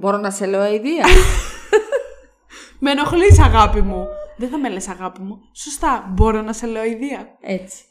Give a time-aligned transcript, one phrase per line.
[0.00, 1.06] Μπορώ να σε λέω αηδία.
[2.82, 4.06] Με ενοχλείς αγάπη μου.
[4.36, 5.38] Δεν θα με λες αγάπη μου.
[5.54, 7.26] Σωστά, μπορώ να σε λέω ιδέα.
[7.40, 7.84] Έτσι.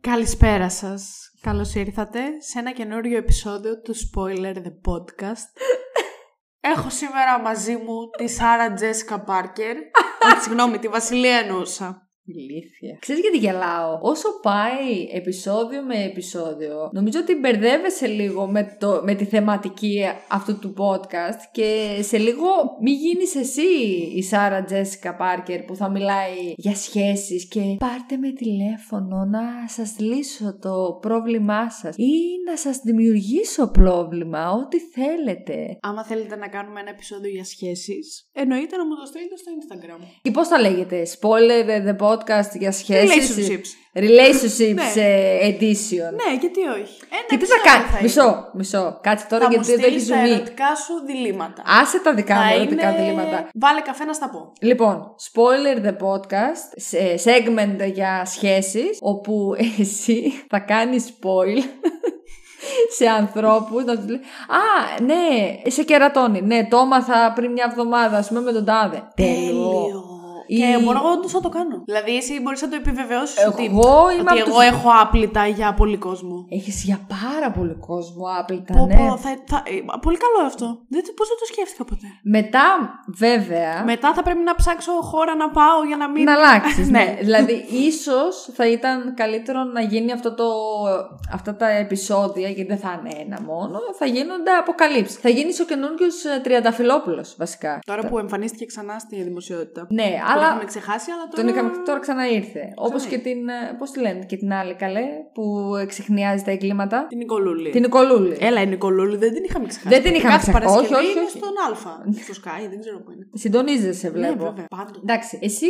[0.00, 1.30] Καλησπέρα σας.
[1.40, 5.50] Καλώς ήρθατε σε ένα καινούριο επεισόδιο του Spoiler The Podcast.
[6.74, 9.76] Έχω σήμερα μαζί μου τη Σάρα Τζέσικα Πάρκερ.
[10.42, 12.05] Συγγνώμη, τη Βασιλεία εννοούσα.
[12.26, 12.96] Ηλίθεια.
[12.98, 19.14] Ξέρεις γιατί γελάω; Όσο πάει επεισόδιο με επεισόδιο, νομίζω ότι μπερδεύεσαι λίγο με, το, με
[19.14, 22.46] τη θεματική αυτού του podcast και σε λίγο
[22.82, 23.68] μη γίνεις εσύ
[24.14, 29.98] η Σάρα Τζέσικα Πάρκερ που θα μιλάει για σχέσεις και πάρτε με τηλέφωνο να σας
[29.98, 32.12] λύσω το πρόβλημά σας ή
[32.48, 35.78] να σας δημιουργήσω πρόβλημα, ό,τι θέλετε.
[35.80, 40.00] Άμα θέλετε να κάνουμε ένα επεισόδιο για σχέσεις, εννοείται να μου το στείλετε στο Instagram.
[40.22, 42.15] Και πώς θα λέγεται, spoiler the podcast
[42.58, 43.34] για σχέσεις.
[43.36, 43.98] Relationships.
[43.98, 45.02] Relationships Ναι.
[45.02, 46.10] ε, edition.
[46.20, 46.96] Ναι, γιατί όχι.
[47.10, 47.84] Ένα Και τι θα επεισόδιο κάνει.
[47.90, 47.98] είναι.
[48.02, 48.98] Μισό, μισό.
[49.02, 50.30] Κάτσε τώρα θα μου γιατί δεν έχεις στείλεις τα ζουμί.
[50.34, 51.62] ερωτικά σου διλήμματα.
[51.80, 53.00] Άσε τα δικά μου θα ερωτικά είναι...
[53.00, 53.48] διλήμματα.
[53.54, 54.52] Βάλε καφέ να στα πω.
[54.60, 61.62] Λοιπόν, spoiler the podcast, σε- segment για σχέσεις, όπου εσύ θα κάνεις spoil
[62.96, 68.16] σε ανθρώπους να τους λέει «Α, ναι, σε κερατώνει, ναι, το έμαθα πριν μια εβδομάδα,
[68.16, 69.02] ας πούμε με τον τάδε».
[69.14, 70.04] Τέλειο.
[70.46, 71.82] Ή- Και μπορώ όντως να το κάνω.
[71.84, 75.46] Δηλαδή, εσύ μπορείς να το επιβεβαιώσεις ότι, Εγώ είμαι ότι από εγώ τους- έχω άπλυτα
[75.46, 76.46] για πολύ κόσμο.
[76.50, 78.96] Έχεις για πάρα πολύ κόσμο άπλυτα, Πω, ναι.
[78.96, 80.66] πω, θα, θα, ε, πολύ καλό αυτό.
[80.88, 82.06] Δεν, πώς δεν το σκέφτηκα ποτέ.
[82.22, 82.64] Μετά,
[83.06, 86.24] βέβαια, Μετά θα πρέπει να ψάξω χώρα να πάω για να μην.
[86.24, 86.88] να αλλάξεις.
[86.96, 86.98] Ναι.
[86.98, 87.16] ναι.
[87.20, 90.44] δηλαδή, ίσως θα ήταν καλύτερο να γίνει αυτό το,
[91.32, 95.16] αυτά τα επεισόδια, γιατί δεν θα είναι ένα μόνο, θα γίνονται αποκαλύψεις.
[95.16, 96.06] Θα γίνεις ο καινούριο
[96.42, 97.78] Τριανταφυλόπουλο, βασικά.
[97.86, 99.86] Τώρα που εμφανίστηκε ξανά στη δημοσιότητα.
[99.90, 100.02] Ναι,
[100.34, 101.42] Τον αλλά είχαμε ξεχάσει, αλλά τώρα.
[101.42, 102.62] τον είχαμε, τώρα ξαναήρθε.
[102.74, 103.38] Όπως Ξανά και την.
[103.78, 107.06] Πώς τη λένε, και την άλλη καλέ, που εξεχνιάζει τα εγκλήματα.
[107.08, 107.70] Την Νικολούλη.
[107.70, 108.36] Την Νικολούλη.
[108.40, 109.94] Έλα, η Νικολούλη δεν την είχαμε ξεχάσει.
[109.94, 110.66] Δεν την είχαμε Κάθε ξεχάσει.
[110.66, 111.38] Παρασκευή Όχι, όχι, είναι όχι.
[111.38, 111.94] στον Α.
[112.24, 113.26] Στο Sky, δεν ξέρω πού είναι.
[113.32, 114.44] Συντονίζεσαι, βλέπω.
[114.44, 114.66] Ναι, βέβαια.
[114.76, 114.98] Πάντοτε.
[115.02, 115.66] Εντάξει, εσύ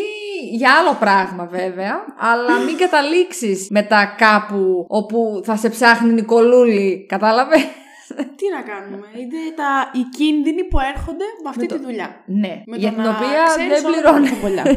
[0.52, 7.06] για άλλο πράγμα βέβαια, αλλά μην καταλήξεις μετά κάπου όπου θα σε ψάχνει η Νικολούλη,
[7.08, 7.64] κατάλαβες;
[8.38, 9.06] Τι να κάνουμε.
[9.20, 12.08] Είναι τα, οι κίνδυνοι που έρχονται με αυτή το- τη δουλειά.
[12.26, 14.30] Ναι, Με για το την να οποία ξέρεις δεν όλα τα πληρώνεις.
[14.30, 14.64] κουβολιά.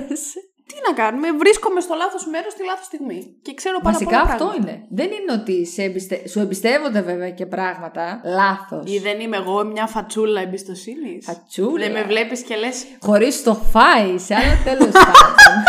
[0.74, 3.36] Τι να κάνουμε, βρίσκομαι στο λάθος μέρος στη λάθος στιγμή.
[3.42, 4.70] Και ξέρω πάρα Βασικά πολλά αυτό πράγματα.
[4.72, 4.86] είναι.
[4.90, 6.28] Δεν είναι ότι σε εμπιστε...
[6.28, 8.22] σου εμπιστεύονται βέβαια και πράγματα.
[8.24, 8.94] Λάθος.
[8.94, 11.26] Ή δεν είμαι εγώ μια φατσούλα εμπιστοσύνης.
[11.26, 11.84] Φατσούλα.
[11.84, 12.86] Δεν με βλέπεις και λες.
[13.02, 15.64] Χωρίς το φάι, σε άλλο τέλος πάντων.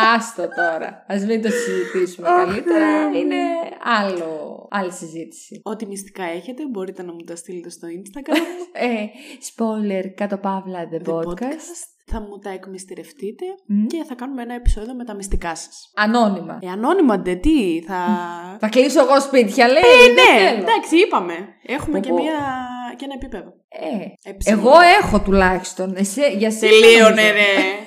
[0.00, 1.04] Άστο τώρα.
[1.06, 3.10] Α μην το συζητήσουμε καλύτερα.
[3.18, 3.36] Είναι
[4.00, 5.60] άλλο, άλλη συζήτηση.
[5.64, 8.36] Ό,τι μυστικά έχετε, μπορείτε να μου τα στείλετε στο Instagram.
[8.80, 9.06] Ε,
[9.50, 11.78] spoiler κάτω παύλα the, The podcast.
[12.10, 13.86] Θα μου τα εκμυστηρευτείτε Μμ.
[13.86, 15.92] και θα κάνουμε ένα επεισόδιο με τα μυστικά σας.
[15.96, 16.58] Ανώνυμα.
[16.62, 17.96] Ε, ανώνυμα ντε, τι, θα.
[18.60, 19.82] Θα κλείσω εγώ σπίτια, λέει.
[19.82, 20.60] Ε, δεν ναι, θέλω.
[20.60, 21.34] εντάξει, είπαμε.
[21.62, 22.22] Έχουμε Πω, και, πω.
[22.22, 22.38] μια,
[22.96, 23.52] και ένα επίπεδο.
[23.70, 24.58] Ε, Εψηλό.
[24.58, 24.70] εγώ
[25.02, 25.94] έχω τουλάχιστον.
[25.96, 27.32] Εσύ, για σένα Τελείωνε, νομίζω.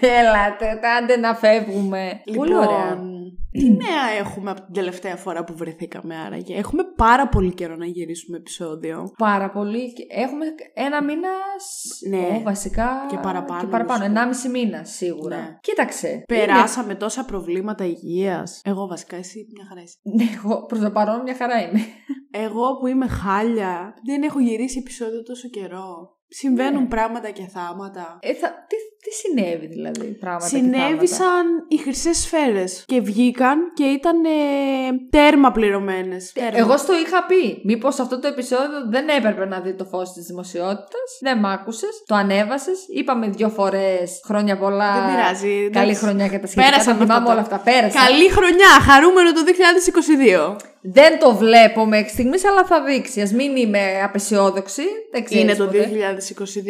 [0.01, 0.07] ρε.
[0.19, 2.21] Έλατε, άντε να φεύγουμε.
[2.35, 2.89] Πολύ ωραία.
[2.89, 3.19] Λοιπόν,
[3.51, 7.85] τι νέα έχουμε από την τελευταία φορά που βρεθήκαμε άραγε; Έχουμε πάρα πολύ καιρό να
[7.85, 9.11] γυρίσουμε επεισόδιο.
[9.17, 9.93] Πάρα πολύ.
[9.93, 11.29] και Έχουμε ένα μήνα.
[11.57, 12.37] σ- Ναι.
[12.37, 13.05] Ω, βασικά.
[13.09, 13.99] Και παραπάνω, Και παραπάνω.
[13.99, 14.19] νομίζω.
[14.19, 15.35] Ενάμιση μήνα σίγουρα.
[15.37, 15.57] Ναι.
[15.61, 16.23] Κοίταξε.
[16.27, 18.61] Περάσαμε τόσα προβλήματα υγείας.
[18.63, 19.95] Εγώ βασικά, εσύ μια χαρά είσαι.
[20.03, 21.79] Είναι- Ναι, εγώ προς το παρόν μια χαρά είμαι.
[22.31, 25.70] Εγώ που είμαι χάλια, δεν έχω γυρίσει επεισόδιο τόσο καιρό.
[26.27, 26.87] Συμβαίνουν Ναι.
[26.87, 28.19] πράγματα και θάματα.
[28.21, 30.49] Ε, θα, τι, τι συνέβη δηλαδή, πράγματα.
[30.49, 34.29] και Συνέβησαν οι χρυσές σφαίρες και βγήκαν και ήταν ε,
[35.09, 36.31] τέρμα πληρωμένες.
[36.31, 36.51] θάματα.
[36.51, 36.67] Τέρμα.
[36.67, 37.61] Εγώ στο είχα πει.
[37.63, 41.07] Μήπως αυτό το επεισόδιο δεν έπρεπε να δει το φως της δημοσιότητας.
[41.21, 42.03] Δεν μ' άκουσες.
[42.05, 42.79] Το ανέβασες.
[42.87, 44.93] Είπαμε δύο φορές χρόνια πολλά.
[44.93, 45.69] Δεν πειράζει.
[45.69, 45.95] Καλή εντάξει.
[46.03, 46.69] χρονιά και τα σχετικά.
[46.69, 47.55] Πέρασαν τα θυμάμαι αυτά όλα τώρα.
[47.55, 47.71] αυτά.
[47.71, 48.05] Πέρασα.
[48.05, 48.71] Καλή χρονιά!
[48.89, 49.41] Χαρούμενο το
[50.55, 50.55] 2022.
[50.83, 53.21] Δεν το βλέπω μέχρι στιγμής, αλλά θα δείξει.
[53.21, 54.81] Α μην είμαι απεσιόδοξη.
[55.11, 55.89] Δεν ξέρεις Είναι το ποτέ.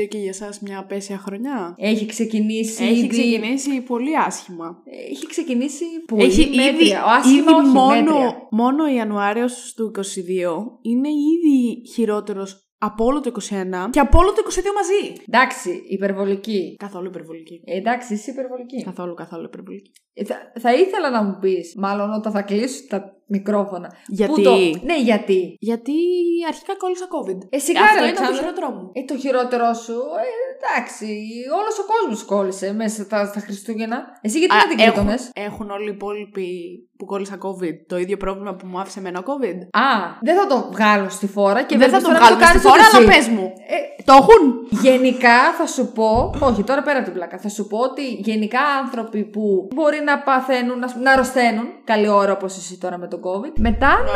[0.04, 1.76] 2022 και για εσάς μια απέσια χρονιά.
[1.78, 2.84] Έχει ξεκινήσει.
[2.84, 4.84] Έχει ήδη- ξεκινήσει πολύ άσχημα.
[5.10, 7.04] Έχει ξεκινήσει πολύ Έχει ήδη, μέτρια.
[7.06, 8.48] Ο άσχημα, ήδη όχι, μόνο, μέτρια.
[8.52, 14.30] μόνο ο Ιανουάριος του 22 είναι ήδη χειρότερος από όλο το 21 και από όλο
[14.34, 15.22] το 22 μαζί.
[15.28, 16.76] Εντάξει, υπερβολική.
[16.80, 17.62] Καθόλου υπερβολική.
[17.66, 18.84] Ε, εντάξει, είσαι υπερβολική.
[18.84, 19.92] Καθόλου, καθόλου υπερβολική.
[20.14, 23.90] Ε, θα, θα ήθελα να μου πεις, μάλλον όταν θα κλείσουν τα μικρόφωνα.
[24.08, 24.52] Γιατί; Πού το...
[24.90, 25.40] Ναι, γιατί.
[25.60, 25.94] Γιατί
[26.48, 27.40] αρχικά κόλλησα COVID.
[27.58, 28.36] Εσύ Αυτό κάνε, ήταν το Αλεξάνδρα.
[28.40, 28.86] χειρότερό μου.
[28.94, 31.08] Ε, το χειρότερό σου, ε, εντάξει,
[31.60, 33.98] όλος ο κόσμος κόλλησε μέσα στα, στα Χριστούγεννα.
[34.22, 36.50] Εσύ γιατί Α, δεν την έχουν, κλείτονες; έχουν όλοι οι υπόλοιποι
[36.98, 39.58] που κόλλησα COVID το ίδιο πρόβλημα που μου άφησε εμένα COVID.
[39.86, 39.90] Α,
[40.22, 42.52] δεν θα το βγάλω στη φόρα και δεν θα βέβαια το τώρα να βγάλουμε στη
[42.52, 43.20] κάνεις φορά, ούτε αλλά εσύ.
[43.20, 43.46] πες μου.
[43.76, 44.42] Ε, Το έχουν!
[44.86, 48.60] Γενικά θα σου πω, όχι τώρα πέρα από την πλάκα, θα σου πω ότι γενικά
[48.84, 53.21] άνθρωποι που μπορεί να παθαίνουν, να, να αρρωσταίνουν καλή ώρα όπως εσύ τώρα με τον
[53.26, 54.12] COVID, μετά να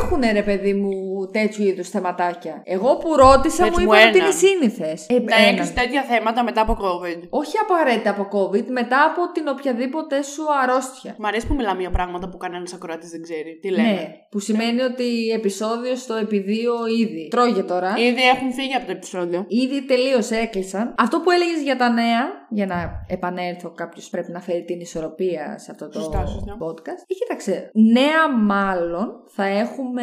[0.00, 0.90] έχουν ρε παιδί μου
[1.32, 2.62] τέτοιου είδους θεματάκια.
[2.64, 4.20] Εγώ που ρώτησα Πες μου μου είπαν ότι έναν.
[4.30, 5.06] είναι σύνηθες.
[5.08, 5.58] Ε, Να έναν.
[5.60, 7.20] έχει τέτοια θέματα μετά από COVID.
[7.30, 11.14] Όχι απαραίτητα από COVID, μετά από την οποιαδήποτε σου αρρώστια.
[11.18, 13.58] Μ' αρέσει που μιλάμε για πράγματα που κανένας ακροατή δεν ξέρει.
[13.62, 17.28] Τι λέμε; Ναι, που σημαίνει ότι επεισόδιο στο επιδείο ήδη.
[17.30, 17.94] Τρώγε τώρα.
[17.98, 19.44] Ήδη έχουν φύγει από το επεισόδιο.
[19.48, 20.94] Ήδη τελείωσε, έκλεισαν.
[20.98, 22.22] Αυτό που έλεγες για τα νέα,
[22.54, 26.10] για να επανέλθω, κάποιος πρέπει να φέρει την ισορροπία σε αυτό το
[26.58, 27.02] podcast.
[27.06, 30.02] Ε, κοίταξε, νέα μάλλον θα έχουμε.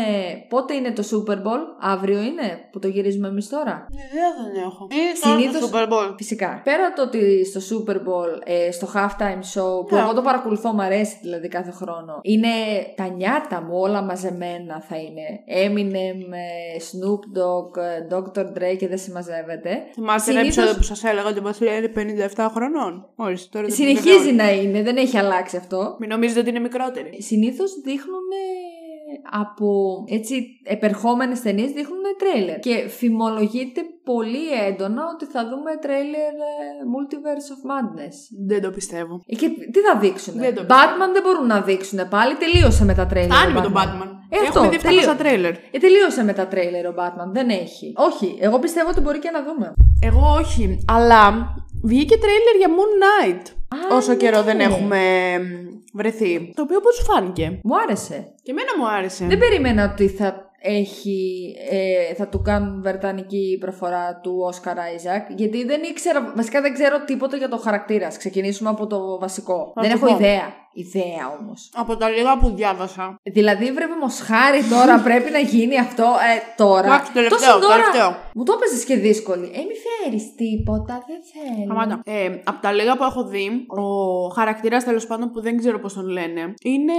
[0.49, 4.63] Πότε είναι το Super Bowl, αύριο είναι που το γυρίζουμε εμείς τώρα; ναι, Ιδέα δεν
[4.63, 4.87] έχω.
[5.13, 5.67] Συνήθω.
[5.67, 6.13] Super Bowl.
[6.17, 6.61] Φυσικά.
[6.63, 10.01] Πέρα το ότι στο Super Bowl, ε, στο halftime show, που ναι.
[10.01, 12.19] εγώ το παρακολουθώ, μου αρέσει δηλαδή κάθε χρόνο.
[12.21, 12.47] Είναι
[12.95, 15.25] τα νιάτα μου όλα μαζεμένα θα είναι.
[15.65, 18.45] Eminem, ε, Snoop Dogg, ε, Dr.
[18.45, 19.83] Dre και δεν συμμαζεύεται.
[19.93, 20.35] Θυμάστε Συνήθως...
[20.35, 23.09] ένα επεισόδιο που σας έλεγα ότι μας λέει 57 17 χρονών.
[23.15, 25.95] Όχι, τώρα δεν Συνεχίζει να είναι, δεν έχει αλλάξει αυτό.
[25.99, 27.21] Μην νομίζετε ότι είναι μικρότερη.
[27.21, 28.29] Συνήθως δείχνουν
[29.29, 32.59] από έτσι επερχόμενες ταινίες δείχνουν τρέιλερ.
[32.59, 36.59] Και φημολογείται πολύ έντονα ότι θα δούμε τρέιλερ ε,
[36.93, 38.15] Multiverse of Madness.
[38.47, 39.21] Δεν το πιστεύω.
[39.25, 40.33] Ε, και τι θα δείξουν.
[40.37, 40.61] Δεν το.
[40.61, 42.35] Batman δεν μπορούν να δείξουν πάλι.
[42.35, 43.37] Τελείωσε με τα τρέιλερ.
[43.37, 44.09] Φτάνει με τον Batman.
[44.29, 45.15] Ε, αυτό, Έχουμε δει τελείω...
[45.15, 45.53] τρέιλερ.
[45.71, 47.29] Ε, τελείωσε με τα τρέιλερ ο Batman.
[47.31, 47.93] Δεν έχει.
[47.95, 48.37] Όχι.
[48.39, 49.73] Εγώ πιστεύω ότι μπορεί και να δούμε.
[50.01, 50.85] Εγώ όχι.
[50.87, 51.53] Αλλά
[51.83, 53.45] βγήκε τρέιλερ για Moon Knight.
[53.67, 54.17] Α, όσο ναι.
[54.17, 54.99] καιρό δεν έχουμε
[55.39, 56.53] μ, βρεθεί.
[56.55, 57.59] Το οποίο πώ σου φάνηκε.
[57.63, 58.33] Μου άρεσε.
[58.43, 59.25] Και εμένα μου άρεσε.
[59.25, 65.65] Δεν περίμενα ότι θα έχει, ε, θα του κάνουν βρετανική προφορά του Όσκαρ Άιζακ, γιατί
[65.65, 68.07] δεν ήξερα, βασικά δεν ξέρω τίποτα για το χαρακτήρα.
[68.07, 69.71] Ας Ξεκινήσουμε από το βασικό.
[69.75, 70.15] Θα δεν σου έχω πω.
[70.23, 70.59] ιδέα.
[70.73, 71.69] Ιδέα όμως.
[71.75, 73.15] Από τα λίγα που διάβασα.
[73.23, 76.85] Δηλαδή, βρε μοσχάρι τώρα, πρέπει να γίνει αυτό ε, τώρα.
[76.87, 78.15] Εντάξει, τελευταίο, Τόσο τώρα- τελευταίο.
[78.35, 79.45] Μου το έπαιζες και δύσκολη.
[79.45, 81.65] Ε, μη φέρεις τίποτα, δεν θέλω.
[81.65, 82.01] Σταμάτα.
[82.05, 83.83] Ε, από τα λίγα που έχω δει, ο
[84.27, 86.93] χαρακτήρας τέλος πάντων που δεν ξέρω πώς τον λένε, είναι.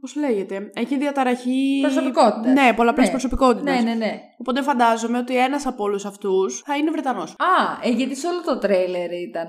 [0.00, 0.70] Πώς λέγεται.
[0.74, 1.78] Έχει διαταραχή.
[1.82, 2.52] Προσωπικότητας.
[2.52, 3.10] Ναι, πολλαπλές Ναι.
[3.10, 3.74] προσωπικότητες.
[3.74, 4.12] Ναι, ναι, ναι.
[4.40, 7.30] Οπότε φαντάζομαι ότι ένας από όλους αυτούς θα είναι Βρετανός.
[7.30, 9.48] Α, ε, γιατί σε όλο το τρέιλερ ήταν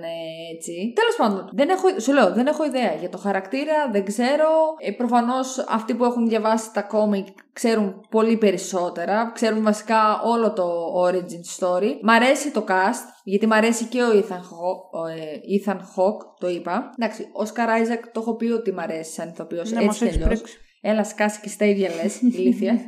[0.54, 0.94] έτσι.
[0.96, 4.50] Τέλος πάντων, δεν έχω, σου λέω, δεν έχω ιδέα για το χαρακτήρα, δεν ξέρω.
[4.80, 9.32] Ε, Προφανώς αυτοί που έχουν διαβάσει τα κόμικ ξέρουν πολύ περισσότερα.
[9.34, 10.68] Ξέρουν βασικά όλο το
[11.08, 11.92] origin story.
[12.02, 16.24] Μ' αρέσει το cast, γιατί μ' αρέσει και ο Ethan, Hawke, ο, ε, Ethan Hawke,
[16.40, 16.90] το είπα.
[16.98, 19.72] Εντάξει, ο Oscar Isaac το έχω πει ότι μ' αρέσει σαν ηθοποιός.
[19.72, 20.20] Ναι, μας έτσι
[20.82, 21.04] κι έχεις αλλιώς.
[21.04, 21.04] πρίξει.
[21.04, 22.80] Έλα, σκάσει και στα ίδια λες, ηλίθεια.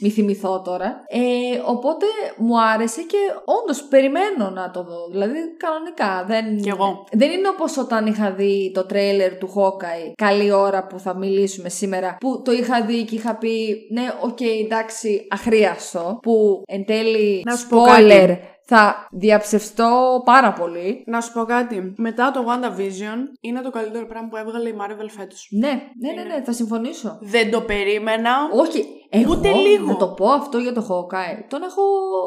[0.00, 1.02] Μη θυμηθώ τώρα.
[1.08, 1.20] Ε,
[1.66, 2.06] οπότε
[2.36, 5.08] μου άρεσε και όντως περιμένω να το δω.
[5.10, 6.24] Δηλαδή, κανονικά.
[6.26, 7.04] Δεν, Κι εγώ.
[7.12, 11.68] δεν είναι όπως όταν είχα δει το τρέιλερ του Hawkeye, καλή ώρα που θα μιλήσουμε
[11.68, 16.18] σήμερα, που το είχα δει και είχα πει, ναι, ΟΚ, εντάξει, αχρείαστο.
[16.22, 18.38] Που εν τέλει, Να σου πω spoiler, κάτι.
[18.66, 21.04] Θα διαψευστώ πάρα πολύ.
[21.06, 21.94] Να σου πω κάτι.
[21.96, 25.48] Μετά το WandaVision είναι το καλύτερο πράγμα που έβγαλε η Marvel φέτος.
[25.50, 27.18] Ναι, ναι, ναι, ναι, θα συμφωνήσω.
[27.20, 28.30] Δεν το περίμενα.
[28.52, 29.86] Όχι, εγώ Ούτε λίγο.
[29.86, 31.44] να το πω αυτό για το Hawkeye.
[31.48, 31.82] Τον έχω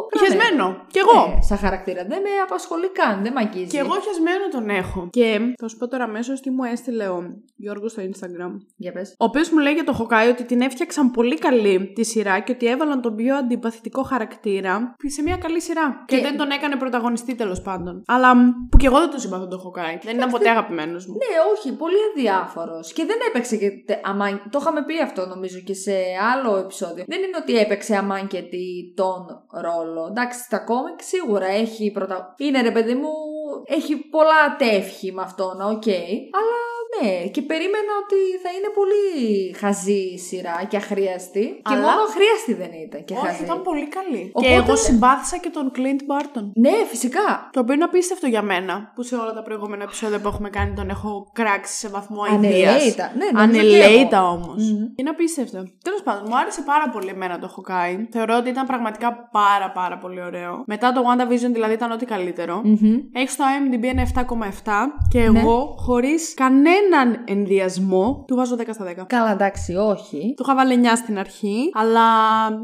[0.10, 0.26] κάνει.
[0.26, 0.76] Χεσμένο.
[0.88, 1.28] Κι εγώ.
[1.28, 2.02] Ναι, σαν χαρακτήρα.
[2.08, 3.68] Δεν με απασχολεί καν, δεν με αγγίζει.
[3.68, 5.08] Και εγώ χεσμένο τον έχω.
[5.12, 7.24] Και θα σου πω τώρα αμέσως τι μου έστειλε ο
[7.56, 8.52] Γιώργος στο Instagram.
[8.76, 9.10] Για πες.
[9.20, 12.52] Ο οποίος μου λέει για το Χοκάι ότι την έφτιαξαν πολύ καλή τη σειρά και
[12.52, 16.04] ότι έβαλαν τον πιο αντιπαθητικό χαρακτήρα σε μια καλή σειρά.
[16.08, 18.04] Και, Και- δεν τον έκανε πρωταγωνιστή τέλος πάντων.
[18.08, 19.98] Αλλά μ, που και εγώ δεν τον συμπαθώ τον Χοκάι.
[20.04, 21.14] Δεν ήταν ποτέ αγαπημένος μου.
[21.14, 22.94] Ναι, όχι, πολύ αδιάφορος.
[22.94, 23.70] Και δεν έπαιξε και.
[23.86, 25.96] τε- αμάν- Το είχαμε πει αυτό νομίζω και σε
[26.34, 27.04] άλλο επεισόδιο.
[27.08, 28.64] Δεν είναι ότι έπαιξε αμάν και τι
[28.96, 30.08] τον ρόλο.
[30.10, 32.34] Εντάξει, στα κόμικ σίγουρα έχει πρωτα...
[32.38, 33.12] Είναι ρε παιδί μου,
[33.66, 35.88] έχει πολλά τεύχη με αυτόν, οκ.
[36.40, 36.58] Αλλά
[37.02, 39.06] ναι, και περίμενα ότι θα είναι πολύ
[39.62, 41.46] χαζή η σειρά και αχρείαστη.
[41.70, 43.44] Και Αλλά- μόνο αχρείαστη δεν ήταν και Όχι, χαζή.
[43.44, 44.24] ήταν πολύ καλή.
[44.26, 46.46] Και Οπότε- εγώ συμπάθησα και τον Clint Barton.
[46.64, 47.50] Ναι, φυσικά.
[47.54, 50.74] Το οποίο είναι απίστευτο για μένα, που σε όλα τα προηγούμενα επεισόδια που έχουμε κάνει
[50.80, 52.72] τον έχω κράξει σε βαθμό αηδίας.
[52.74, 53.12] Ανελέητα.
[53.20, 54.28] Ναι, νομίζω και Ανελέητα εγώ.
[54.28, 54.62] όμως.
[54.72, 54.84] Μμμ.
[54.96, 55.60] Είναι απίστευτο.
[55.84, 57.98] Τέλος πάντων, μου άρεσε πάρα πολύ εμένα το Hawkeye.
[58.12, 60.64] Θεωρώ ότι ήταν πραγματικά πάρα πάρα πολύ ωραίο.
[60.68, 62.62] Μετά το WandaVision δηλαδή ήταν ό,τι καλύτερο.
[62.64, 62.96] Μμμ.
[63.14, 65.40] Έχει στο IMDb ένα 7,7 και Ναι.
[65.40, 66.34] εγώ χωρίς
[66.90, 69.06] κανέναν ενδιασμό του βάζω 10 στα 10.
[69.08, 70.34] Καλά, εντάξει, όχι.
[70.36, 72.02] Του είχα βάλει 9 στην αρχή, αλλά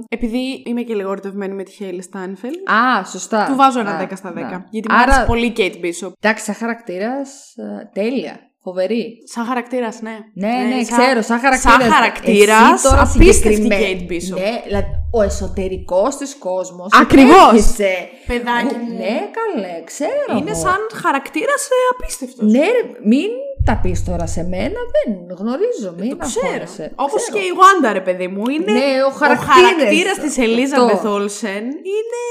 [0.09, 3.45] επειδή είμαι και λίγο ερωτευμένη με τη Χέιλι Στάνφελ, Α, σωστά.
[3.49, 4.33] του βάζω ένα Α, 10 στα 10.
[4.33, 4.67] να.
[4.69, 6.11] Γιατί μου Άρα, άρεσε πολύ η Kate Bishop.
[6.19, 7.55] εντάξει, σαν χαρακτήρας,
[7.93, 8.39] τέλεια.
[8.65, 9.17] Φοβερή.
[9.33, 10.17] Σαν χαρακτήρας, ναι.
[10.33, 11.77] Ναι, ναι, σαν- ξέρω, σαν χαρακτήρας.
[11.79, 14.39] Σαν χαρακτήρας, απίστευτη Kate Bishop.
[14.41, 16.89] Ναι, δηλαδή, ο εσωτερικός της κόσμος.
[17.01, 17.51] Ακριβώς.
[18.27, 18.97] Παιδάκι μου.
[18.97, 20.37] Ναι, καλέ, ξέρω.
[20.39, 20.59] Είναι εγώ.
[20.59, 22.51] σαν χαρακτήρας απίστευτος.
[22.51, 23.29] Ναι, ρε, μην
[23.65, 25.93] τα πεις τώρα σε μένα, δεν γνωρίζω.
[25.97, 26.47] Μην Το ξέρω.
[26.47, 26.91] αγχώνεσαι.
[26.95, 27.37] Όπως Ξέρω.
[27.37, 28.49] και η Wanda, ρε παιδί μου.
[28.49, 29.55] Είναι Ναι, ο ο χαρακτήρας.
[29.55, 31.15] χαρακτήρας της Elizabeth Αυτό.
[31.15, 31.63] Olsen
[31.95, 32.21] είναι.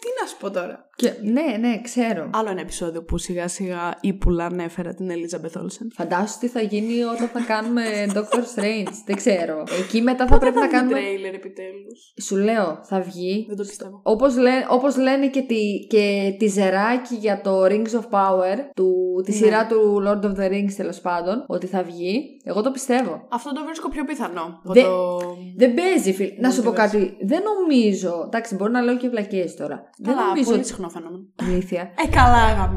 [0.00, 0.87] Τι να σου πω τώρα.
[1.00, 2.30] Και, ναι, ναι, ξέρω.
[2.34, 5.90] Άλλο ένα επεισόδιο που σιγά σιγά ύπουλα ανέφερα την Ελίζα Μπεθόλσεν.
[5.94, 7.82] Φαντάσου τι θα γίνει όταν θα κάνουμε
[8.14, 8.92] Doctor Strange.
[9.06, 9.62] Δεν ξέρω.
[9.84, 10.98] Εκεί μετά θα πρέπει να κάνουμε.
[10.98, 13.44] τρέιλερ επιτέλους; Σου λέω, θα βγει.
[13.48, 14.00] Δεν το πιστεύω.
[14.02, 18.92] Όπως, λέ, όπως λένε και τη, και τη ζεράκι για το Rings of Power, του,
[19.24, 19.36] τη Ναι.
[19.36, 23.26] σειρά του Lord of the Rings τέλος πάντων, ότι θα βγει, εγώ το πιστεύω.
[23.30, 24.60] Αυτό το βρίσκω πιο πιθανό.
[24.64, 25.18] από Δεν- το...
[25.56, 26.32] Δεν παίζει, φίλε.
[26.40, 26.74] Να σου πω Multiverse.
[26.74, 27.16] κάτι.
[27.20, 28.22] Δεν νομίζω.
[28.26, 29.90] Εντάξει, μπορώ να λέω και βλακίες τώρα.
[29.98, 30.44] δεν Καλά, νομίζω.
[30.50, 31.24] πολύ ότι- συχνό φαινόμενο.
[31.42, 31.80] Αλήθεια.
[32.04, 32.74] Ε, καλά, γάμο.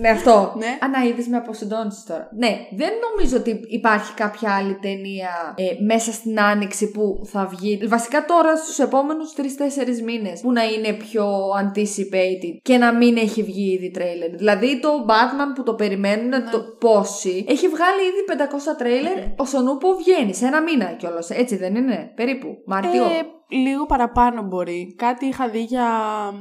[0.00, 0.54] Ναι, αυτό.
[0.58, 0.78] Ναι.
[0.80, 2.28] Ανά είδες με αποσυντώνεις τώρα.
[2.36, 7.86] Ναι, δεν νομίζω ότι υπάρχει κάποια άλλη ταινία ε, μέσα στην άνοιξη που θα βγει.
[7.86, 9.42] Βασικά τώρα στους επόμενους 3-4
[10.04, 11.26] μήνες που να είναι πιο
[11.62, 14.30] anticipated και να μην έχει βγει ήδη τρέιλερ.
[14.36, 16.44] Δηλαδή το Batman που το περιμένουν Ναι.
[16.50, 21.30] το πόσοι έχει βγάλει ήδη 500 τρέιλερ όσον ούπο βγαίνει σε ένα μήνα κιόλας.
[21.30, 22.48] Έτσι δεν είναι, περίπου.
[22.66, 23.04] Μάρτιο.
[23.04, 24.94] Ε, λίγο παραπάνω μπορεί.
[24.96, 25.86] Κάτι είχα δει για,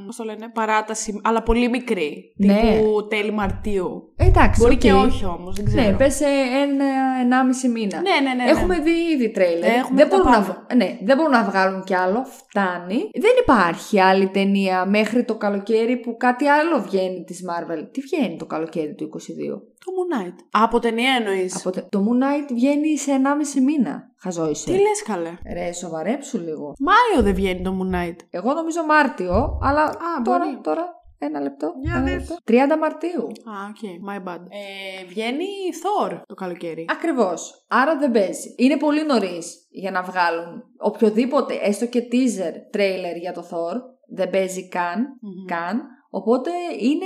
[0.05, 2.33] πώς το λένε, παράταση, αλλά πολύ μικρή.
[2.35, 2.53] Ναι.
[2.53, 4.13] Τύπου τέλη Μαρτίου.
[4.15, 4.79] Εντάξει, Μπορεί οκ.
[4.79, 5.81] και όχι όμως, δεν ξέρω.
[5.89, 6.25] Ναι, πες σε
[6.63, 6.85] ένα,
[7.21, 8.01] ενάμιση μήνα.
[8.01, 8.49] ναι, ναι, ναι, ναι.
[8.49, 9.69] Έχουμε δει ήδη τρέιλερ.
[9.75, 10.65] Έχουμε δεν, τα μπορούν να, πάντα.
[10.69, 12.25] βγ- ναι, δεν μπορούν να βγάλουν κι άλλο.
[12.25, 12.97] Φτάνει.
[13.13, 17.87] Δεν υπάρχει άλλη ταινία μέχρι το καλοκαίρι που κάτι άλλο βγαίνει της Marvel.
[17.91, 19.61] Τι βγαίνει το καλοκαίρι του 22.
[19.87, 20.33] Το Moon Knight.
[20.51, 24.11] Από ταινία εννοείς; Από τε- Το Moon Knight βγαίνει σε 1,5 μήνα.
[24.19, 24.65] Χαζό είσαι.
[24.71, 26.73] Τι λες καλέ; Ρε, σοβαρέψου λίγο.
[26.79, 28.15] Μάιο δεν βγαίνει το Moon Knight.
[28.29, 29.89] Εγώ νομίζω Μάρτιο, αλλά
[30.23, 30.59] τώρα, μπορεί.
[30.63, 30.85] τώρα,
[31.17, 31.73] ένα λεπτό.
[31.83, 32.13] Για ένα δες.
[32.13, 32.35] λεπτό.
[32.47, 33.23] 30 Μαρτίου.
[33.23, 33.77] Α, οκ.
[34.09, 34.39] My bad.
[34.49, 35.45] Ε, βγαίνει
[35.83, 36.85] Thor το καλοκαίρι.
[36.91, 37.65] Ακριβώς.
[37.67, 38.53] Άρα δεν παίζει.
[38.57, 43.75] Είναι πολύ νωρίς για να βγάλουν οποιοδήποτε, έστω και teaser trailer για το Thor.
[44.15, 44.99] Δεν παίζει καν.
[45.21, 45.45] Μμμ.
[45.45, 45.81] Καν.
[46.09, 47.05] Οπότε είναι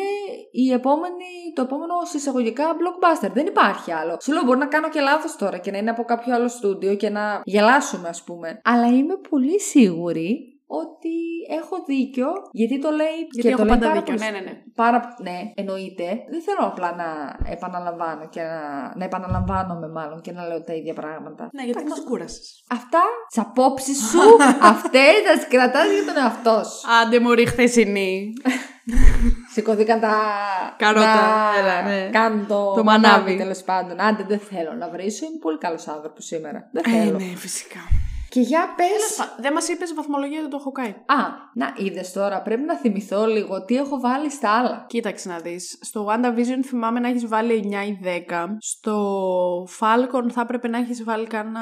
[0.51, 3.29] η επόμενη, το επόμενο σε εισαγωγικά blockbuster.
[3.33, 4.17] Δεν υπάρχει άλλο.
[4.21, 6.95] Σου λέω μπορεί να κάνω και λάθος τώρα και να είναι από κάποιο άλλο στούντιο
[6.95, 8.61] και να γελάσουμε ας πούμε.
[8.63, 10.50] Αλλά είμαι πολύ σίγουρη
[10.81, 11.15] ότι
[11.59, 14.13] έχω δίκιο γιατί το λέει Γιατί και έχω το λέει πάντα πάρα δίκιο.
[14.15, 14.53] πολύ Ναι, ναι, ναι.
[14.75, 16.07] Πάρα, ναι, εννοείται.
[16.33, 17.07] Δεν θέλω απλά να
[17.55, 18.59] επαναλαμβάνω και να,
[18.99, 21.49] να επαναλαμβάνομαι μάλλον και να λέω τα ίδια πράγματα.
[21.53, 22.63] Ναι, γιατί μας κούρασες.
[22.69, 24.19] Αυτά τις απόψεις σου,
[24.73, 26.79] αυτές θα τις κρατάς για τον εαυτό σου.
[27.01, 28.33] Άντε μωρή χθεσινή.
[29.53, 30.13] Σηκωθήκαν τα.
[30.77, 32.09] Καρότα, να έλα, ναι.
[32.11, 33.37] Κάνουν το, Το μανάβι.
[33.37, 34.01] τέλος πάντων.
[34.01, 35.25] Άντε, δεν θέλω να βρίσω.
[35.25, 36.69] Είμαι πολύ καλός άνθρωπος σήμερα.
[36.71, 37.17] Δεν Ε, θέλω.
[37.17, 37.79] ναι, φυσικά.
[38.31, 38.83] Και για πε.
[39.41, 40.95] Δεν μας είπες βαθμολογία για το Hawkeye.
[41.05, 41.15] Α,
[41.53, 42.41] να είδες τώρα.
[42.41, 44.85] Πρέπει να θυμηθώ λίγο τι έχω βάλει στα άλλα.
[44.87, 45.77] Κοίταξε να δεις.
[45.81, 48.57] Στο WandaVision θυμάμαι να έχεις βάλει 9 ή 10.
[48.59, 51.61] Στο Falcon θα έπρεπε να έχεις βάλει κανένα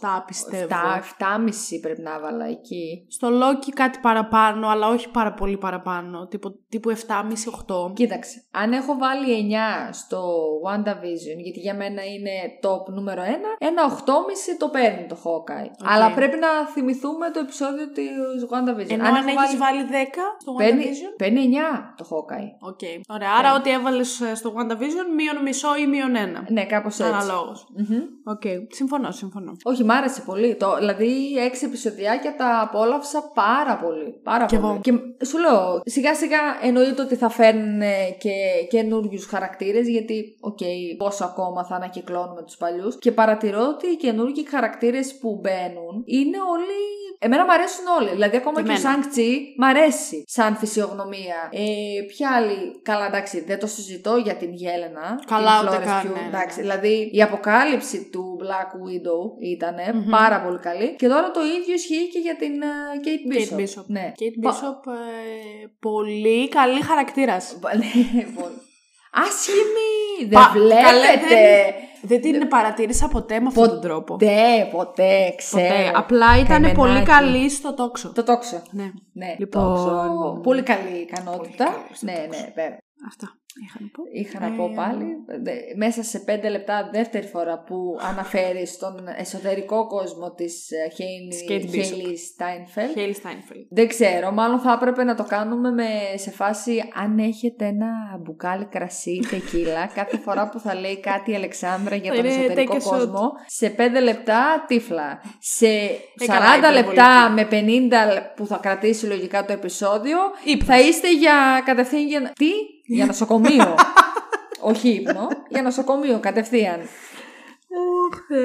[0.00, 0.66] 7 πιστεύω.
[0.66, 3.06] 7, 7,5 πρέπει να βάλα εκεί.
[3.08, 6.26] Στο Loki κάτι παραπάνω, αλλά όχι πάρα πολύ παραπάνω.
[6.26, 7.92] Τύπου, τύπου 7,5-8.
[7.94, 9.50] Κοίταξε, αν έχω βάλει
[9.88, 10.20] 9 στο
[10.66, 12.30] WandaVision, γιατί για μένα είναι
[12.62, 13.26] top νούμερο 1,
[13.58, 15.81] ένα 8,5 το παίρνει το Hawkeye.
[15.84, 18.90] Αλλά πρέπει να θυμηθούμε το επεισόδιο του WandaVision.
[18.90, 19.94] Ενώ αν αν έχω έχεις βάλει 10
[20.40, 22.68] στο παίρνει, WandaVision; παίρνει 9 το Hawkeye.
[22.70, 22.80] Οκ.
[23.08, 23.28] Ωραία.
[23.38, 26.46] Άρα ό,τι έβαλες ε, στο WandaVision μείον μισό ή μείον ένα.
[26.48, 27.12] Ναι, κάπως έτσι.
[27.12, 27.66] Αναλόγως.
[27.76, 28.02] Μμμ.
[28.24, 28.42] Οκ.
[28.68, 29.52] Συμφωνώ, συμφωνώ.
[29.62, 30.54] Όχι, μ' άρεσε πολύ.
[30.54, 34.20] Το, δηλαδή, έξι επεισοδιάκια τα απόλαυσα πάρα πολύ.
[34.22, 34.68] Πάρα Κι πολύ.
[34.68, 34.80] εγώ.
[34.82, 38.32] Και σου λέω, σιγά σιγά εννοείται ότι θα φέρνουν ε, και
[38.70, 40.58] καινούριους χαρακτήρες, γιατί, οκ,
[40.96, 42.98] πόσο ακόμα θα ανακυκλώνουμε τους παλιούς.
[42.98, 45.71] Και παρατηρώ ότι οι καινούργιοι χαρακτήρες που μπαίνουν
[46.04, 46.80] είναι όλοι.
[47.18, 48.10] Εμένα μου αρέσουν όλοι.
[48.10, 48.88] Δηλαδή, ακόμα Και και, ο εμένα.
[48.90, 51.38] Shang-Chi μ' αρέσει σαν φυσιογνωμία.
[51.52, 52.80] Ε, ποια άλλη.
[52.82, 55.22] Καλά, εντάξει, δεν το συζητώ για την Yelena.
[55.26, 56.62] Καλά, την ούτε Florence καν, Pugh, ναι, ναι, εντάξει, ναι.
[56.62, 59.22] Δηλαδή η αποκάλυψη του Black Widow
[59.54, 60.10] ήταν Μμμ.
[60.10, 60.94] πάρα πολύ καλή.
[60.96, 62.66] Και τώρα το ίδιο ισχύει και για την ε,
[63.04, 63.56] Kate Bishop.
[63.56, 63.84] Kate Bishop.
[63.86, 64.12] Ναι.
[64.18, 67.56] Kate Πα- Bishop, ε, πολύ καλή χαρακτήρας.
[67.62, 68.60] Ναι, πολύ.
[69.14, 70.28] Άσχημη!
[70.28, 71.74] Δεν Πα- βλέπετε!
[72.08, 74.12] Καλέ, Δεν την παρατήρησα ποτέ με αυτόν Ποτέ, τον τρόπο.
[74.16, 75.62] ποτέ, ποτέ, ξέρω.
[75.68, 75.92] Ποτέ.
[75.94, 76.74] Απλά ήταν Καημενάκι.
[76.76, 78.12] πολύ καλή στο τόξο.
[78.12, 78.62] Το τόξο.
[78.70, 78.90] Ναι.
[79.12, 80.40] Ναι, Λοιπόν, τόξο.
[80.42, 81.64] Πολύ καλή ικανότητα.
[81.64, 82.40] Πολύ καλή στο ναι, τόξο.
[82.40, 82.78] ναι, βέβαια.
[83.08, 84.02] Αυτά είχα να πω.
[84.12, 85.04] Είχα να πω Ε, πάλι,
[85.42, 90.88] δε- μέσα σε πέντε λεπτά δεύτερη φορά που αναφέρεις στον εσωτερικό κόσμο της ε,
[91.28, 92.06] Της Kate Hailey Bishop.
[92.06, 92.90] Hailey Steinfeld.
[92.94, 93.58] Χέιλ Στάινφελ.
[93.70, 97.88] Δεν ξέρω, μάλλον θα έπρεπε να το κάνουμε με, σε φάση αν έχετε ένα
[98.20, 102.34] μπουκάλι κρασί, τεκίλα, κάθε φορά που θα λέει κάτι η Αλεξάνδρα για Θα τον είναι
[102.44, 102.98] εσωτερικό take a shot.
[102.98, 105.20] κόσμο, σε 5 λεπτά τύφλα.
[105.38, 107.54] Σε 40 καλά, λεπτά με 50
[108.36, 110.66] που θα κρατήσει λογικά το επεισόδιο, Ύπνος.
[110.68, 112.20] θα είστε για κατευθείαν για...
[112.34, 112.50] Τι;
[112.94, 113.74] Για νοσοκομείο.
[114.70, 116.80] Όχι ύπνο, για νοσοκομείο κατευθείαν.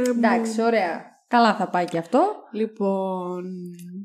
[0.10, 1.16] Εντάξει, ωραία.
[1.28, 2.20] Καλά θα πάει και αυτό.
[2.52, 3.44] Λοιπόν.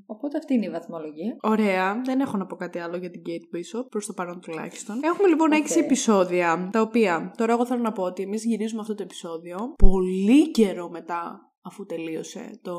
[0.06, 1.37] Οπότε αυτή είναι η βαθμολογία.
[1.42, 2.00] Ωραία.
[2.04, 5.00] Δεν έχω να πω κάτι άλλο για την Kate Bishop, προς το παρόν τουλάχιστον.
[5.02, 5.58] Έχουμε λοιπόν Οκ.
[5.58, 9.75] έξι επεισόδια, τα οποία τώρα εγώ θέλω να πω ότι εμείς γυρίζουμε αυτό το επεισόδιο
[9.76, 12.73] πολύ καιρό μετά αφού τελείωσε το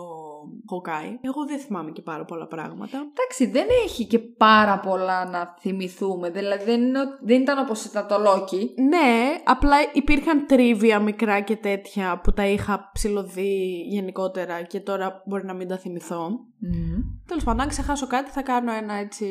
[0.72, 1.18] Hawkeye.
[1.22, 2.98] Εγώ δεν θυμάμαι και πάρα πολλά πράγματα.
[2.98, 6.30] Εντάξει, δεν έχει και πάρα πολλά να θυμηθούμε.
[6.30, 8.66] Δηλαδή δεν, είναι, ο- δεν ήταν όπως ήταν το Loki.
[8.90, 15.46] Ναι, απλά υπήρχαν τρίβια μικρά και τέτοια που τα είχα ψηλωδεί γενικότερα και τώρα μπορεί
[15.46, 16.40] να μην τα θυμηθώ.
[17.28, 19.26] Τέλος πάντων, αν ξεχάσω κάτι, θα κάνω ένα έτσι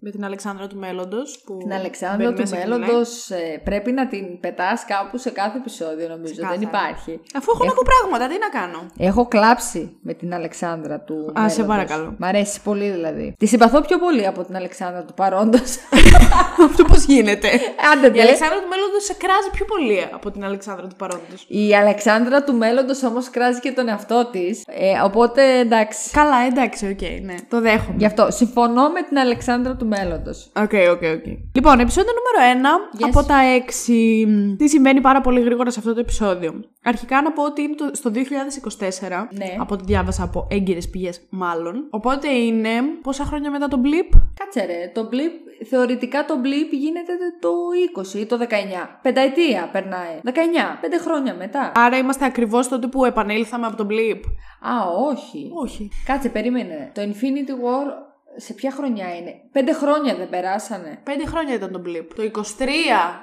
[0.00, 1.44] με την Αλεξάνδρα του Μέλλοντος.
[1.58, 3.28] Την Αλεξάνδρα του μέλλοντος
[3.64, 6.34] πρέπει να την πετάς κάπου σε κάθε επεισόδιο, νομίζω.
[6.34, 6.60] Δεν Ξεκάθαρα.
[6.68, 7.20] υπάρχει.
[7.36, 11.32] Αφού έχω να πω πράγματα, τι να κάνω; Έχω κλάψει με την Αλεξάνδρα του.
[11.40, 11.66] Α, σε μέλλοντος.
[11.66, 12.14] παρακαλώ.
[12.18, 13.34] Μ' αρέσει πολύ δηλαδή.
[13.38, 15.76] Τη συμπαθώ πιο πολύ από την Αλεξάνδρα του παρόντος.
[16.68, 17.48] Αυτό πώς γίνεται;
[17.92, 18.20] Άντε, Η ντε.
[18.20, 21.44] Αλεξάνδρα του Μέλλοντος σε κράζει πιο πολύ από την Αλεξάνδρα του παρόντος.
[21.48, 24.62] Η Αλεξάνδρα του μέλλοντος όμως κράζει και τον εαυτό της.
[24.66, 26.10] Ε, οπότε εντάξει.
[26.10, 27.34] Καλά, εντάξει, οκ, ναι.
[27.48, 27.96] Το δέχομαι.
[27.98, 30.50] Γι' αυτό συμφωνώ με την Αλεξάνδρα του μέλλοντος.
[30.56, 31.26] Οκ, οκ, οκ.
[31.52, 33.08] Λοιπόν, επεισόδιο νούμερο 1 Yes.
[33.08, 34.56] από τα 6.
[34.56, 36.52] Τι συμβαίνει πάρα πολύ γρήγορα σε αυτό το επεισόδιο.
[36.84, 39.28] Αρχικά να πω ότι είναι το- στο 2024.
[39.32, 39.54] Ναι.
[39.58, 41.86] Από ό,τι διάβασα από έγκυρες πηγές, μάλλον.
[41.90, 42.70] Οπότε είναι
[43.02, 47.50] πόσα χρόνια μετά τον blip; Κάτσε ρε, το blip, θεωρητικά το blip γίνεται το
[47.94, 48.98] 20 ή το 19.
[49.02, 50.20] Πενταετία περνάει.
[50.24, 51.72] 19, πέντε χρόνια μετά.
[51.74, 54.20] Άρα είμαστε ακριβώς τότε που επανήλθαμε από τον blip.
[54.68, 54.72] Α,
[55.10, 55.50] όχι.
[55.54, 55.88] Όχι.
[56.04, 56.90] Κάτσε, περίμενε.
[56.94, 58.07] Το Infinity War
[58.40, 60.98] σε ποια χρονιά είναι; Πέντε χρόνια δεν περάσανε.
[61.04, 62.06] Πέντε χρόνια ήταν το blip.
[62.14, 62.64] Το 23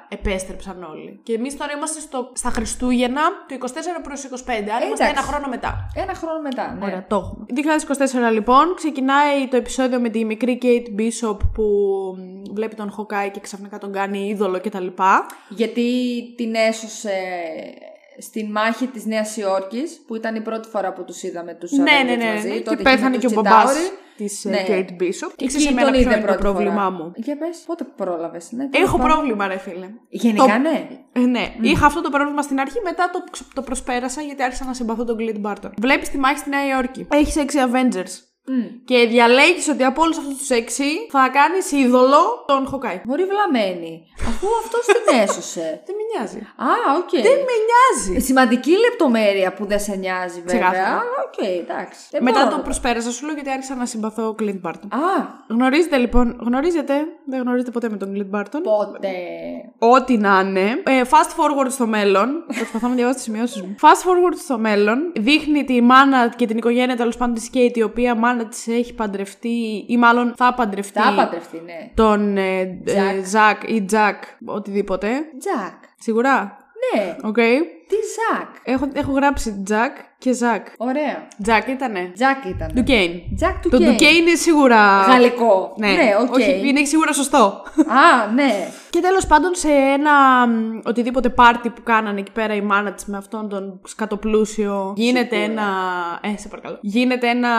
[0.09, 1.19] επέστρεψαν όλοι.
[1.23, 3.65] Και εμείς τώρα είμαστε στο, στα Χριστούγεννα το 24
[4.03, 4.27] προς 25.
[4.47, 5.03] Άρα είμαστε εντάξει.
[5.09, 5.91] ένα χρόνο μετά.
[5.95, 6.85] Ένα χρόνο μετά, ναι.
[6.85, 7.45] Ωραία, το έχουμε.
[8.29, 11.63] 2024 λοιπόν, ξεκινάει το επεισόδιο με τη μικρή Kate Bishop που
[12.17, 14.87] μ, βλέπει τον Hawkeye και ξαφνικά τον κάνει είδωλο κτλ.
[15.49, 15.89] Γιατί
[16.37, 17.11] την έσωσε
[18.17, 21.83] στην μάχη της Νέας Υόρκης, που ήταν η πρώτη φορά που τους είδαμε τους Ναι,
[21.83, 22.33] Avengers ναι, ναι.
[22.33, 22.47] μαζί.
[22.47, 22.59] ναι.
[22.59, 23.97] τότε Και πέθανε είχε και ο τους μπαμπάς Chitauri.
[24.17, 24.57] της Ναι.
[24.57, 25.31] ε, Kate Bishop.
[25.35, 26.91] Και Εκεί ξέρεις εμένα τον ποιο είδε είναι το πρώτη πρόβλημά φορά.
[26.91, 27.11] μου.
[27.15, 28.69] Για πες, πότε πρόλαβες, ναι.
[28.69, 29.11] τέλος Έχω πάντων.
[29.13, 29.89] πρόβλημα ρε φίλε.
[30.09, 30.87] Γενικά, Το- ναι.
[31.13, 34.65] Ε, ναι, είχα αυτό το πρόβλημα στην αρχή, μετά το, ξ- το προσπέρασα γιατί άρχισα
[34.65, 35.69] να συμπαθώ τον Clint Barton.
[35.77, 37.07] Βλέπεις τη μάχη στη Νέα Υόρκη.
[37.11, 38.13] Έχεις έξι Avengers.
[38.47, 38.65] Μμ.
[38.85, 43.01] Και διαλέγεις ότι από όλους αυτούς τους έξι θα κάνεις είδωλο τον Hawkeye.
[43.03, 44.03] Μωρή βλαμμένη.
[44.27, 45.67] Αφού αυτός την έσωσε.
[45.85, 46.37] Δεν με νοιάζει.
[46.37, 47.09] Α, οκ.
[47.11, 48.25] Δεν με νοιάζει.
[48.25, 50.69] Σημαντική λεπτομέρεια που δεν σε νοιάζει, βέβαια.
[50.69, 50.87] Ξεκάθαρα.
[50.87, 51.99] Αλλά οκ, εντάξει.
[52.11, 54.87] Δεν Μετά μπορώ το να προσπέρασα, σου λέω γιατί άρχισα να συμπαθώ Clint Barton.
[54.89, 56.93] Α, Γνωρίζετε λοιπόν, γνωρίζετε,
[57.25, 59.09] δεν γνωρίζετε ποτέ με τον Clint Barton; πότε.
[59.79, 60.81] Ό,τι να είναι.
[60.83, 62.45] Ε, fast forward στο μέλλον.
[62.55, 63.75] Προσπαθώ να διαβάσω τις σημειώσεις μου.
[63.81, 65.11] Fast forward στο μέλλον.
[65.15, 68.93] Δείχνει τη μάνα και την οικογένεια τέλος πάντων της Kate, η οποία μάνα της έχει
[68.93, 70.99] παντρευτεί, ή μάλλον θα παντρευτεί.
[70.99, 71.91] Θα παντρευτεί, ναι.
[71.93, 73.23] Τον ε, ε, Jack.
[73.25, 75.09] Ζακ ή Τζακ, οτιδήποτε.
[75.39, 75.83] Τζακ.
[75.99, 76.57] Σίγουρα;
[76.93, 77.37] Ναι, Οκ.
[78.15, 78.49] Τι Ζακ.
[78.63, 80.67] Έχω, έχω γράψει Τζακ και Ζακ.
[80.77, 81.27] Ωραία.
[81.43, 82.11] Τζακ ήτανε.
[82.13, 82.71] Τζακ ήταν.
[82.73, 83.11] Duquesne.
[83.35, 85.01] Jack του Το Duquesne είναι σίγουρα.
[85.01, 85.73] Γαλλικό.
[85.77, 86.33] Ναι, ναι οκ.
[86.33, 87.63] Όχι, είναι σίγουρα σωστό.
[87.87, 88.67] Α, ναι.
[88.89, 93.05] Και τέλος πάντων σε ένα μ, οτιδήποτε πάρτι που κάνανε εκεί πέρα η μάνα της
[93.05, 94.93] με αυτόν τον σκατοπλούσιο.
[94.95, 95.51] Γίνεται Σίγουρα.
[95.51, 95.69] ένα.
[96.33, 96.77] Ε, σε παρακαλώ.
[96.81, 97.49] Γίνεται ένα.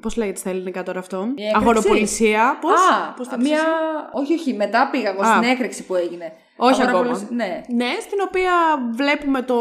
[0.00, 1.52] Πώς λέγεται στα ελληνικά τώρα αυτό; Η έκρηξη.
[1.56, 2.58] Αγοραπωλησία.
[2.60, 2.68] Πώ.
[2.68, 3.48] Α, Πώς θα μια...
[3.48, 3.66] πεις εσύ;
[4.12, 5.36] Όχι, όχι, μετά πήγα εγώ Α.
[5.36, 6.32] στην έκρηξη που έγινε.
[6.56, 7.44] Όχι Αγοραπολισ- ακόμα.
[7.44, 7.60] Ναι.
[7.74, 8.52] Ναι, στην οποία
[8.94, 9.56] βλέπουμε το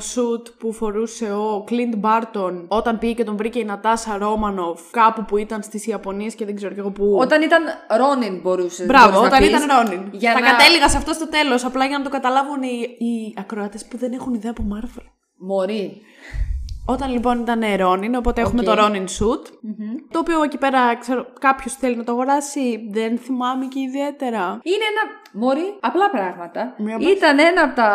[0.00, 5.24] σουτ που φορούσε ο Κλίντ Μπάρτον όταν πήγε και τον βρήκε η Νατάσα Ρόμανοφ κάπου
[5.24, 7.16] που ήταν στις Ιαπωνίες και δεν ξέρω και εγώ που.
[7.20, 7.62] Όταν ήταν
[7.96, 8.86] Ρόνιν μπορούσες.
[8.86, 10.08] Μπράβο, μπορείς να όταν πεις, ήταν Ρόνιν.
[10.12, 10.50] Για Θα να...
[10.50, 14.12] κατέληγα σε αυτό στο τέλος, απλά για να το καταλάβουν οι, οι ακροατές που δεν
[14.12, 15.04] έχουν ιδέα από Marvel.
[15.36, 16.00] Μωρή.
[16.90, 19.42] Όταν λοιπόν ήταν Ρόνιν, οπότε έχουμε το Ρόνιν Shoot.
[20.10, 22.78] Το οποίο εκεί πέρα, ξέρω, κάποιος θέλει να το αγοράσει.
[22.90, 24.40] Δεν θυμάμαι και ιδιαίτερα.
[24.62, 25.02] Είναι ένα.
[25.32, 26.74] Μωρή, απλά πράγματα.
[26.76, 27.06] Μία πες.
[27.06, 27.92] Ήταν ένα από τα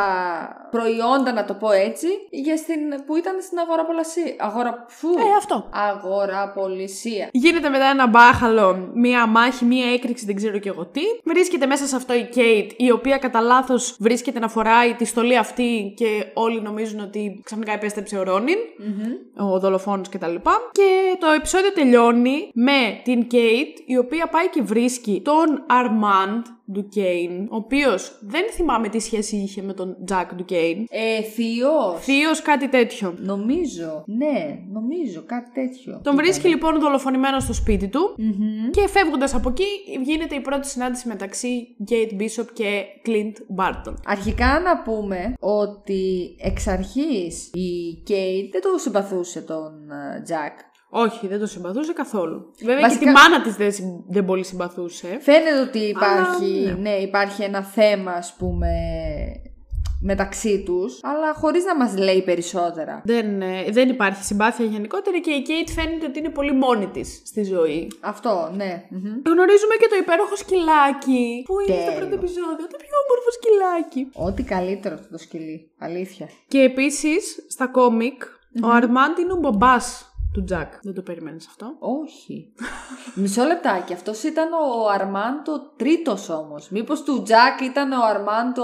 [0.72, 3.06] προϊόντα, να το πω έτσι, για στην...
[3.06, 4.36] που ήταν στην αγοραπολισία.
[4.38, 4.86] Αγορα...
[4.88, 5.10] Φου.
[5.10, 5.70] Ε, αυτό.
[5.90, 7.30] Αγοραπολισία.
[7.32, 11.02] Γίνεται μετά ένα μπάχαλο, μία μάχη, μία έκρηξη, δεν ξέρω και εγώ τι.
[11.24, 15.38] Βρίσκεται μέσα σε αυτό η Κέιτ, η οποία κατά λάθος βρίσκεται να φοράει τη στολή
[15.38, 18.58] αυτή και όλοι νομίζουν ότι ξαφνικά επέστρεψε ο ρονιν
[19.38, 20.36] ο δολοφόνος κτλ.
[20.72, 27.42] Και το επεισόδιο τελειώνει με την Κέιτ, η οποία πάει και βρίσκει τον Αρμάντ Ντουκέιν,
[27.52, 30.86] ο οποίος δεν θυμάμαι τι σχέση είχε με τον Τζακ Ντουκέιν.
[30.90, 32.00] Ε, θείος.
[32.00, 33.16] Θείος κάτι τέτοιο.
[33.18, 34.04] Νομίζω.
[34.06, 36.02] Ναι, νομίζω κάτι τέτοιο.
[36.04, 38.70] Τον βρίσκει λοιπόν δολοφονημένο στο σπίτι του Μμμ.
[38.72, 39.66] και φεύγοντας από εκεί
[40.04, 43.94] γίνεται η πρώτη συνάντηση μεταξύ Kate Bishop και Clint Barton.
[44.06, 50.60] Αρχικά να πούμε ότι εξ αρχής η Κέιτ δεν το συμπαθούσε τον ε, Τζακ.
[50.96, 52.52] Όχι, δεν το συμπαθούσε καθόλου.
[52.64, 55.18] Βέβαια Βασικά- και τη μάνα της δεν, συ- δεν πολύ συμπαθούσε.
[55.22, 56.90] Φαίνεται ότι υπάρχει, Αλλά, ναι.
[56.96, 58.70] υπάρχει ένα θέμα ας πούμε
[60.06, 63.02] μεταξύ τους, αλλά χωρίς να μας λέει περισσότερα.
[63.06, 67.22] Δεν, ε, δεν υπάρχει συμπάθεια γενικότερα και η Kate φαίνεται ότι είναι πολύ μόνη της
[67.26, 67.92] στη ζωή.
[68.00, 68.84] Αυτό, ναι.
[68.90, 69.02] Μμμ.
[69.26, 72.00] Γνωρίζουμε και το υπέροχο σκυλάκι που είναι στο Τέλειο.
[72.00, 72.66] πρώτο επεισόδιο.
[72.74, 74.02] Το πιο όμορφο σκυλάκι.
[74.28, 75.72] Ό,τι καλύτερο αυτό το σκυλί.
[75.80, 76.28] Αλήθεια.
[76.48, 78.24] Και επίσης στα κόμικ
[78.64, 80.74] ο Αρμάντ είναι ο μπαμπάς του Τζακ.
[80.82, 82.54] Δεν το περιμένεις αυτό; Όχι.
[83.16, 83.94] Μισό λεπτάκι.
[83.94, 86.70] Αυτός ήταν ο Αρμάντ ο τρίτος όμως.
[86.70, 88.64] Μήπως του Τζακ ήταν ο Αρμάντ ο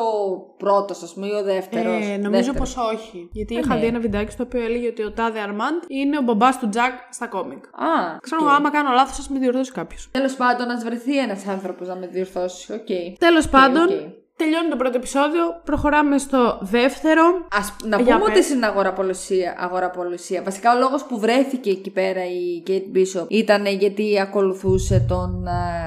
[0.57, 3.29] πρώτος, ας πούμε, ή ο δεύτερος; Ε, νομίζω πως όχι.
[3.31, 3.79] Γιατί είχα ναι.
[3.79, 6.93] δει ένα βιντεάκι στο οποίο έλεγε ότι ο Τάδε Αρμάντ είναι ο μπαμπάς του Τζακ
[7.09, 7.65] στα κόμικ.
[7.65, 10.09] Α, Ξέρω εγώ, άμα κάνω λάθος, ας με διορθώσει κάποιος.
[10.11, 12.73] Τέλος πάντων, ας βρεθεί ένας άνθρωπος να με διορθώσει.
[12.73, 13.17] Οκ.
[13.19, 14.18] Τέλος πάντων, οκ.
[14.39, 15.43] Τελειώνει το πρώτο επεισόδιο.
[15.63, 17.23] Προχωράμε στο δεύτερο.
[17.59, 18.35] Ας, να Για πούμε πες.
[18.37, 20.41] ότι στην αγοραπολισία, αγοραπολισία.
[20.43, 25.45] Βασικά, ο λόγος που βρέθηκε εκεί πέρα η Kate Bishop ήταν γιατί ακολουθούσε τον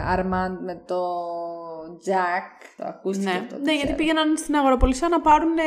[0.09, 1.01] Αρμάντ με το
[2.07, 2.47] Jack.
[2.77, 3.55] Το ακούστηκε Ναι, αυτό.
[3.55, 3.97] το ναι γιατί ξέρω.
[3.97, 5.63] πήγαιναν στην αγοραπολισία να πάρουν ε,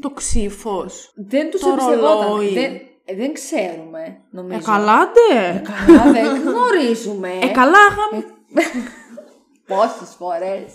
[0.00, 1.12] το ξύφος.
[1.28, 2.28] Δεν τους το εμπιστευόταν.
[2.28, 2.52] ρολόι.
[2.54, 2.72] Δεν,
[3.04, 4.58] ε, δεν ξέρουμε, νομίζω.
[4.58, 5.62] Ε, καλά, ντε.
[5.86, 7.28] Καλά, δεν γνωρίζουμε.
[7.42, 8.22] Ε, καλά, γαμ.
[9.68, 10.72] Πόσες φορές.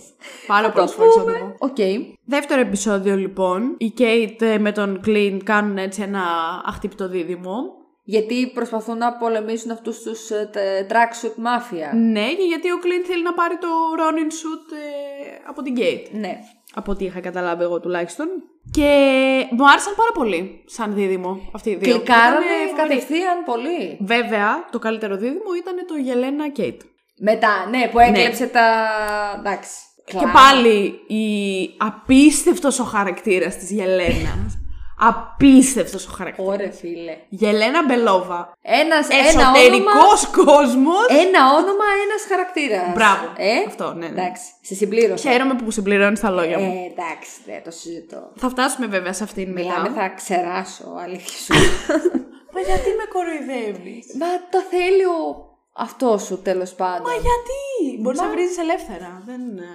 [0.48, 1.56] Πάρα πολλές φορές θα το πω.
[1.60, 1.78] Οκ.
[2.26, 3.76] Δεύτερο επεισόδιο λοιπόν.
[3.78, 6.22] Η Κέιτ ε, με τον Κλιντ κάνουν έτσι ένα
[6.66, 7.82] αχτύπητο δίδυμο.
[8.06, 10.20] Γιατί προσπαθούν να πολεμήσουν αυτούς τους
[10.90, 11.90] tracksuit mafia.
[12.12, 13.68] Ναι, και γιατί ο Κλιντ θέλει να πάρει το
[14.00, 16.08] Ronin suit ε, από την Κέιτ.
[16.12, 16.38] Ναι.
[16.74, 18.28] Από ό,τι είχα καταλάβει εγώ τουλάχιστον.
[18.72, 18.90] Και
[19.52, 21.94] μου άρεσαν πάρα πολύ σαν δίδυμο αυτοί οι δύο.
[21.94, 22.90] Κλικάραμε Ήτανε φοβεροί.
[22.90, 23.98] κατευθείαν πολύ.
[24.00, 26.82] Βέβαια, το καλύτερο δίδυμο ήταν το Γελένα-Κέιτ.
[27.18, 28.66] Μετά, ναι, που έκλεψε τα.
[29.40, 29.70] Εντάξει.
[30.06, 30.32] Και κλάμα.
[30.32, 31.26] πάλι η
[31.78, 34.58] απίστευτος ο χαρακτήρας της Γελένας.
[35.10, 36.54] απίστευτος ο χαρακτήρας.
[36.54, 37.18] Ωραία, φίλε.
[37.30, 38.58] Γελένα Μπελόβα.
[38.62, 39.60] Ένας, ένα όνομα.
[39.60, 41.06] Εσωτερικός κόσμος.
[41.10, 42.94] Ένα όνομα, ένας χαρακτήρας.
[42.94, 43.26] Μπράβο.
[43.38, 44.22] Ε; Αυτό, ναι, ναι.
[44.22, 45.30] Εντάξει, σε συμπλήρωσα.
[45.32, 46.72] Χαίρομαι που συμπληρώνεις τα λόγια μου.
[46.72, 48.32] Ε, εντάξει, δεν το συζητώ.
[48.36, 50.02] Θα φτάσουμε βέβαια σε αυτήν Μιλάμε, μετά.
[50.02, 51.54] θα ξεράσω, αλήθεια σου.
[52.54, 57.02] Μα γιατί με κοροϊδεύεις; Μα το θέλει ο αυτό σου τέλος πάντων.
[57.02, 59.22] Μα γιατί; Μπορείς να βρίζεις ελεύθερα.
[59.26, 59.72] Δεν, ε,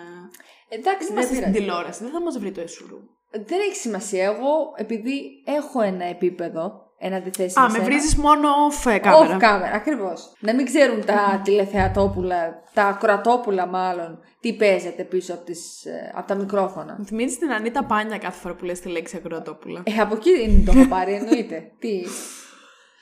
[0.69, 1.59] Εντάξει, δεν δεν είμαστε στην πειράζει.
[1.59, 2.03] τηλεόραση.
[2.03, 2.99] Δεν θα μας βρει το εσουρού.
[3.31, 4.25] Δεν έχει σημασία.
[4.25, 9.37] Εγώ, επειδή έχω ένα επίπεδο, ένα αντιθέσει Α, με βρίζεις μόνο off ε, κάμερα.
[9.37, 10.33] Off camera, ακριβώς.
[10.41, 16.27] Να μην ξέρουν τα τηλεθεατόπουλα, τα ακροατόπουλα μάλλον, τι παίζεται πίσω από, τις, ε, από
[16.29, 16.97] τα μικρόφωνα.
[16.99, 19.83] Μου θυμίζεις την Ανίτα Πάνια κάθε φορά που λες τη λέξη ακροατόπουλα.
[19.85, 21.73] Ε, από εκεί το έχω πάρει, εννοείται.
[21.79, 22.01] τι.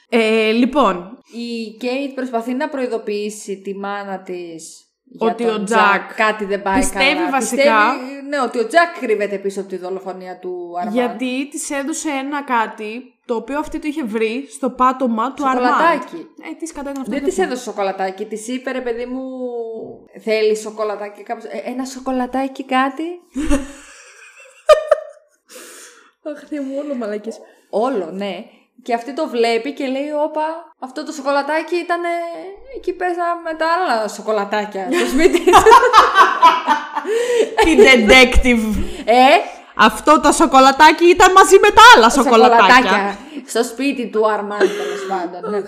[0.09, 4.81] Ε, λοιπόν, Η Κέιτ προσπαθεί να προειδοποιήσει τη μάνα της.
[5.19, 7.31] Ότι ο Τζακ κάτι δεν πάει πιστεύει καλά.
[7.31, 10.95] βασικά- Πιστεύει, ναι, ότι ο Τζακ κρύβεται πίσω από τη δολοφονία του Αρμάν.
[10.95, 15.65] γιατί της έδωσε ένα κάτι το οποίο αυτή το είχε βρει στο πάτωμα του Αρμάντ.
[15.65, 16.17] Σοκολατάκι.
[16.51, 17.15] Ε, τι σκατά ήταν αυτό.
[17.15, 19.21] Δεν της έδωσε σοκολατάκι, της είπε ρε παιδί μου,
[20.21, 21.45] θέλεις σοκολατάκι κάπως.
[21.45, 23.03] Ε, ένα σοκολατάκι κάτι;
[26.33, 27.39] Αχ, Θεέ μου, όλο μαλακές.
[27.71, 28.45] Όλο, ναι.
[28.83, 30.47] Και αυτή το βλέπει και λέει: Όπα,
[30.79, 32.01] αυτό το σοκολατάκι ήταν
[32.77, 35.41] εκεί πέσα με τα άλλα σοκολατάκια στο σπίτι.
[37.65, 38.85] Την detective.
[39.05, 39.15] ε,
[39.75, 43.17] Αυτό το σοκολατάκι ήταν μαζί με τα άλλα σοκολατάκια.
[43.47, 45.51] στο σπίτι του Αρμάν, τέλος πάντων.
[45.51, 45.61] ναι.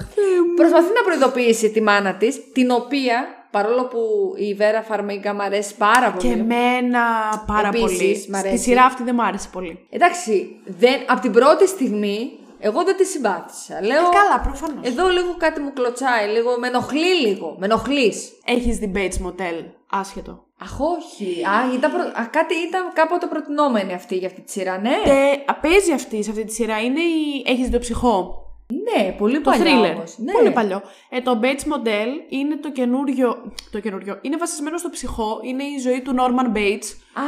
[0.57, 3.99] Προσπαθεί να προειδοποιήσει τη μάνα της, την οποία παρόλο που
[4.37, 6.29] η Βέρα Φαρμίγκα μ' αρέσει πάρα πολύ.
[6.29, 7.01] Και εμένα
[7.47, 8.27] πάρα Επίσης, πολύ.
[8.31, 8.57] μ' αρέσει.
[8.57, 9.87] Στη σειρά αυτή δεν μου άρεσε πολύ.
[9.91, 13.81] Εντάξει, δεν, από την πρώτη στιγμή εγώ δεν τη συμπάθησα.
[13.83, 14.05] Λέω.
[14.05, 14.87] Ε, καλά, προφανώς.
[14.89, 17.57] Εδώ λίγο κάτι μου κλωτσάει, λίγο, με ενοχλεί λίγο.
[17.59, 18.33] Με ενοχλείς.
[18.45, 20.47] Έχεις δει Bates Motel, άσχετο.
[20.63, 21.45] Αχ, όχι.
[21.45, 22.01] Α, ήταν προ...
[22.03, 24.91] Α, κάτι ήταν κάποτε προτινόμενη αυτή για αυτή τη σειρά, ναι.
[24.91, 26.81] Ε, παίζει αυτή σε αυτή τη σειρά.
[26.81, 27.43] Είναι η...
[27.47, 29.95] Έχεις δει το ψυχό; Ναι, πολύ Το παλιά thriller.
[29.95, 30.19] όμως.
[30.19, 30.33] Ναι.
[30.33, 30.83] Πολύ παλιό.
[31.11, 33.53] Ε, το Bates Motel είναι το καινούριο.
[33.71, 34.19] Το καινούριο.
[34.21, 35.41] Είναι βασισμένο στο ψυχό.
[35.43, 36.89] Είναι η ζωή του Norman Bates.
[37.13, 37.23] Α,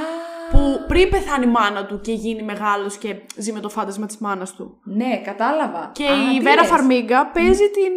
[0.50, 4.18] Που πριν πεθάνει η μάνα του και γίνει μεγάλος και ζει με το φάντασμα της
[4.18, 4.78] μάνας του.
[4.84, 5.90] ναι, κατάλαβα.
[5.94, 6.70] Και Α, η τι Βέρα λες.
[6.70, 7.92] Φαρμίγκα παίζει την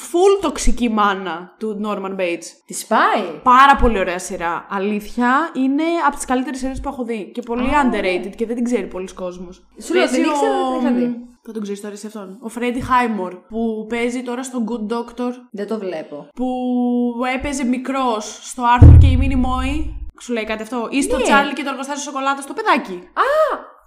[0.00, 2.44] full τοξική μάνα του Norman Bates.
[2.66, 3.40] Της σπάει.
[3.42, 4.66] Πάρα πολύ ωραία σειρά.
[4.70, 7.30] Αλήθεια, είναι από τις καλύτερες σειρές που έχω δει.
[7.34, 9.66] Και πολύ underrated και δεν την ξέρει πολλοί κόσμος.
[9.82, 11.24] Σου λέω, Παίζει δεν ήξερα, ο- δεν είχα δει.
[11.42, 12.38] Θα τον ξέρεις τώρα σε αυτόν.
[12.42, 15.32] Ο Φρέντι Χάιμορ που παίζει τώρα στο Good Doctor.
[15.50, 16.28] Δεν το βλέπω.
[16.34, 16.48] Που
[17.36, 19.94] έπαιζε μικρός στο Άρθουρ και η Μίνι Μόη.
[20.20, 21.22] Σου λέει κάτι αυτό; Ή στο Ναι.
[21.22, 23.08] Τσάρλι και το εργοστάσιο σοκολάτας στο παιδάκι;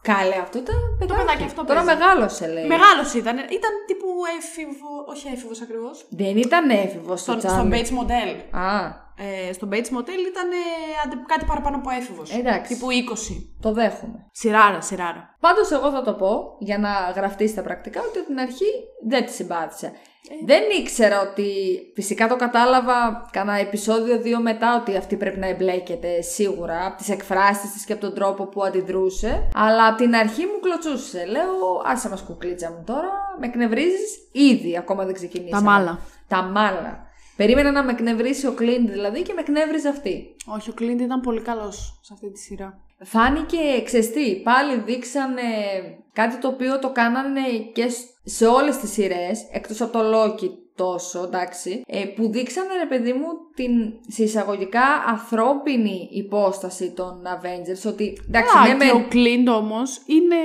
[0.01, 1.19] Καλέ, αυτό ήταν παιδάκι.
[1.19, 1.99] παιδάκι αυτό Τώρα παίζει.
[2.01, 2.65] μεγάλωσε, λέει.
[2.67, 3.37] Μεγάλος ήταν.
[3.37, 4.89] Ήταν τύπου έφηβο.
[5.07, 6.05] Όχι έφηβος ακριβώς.
[6.09, 7.81] Δεν ήταν έφηβος στο Στον, στον τσάμι.
[7.83, 8.57] Bates Motel.
[8.59, 10.63] Α, Ε, στον Bates Motel ήταν ε,
[11.03, 12.31] αντε- κάτι παραπάνω από έφηβος.
[12.37, 12.73] Εντάξει.
[12.73, 13.43] Τύπου 20.
[13.61, 14.27] το δέχομαι.
[14.31, 15.35] Σειράρα, σειράρα.
[15.39, 18.71] Πάντως εγώ θα το πω, για να γραφτεί στα πρακτικά, ότι από την αρχή
[19.07, 19.91] δεν τη συμπάθησα.
[20.45, 21.45] Δεν ήξερα ότι,
[21.95, 27.09] φυσικά το κατάλαβα κανένα επεισόδιο δύο μετά, ότι αυτή πρέπει να εμπλέκεται σίγουρα, από τις
[27.09, 29.47] εκφράσεις της και από τον τρόπο που αντιδρούσε.
[29.55, 31.25] Αλλά από την αρχή μου κλωτσούσε.
[31.25, 35.61] Λέω, άσε μας κουκλίτσα μου τώρα, με εκνευρίζεις ήδη, ακόμα δεν ξεκινήσαμε.
[35.63, 35.99] Τα μάλα.
[36.27, 37.11] Τα μάλα.
[37.35, 40.35] Περίμενα να με εκνευρίσει ο Κλίντ δηλαδή και με εκνεύριζε αυτή.
[40.45, 42.79] Όχι, ο Κλίντ ήταν πολύ καλός σε αυτή τη σειρά.
[43.03, 44.41] Φάνηκε ξεστή.
[44.43, 45.41] Πάλι δείξανε
[46.13, 47.41] κάτι το οποίο το κάνανε
[47.73, 52.73] και σ- σε όλες τις σειρές, εκτός από το Loki τόσο, εντάξει, ε, που δείξανε,
[52.79, 53.71] ρε παιδί μου, την
[54.07, 60.01] σε εισαγωγικά ανθρώπινη υπόσταση των Avengers, ότι, εντάξει, Α, ναι, και μεν- ο Κλίντ όμως
[60.05, 60.35] είναι,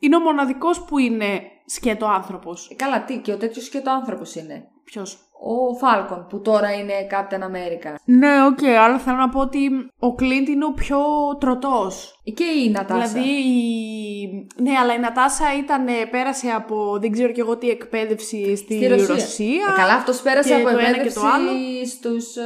[0.00, 2.72] είναι ο μοναδικός που είναι σκέτο άνθρωπος.
[2.76, 4.68] Καλά, τι, και ο τέτοιος και το άνθρωπος είναι.
[4.84, 7.94] Ποιος; Ο Φάλκον, που τώρα είναι Captain America.
[8.04, 10.98] Ναι, οκ, αλλά θέλω να πω ότι ο Κλίντ είναι ο πιο
[11.40, 12.20] τροτός.
[12.34, 13.06] Και η Νατάσα.
[13.08, 17.68] Δηλαδή, η- ναι, αλλά η Νατάσα ήταν, ε, πέρασε από δεν ξέρω κι εγώ τι
[17.68, 19.06] εκπαίδευση στη, Στη Ρωσία.
[19.06, 19.66] Ρωσία.
[19.76, 21.50] Ε, καλά, αυτός πέρασε και από το ένα και εκπαίδευση το άλλο.
[21.86, 22.36] στους...
[22.36, 22.42] ε,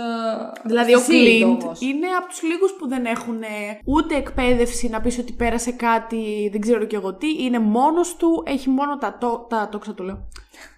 [0.64, 1.80] Δηλαδή ο στη Shield Κλίντ όμως.
[1.80, 3.46] είναι από τους λίγους που δεν έχουν ε,
[3.84, 7.42] ούτε εκπαίδευση να πεις ότι πέρασε κάτι, δεν ξέρω κι εγώ τι.
[7.44, 10.28] Είναι μόνος του, έχει μόνο τα, το, τα τόξα του λέω,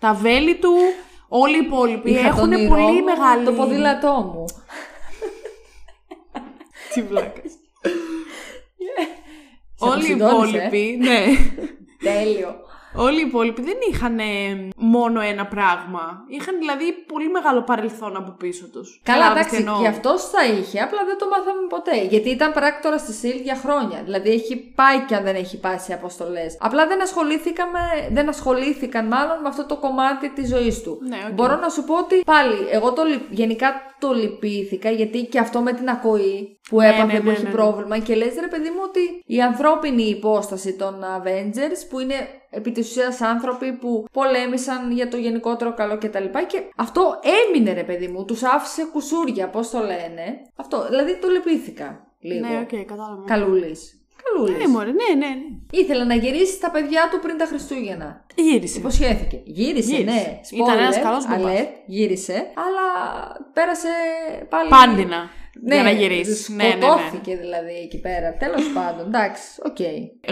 [0.01, 0.73] τα βέλη του.
[1.29, 3.45] Όλοι οι υπόλοιποι Είχα έχουν τον ήρω πολύ μου, μεγάλη...
[3.45, 4.45] Το ποδήλατό μου.
[6.95, 7.53] Τι βλάκας.
[9.79, 11.25] Σε Όλοι οι αποσυντώνησε, υπόλοιποι, ναι.
[12.03, 12.66] Τέλειο.
[12.97, 16.25] Όλοι οι υπόλοιποι δεν είχαν ε, μόνο ένα πράγμα.
[16.29, 19.01] Είχαν δηλαδή πολύ μεγάλο παρελθόν από πίσω τους.
[19.05, 19.81] Καλά, Κατάλαβες τι εντάξει, εννοώ.
[19.83, 22.03] και αυτός θα είχε, απλά δεν το μάθαμε ποτέ.
[22.05, 24.03] Γιατί ήταν πράκτορας στη SHIELD για χρόνια.
[24.05, 26.57] Δηλαδή έχει πάει και αν δεν έχει πάει σε αποστολές.
[26.61, 27.69] Απλά δεν ασχολήθηκαν,
[28.11, 30.99] δεν ασχολήθηκαν μάλλον με αυτό το κομμάτι της ζωής του.
[31.09, 31.33] Ναι, οκ.
[31.33, 35.61] Μπορώ να σου πω ότι πάλι, εγώ το, λυ- γενικά το λυπήθηκα γιατί και αυτό
[35.61, 37.55] με την ακοή που Ναι, έπαθε ναι, που ναι, έχει ναι, ναι.
[37.55, 42.15] πρόβλημα και λες ρε παιδί μου ότι η ανθρώπινη υπόσταση των Avengers που είναι
[42.51, 46.25] επί της ουσίας άνθρωποι που πολέμησαν για το γενικότερο καλό κτλ.
[46.25, 50.43] Και, και αυτό έμεινε ρε παιδί μου, τους άφησε κουσούρια, πώς το λένε.
[50.57, 52.47] Αυτό, δηλαδή το λυπήθηκα λίγο.
[52.49, 53.23] Ναι, οκ, κατάλαβα.
[53.27, 54.01] Καλούλης.
[54.23, 54.59] Καλούλης.
[54.59, 55.27] Ναι, μωρέ, ναι, ναι.
[55.27, 55.37] ναι.
[55.71, 58.25] Ήθελε να γυρίσει στα παιδιά του πριν τα Χριστούγεννα.
[58.35, 58.79] Γύρισε.
[58.79, 59.41] Υποσχέθηκε.
[59.45, 60.15] Γύρισε, Γύρισε.
[60.15, 60.41] ναι.
[60.63, 61.53] Ήταν ένας Spoiler, καλός μπαμπάς.
[61.61, 62.87] alert, γύρισε, αλλά
[63.53, 63.89] πέρασε
[64.49, 64.69] πάλι.
[64.69, 65.31] Πάντινα.
[65.63, 66.49] Ναι, για να γυρίσεις.
[66.49, 66.75] Ναι, ναι, ναι.
[66.81, 68.35] σκοτώθηκε δηλαδή εκεί πέρα.
[68.37, 69.77] Τέλος πάντων, εντάξει, οκ.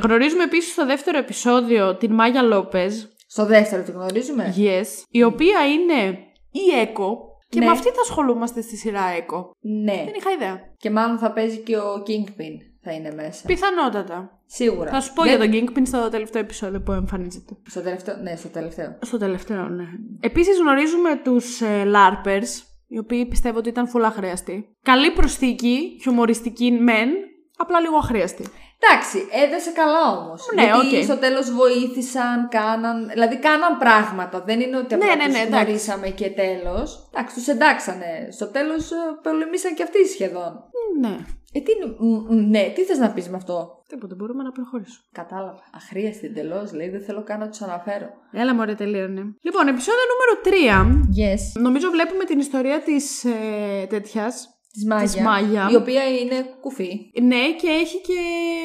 [0.05, 2.95] Γνωρίζουμε επίσης στο δεύτερο επεισόδιο την Μάγια Λόπεζ.
[3.27, 4.87] Στο δεύτερο τη γνωρίζουμε; Yes.
[5.09, 6.19] Η οποία είναι
[6.51, 7.19] η Έκο.
[7.49, 7.65] Και Ναι.
[7.67, 9.51] με αυτή θα ασχολούμαστε στη σειρά Έκο.
[9.61, 10.03] Ναι.
[10.05, 10.61] Δεν είχα ιδέα.
[10.77, 13.43] Και μάλλον θα παίζει και ο Kingpin θα είναι μέσα.
[13.47, 14.39] Πιθανότατα.
[14.47, 14.91] Σίγουρα.
[14.91, 17.57] Θα σου πω Δεν- για τον Kingpin στο τελευταίο επεισόδιο που εμφανίζεται.
[17.67, 18.17] Στο τελευταίο.
[18.23, 18.99] Ναι, στο τελευταίο.
[19.01, 19.85] Στο τελευταίο, ναι.
[20.21, 24.77] Επίσης γνωρίζουμε τους ε, LARPers, οι οποίοι πιστεύω ότι ήταν φουλ αχρείαστοι.
[24.83, 27.09] Καλή προσθήκη, χιουμοριστική μεν,
[27.57, 28.45] απλά λίγο αχρείαστη.
[28.79, 30.49] Εντάξει, έδεσε καλά όμως.
[30.55, 31.03] Ναι, Γιατί οκ.
[31.05, 33.09] στο τέλος βοήθησαν, κάναν.
[33.09, 34.41] Δηλαδή κάναν πράγματα.
[34.41, 35.65] Δεν είναι ότι απλά Ναι, ναι, τους ναι, εντάξει.
[35.65, 37.09] γνωρίσαμε και τέλος.
[37.15, 38.29] Εντάξει, τους εντάξανε.
[38.31, 38.91] Στο τέλος
[39.23, 40.53] πολεμήσαν και αυτοί σχεδόν.
[41.01, 41.17] Ναι.
[41.57, 41.95] Ε, τι είναι.
[41.99, 45.07] μ, μ, Ναι, τι θες να πεις με αυτό; Τίποτα, μπορούμε να προχωρήσουμε.
[45.13, 45.63] Κατάλαβα.
[45.75, 46.89] Αχρείαστη εντελώς, λέει.
[46.89, 48.07] Δεν θέλω καν να τους αναφέρω.
[48.33, 49.23] Έλα μωρέ τελείωνε.
[49.43, 50.85] Λοιπόν, επεισόδιο νούμερο 3.
[51.21, 51.61] Yes.
[51.63, 54.49] Νομίζω βλέπουμε την ιστορία της ε, τέτοιας.
[54.75, 55.05] Της Μάγια.
[55.07, 55.69] Της Μάγια.
[55.71, 57.11] Η οποία είναι κουφή.
[57.23, 58.21] Ναι, και έχει και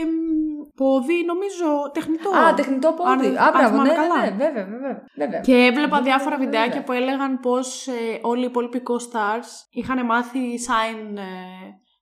[0.06, 2.30] μ, πόδι, νομίζω, τεχνητό.
[2.30, 3.28] Α, τεχνητό πόδι.
[3.28, 4.20] Αν- Α, αν μπράβο, θυμάμαι ναι, καλά.
[4.20, 5.04] ναι, ναι, βέβαια, βέβαια.
[5.16, 5.40] βέβαια.
[5.40, 6.46] Και έβλεπα διάφορα Βέβαια.
[6.52, 7.92] βιντεάκια που έλεγαν πως ε,
[8.22, 11.22] όλοι οι υπόλοιποι co-stars είχαν μάθει sign, ε,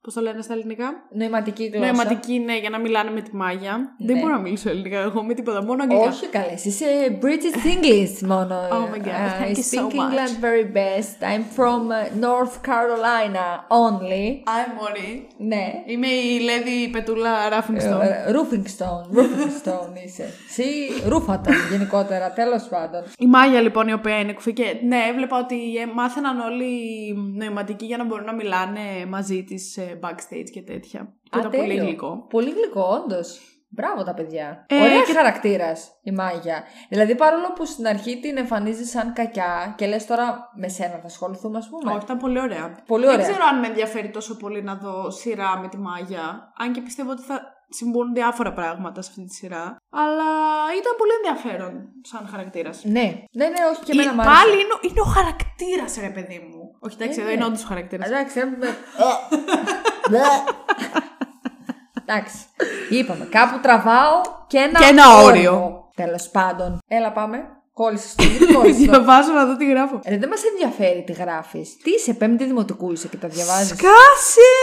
[0.08, 1.92] πώς το λένε στα ελληνικά; Νοηματική γλώσσα.
[1.92, 3.96] Νοηματική, ναι, για να μιλάνε με τη Μάγια.
[3.98, 4.22] Δεν Ναι.
[4.22, 6.08] μπορώ να μιλήσω ελληνικά εγώ με τίποτα, μόνο αγγλικά.
[6.08, 6.86] Όχι καλέ, είσαι
[7.22, 8.56] British English μόνο.
[8.78, 10.04] Oh my God, Uh, thank I you so speak much.
[10.04, 11.16] England very best.
[11.32, 13.46] I'm from uh, North Carolina
[13.84, 14.26] only.
[14.56, 15.28] I'm μωρή.
[15.38, 15.64] Ναι.
[15.86, 18.02] Είμαι η Λέδη Πετούλα Ράφινγκστον.
[18.02, 20.34] Ε, Roofingstone, Roofingstone είσαι.
[20.50, 20.64] Εσύ
[21.08, 23.04] Ρούφατον γενικότερα, τέλος πάντων.
[23.20, 26.66] Η Μάγια λοιπόν η οποία είναι κουφή και ναι έβλεπα ότι ε, μάθαιναν όλοι
[27.38, 31.00] νοηματικοί για να μπορούν να μιλάνε μαζί της ε, backstage και τέτοια.
[31.30, 31.84] Και Α, ήταν πολύ τέλειο.
[31.84, 32.26] γλυκό.
[32.30, 33.40] Πολύ γλυκό, όντως.
[33.70, 34.66] Μπράβο τα παιδιά.
[34.70, 36.64] Ε, Ωραία και- χαρακτήρας η Μάγια.
[36.90, 41.06] Δηλαδή, παρόλο που στην αρχή την εμφανίζεις σαν κακιά και λες τώρα με σένα θα
[41.06, 41.92] ασχοληθούμε, ας πούμε.
[41.92, 42.76] Όχι, ήταν πολύ ωραία.
[42.88, 43.28] Πολύ Δεν ωραία.
[43.28, 46.54] ξέρω αν με ενδιαφέρει τόσο πολύ να δω σειρά με τη Μάγια.
[46.58, 49.76] Αν και πιστεύω ότι θα συμβούν διάφορα πράγματα σε αυτή τη σειρά.
[49.92, 50.30] Αλλά
[50.80, 52.84] ήταν πολύ ενδιαφέρον σαν χαρακτήρας.
[52.84, 54.36] Ναι, ναι, ναι, όχι και εμένα μ' άρεσε.
[54.36, 56.62] Πάλι είναι, ο- είναι ο χαρακτήρας, ρε παιδί μου.
[56.80, 57.36] Όχι, εντάξει, Ε, εδώ ναι.
[57.36, 58.08] είναι όντως ο χαρακτήρας.
[58.08, 58.68] Εντάξει, έχουμε.
[62.02, 62.38] Εντάξει.
[62.90, 65.86] Είπαμε, κάπου τραβάω και ένα, Και ένα όριο.
[65.96, 66.80] Τέλος πάντων.
[66.88, 67.38] Έλα, πάμε.
[67.74, 68.60] Κόλλησε στο μικρό.
[68.60, 68.92] κόλλησες το.
[68.92, 70.00] Διαβάζω να δω τι γράφω.
[70.08, 71.78] Ρε, δεν μας ενδιαφέρει τι γράφεις.
[71.84, 74.54] Τι είσαι, πέμπτη δημοτικού είσαι και τα διαβάζεις; Σκάσε!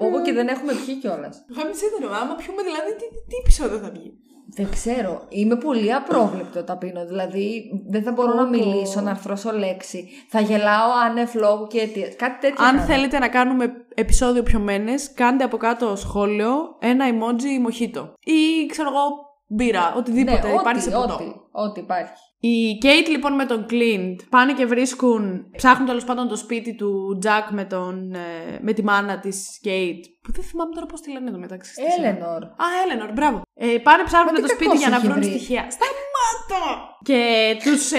[0.00, 1.44] Όπου και δεν έχουμε πιει κιόλας.
[1.56, 4.10] Γάμισε τον άμα πιούμε δηλαδή τι, τι επεισόδιο θα βγει;
[4.54, 5.22] Δεν ξέρω.
[5.28, 7.06] Είμαι πολύ απρόβλεπτο όταν πίνω.
[7.06, 8.48] Δηλαδή, δεν θα μπορώ να Πω, πω.
[8.48, 10.08] μιλήσω, να αρθρώσω λέξη.
[10.28, 12.08] Θα γελάω άνευ λόγου και αιτία.
[12.08, 12.64] Κάτι τέτοιο.
[12.64, 12.86] Αν κάνω.
[12.86, 18.12] θέλετε να κάνουμε επεισόδιο πιωμένε, κάντε από κάτω σχόλιο ένα emoji μοχίτο.
[18.20, 19.08] Ή ξέρω εγώ,
[19.46, 21.14] μπύρα, οτιδήποτε ναι, υπάρχει ό,τι, σε ποτό.
[21.14, 22.22] ό,τι, ό,τι υπάρχει.
[22.44, 27.16] Η Κέιτ λοιπόν με τον Κλίντ πάνε και βρίσκουν, ψάχνουν τέλος πάντων το σπίτι του
[27.20, 30.04] Τζακ με, τον, ε, με τη μάνα της Κέιτ.
[30.22, 31.72] Που δεν θυμάμαι τώρα πώς τη λένε εδώ μεταξύ.
[31.72, 32.08] στη σειρά.
[32.08, 32.42] Έλενορ.
[32.44, 33.42] Α, Έλενορ, μπράβο.
[33.54, 35.38] Ε, πάνε ψάχνουν Μα το τι σπίτι για να κακός βρουν έχει βρει.
[35.38, 35.66] στοιχεία.
[35.70, 36.64] Σταμάτα!
[37.02, 37.22] Και
[37.64, 37.98] τους ε,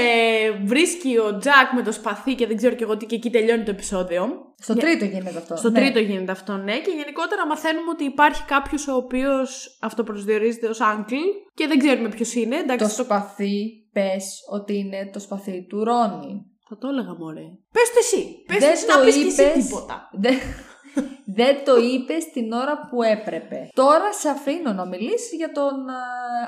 [0.66, 3.64] βρίσκει ο Τζακ με το σπαθί και δεν ξέρω και εγώ τι και εκεί τελειώνει
[3.64, 4.54] το επεισόδιο.
[4.62, 5.56] Στο τρίτο γίνεται αυτό.
[5.56, 5.80] Στο ναι.
[5.80, 6.78] τρίτο γίνεται αυτό, ναι.
[6.80, 12.34] Και γενικότερα μαθαίνουμε ότι υπάρχει κάποιος ο οποίος αυτοπροσδιορίζεται ως Uncle και δεν ξέρουμε ποιος
[12.34, 12.56] είναι.
[12.56, 16.46] Εντάξει, Το σπαθί, πες ότι είναι το σπαθί του Ρόνι.
[16.70, 17.48] Θα το έλεγα μωρέ.
[17.72, 18.44] Πες το εσύ.
[18.48, 19.64] Πες Δεν το εσύ το να πεις και εσύ είπες.
[19.66, 20.10] τίποτα.
[20.12, 20.36] Δεν,
[21.40, 23.70] δεν το είπες την ώρα που έπρεπε.
[23.74, 25.74] Τώρα σε αφήνω να μιλήσεις για τον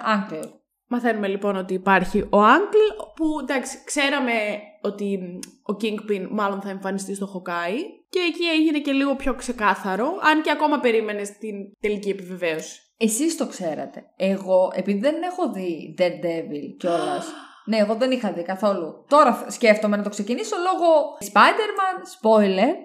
[0.03, 0.47] Άγκλ.
[0.95, 4.33] Μαθαίνουμε λοιπόν ότι υπάρχει ο Uncle που εντάξει ξέραμε
[4.81, 5.37] ότι μ,
[5.71, 7.79] ο Kingpin μάλλον θα εμφανιστεί στο Hawkeye
[8.09, 12.79] και εκεί έγινε και λίγο πιο ξεκάθαρο αν και ακόμα περίμενες την τελική επιβεβαίωση.
[12.97, 14.03] Εσείς το ξέρατε.
[14.15, 17.27] Εγώ, επειδή δεν έχω δει Daredevil κιόλας.
[17.69, 19.05] ναι, εγώ δεν είχα δει καθόλου.
[19.07, 22.75] Τώρα σκέφτομαι να το ξεκινήσω λόγω Spider-Man, spoiler,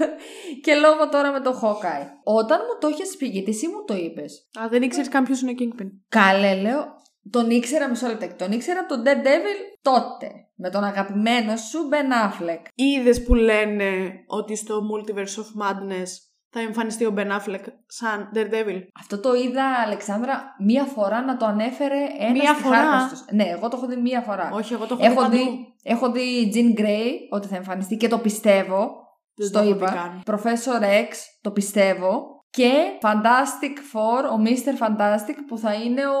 [0.64, 2.06] και λόγω τώρα με το Hawkeye.
[2.24, 5.40] Όταν μου το έχεις πει, γιατί εσύ μου το είπες, Α, δεν ήξερες καν ποιος
[5.40, 5.86] είναι ο Kingpin.
[6.08, 6.98] Καλέ, λέω,
[7.30, 8.26] τον ήξερα μισό λεπτό.
[8.36, 10.30] Τον ήξερα από τον Daredevil τότε.
[10.54, 12.60] Με τον αγαπημένο σου Ben Affleck.
[12.74, 13.90] Είδες που λένε
[14.26, 16.08] ότι στο Multiverse of Madness
[16.52, 21.46] θα εμφανιστεί ο Ben Affleck σαν Daredevil; Αυτό το είδα, Αλεξάνδρα, μία φορά να το
[21.46, 23.24] ανέφερε ένας Μία φορά; Τους.
[23.32, 24.50] Ναι, εγώ το έχω δει μία φορά.
[24.52, 25.74] Όχι, εγώ το έχω, έχω, δει δει, παντού.
[25.82, 28.90] έχω δει Jean Grey ότι θα εμφανιστεί και το πιστεύω.
[29.34, 29.92] Δεν στο το έχω δει είπα.
[29.92, 30.22] καν.
[30.26, 32.39] Professor X, το πιστεύω.
[32.50, 34.72] Και Fantastic Four, ο Mr.
[34.86, 36.20] Fantastic που θα είναι ο...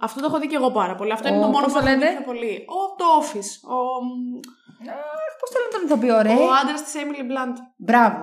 [0.00, 1.12] Αυτό το έχω δει και εγώ πάρα πολύ.
[1.12, 2.64] Αυτό Ο- είναι το μόνο πώς που το έχω δει λένε; πιο πολύ.
[2.78, 3.50] Ο το Office.
[3.74, 3.78] Ο,
[4.90, 7.56] Αχ, πώς το λένε τον ηθοποιό, ρε; ο άντρας της Emily Blunt.
[7.76, 8.20] Μπράβο.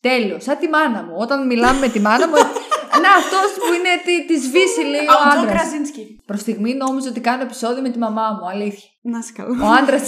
[0.00, 0.40] Τέλειο.
[0.40, 1.14] Σαν τη μάνα μου.
[1.18, 2.34] Όταν μιλάμε με τη μάνα μου.
[3.04, 5.60] να, αυτός που είναι τη, τη Σβήσει, λέει Α, ο ο Τζον άντρας.
[5.60, 6.20] Κραζίνσκι.
[6.26, 8.48] Προς στιγμή νόμιζα ότι κάνω επεισόδιο με τη μαμά μου.
[8.48, 8.88] Αλήθεια.
[9.02, 9.68] Να σε καλά.
[9.68, 9.98] Ο άντρα.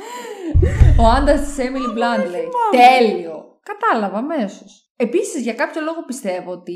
[1.02, 2.48] ο άντρας της Emily Blunt λέει.
[2.70, 3.58] Τέλειο.
[3.62, 4.89] Κατάλαβα αμέσως.
[5.00, 6.74] Επίσης, για κάποιο λόγο πιστεύω ότι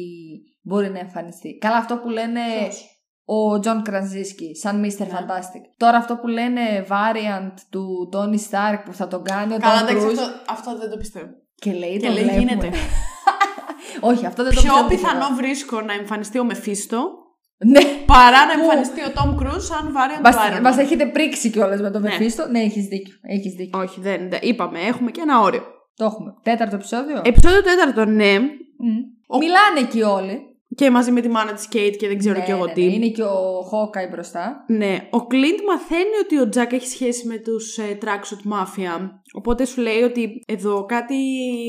[0.63, 1.59] μπορεί να εμφανιστεί.
[1.59, 2.85] Καλά, αυτό που λένε Ποιος;
[3.25, 4.99] ο Τζον Κραζίσκι, σαν Mr.
[4.99, 5.07] Ναι.
[5.11, 5.63] Fantastic.
[5.77, 9.83] Τώρα αυτό που λένε variant του Tony Stark που θα τον κάνει ο Καλά, Tom
[9.91, 10.11] εντάξει, Cruise.
[10.19, 11.27] αυτό, αυτό δεν το πιστεύω.
[11.55, 12.41] Και λέει, Και το λέει βλέπουμε.
[12.53, 12.71] γίνεται.
[14.11, 15.35] Όχι, αυτό δεν το Πιο πιστεύω πιθανό τίποτα.
[15.35, 16.99] βρίσκω να εμφανιστεί ο Μεφίστο
[17.73, 20.79] Ναι, παρά να Πού; εμφανιστεί ο Τομ Κρουζ σαν variant μας, του Iron μας Man.
[20.79, 22.09] έχετε πρίξει κιόλας με το Ναι.
[22.09, 22.49] Μεφίστο.
[22.49, 23.15] Ναι, έχεις δίκιο.
[23.23, 23.81] Έχεις δίκιο.
[23.81, 24.39] Όχι, δεν, δεν.
[24.43, 25.63] Είπαμε, έχουμε και ένα όριο.
[25.97, 26.35] Το έχουμε.
[26.43, 28.39] Τέταρτο επεισόδιο; Επεισόδιο τέταρτο, ναι.
[28.79, 28.97] Μμ.
[29.29, 30.49] ο- Μιλάνε εκεί όλοι.
[30.77, 32.85] Και μαζί με τη μάνα της Κέιτ και δεν ξέρω Ναι, κι εγώ ναι, τι.
[32.87, 32.93] ναι.
[32.95, 34.65] Είναι και ο Χόκαι μπροστά.
[34.67, 39.11] Ναι, ο Κλίντ μαθαίνει ότι ο Τζακ έχει σχέση με τους ε, Tracksuit Mafia.
[39.33, 41.17] Οπότε σου λέει ότι εδώ κάτι...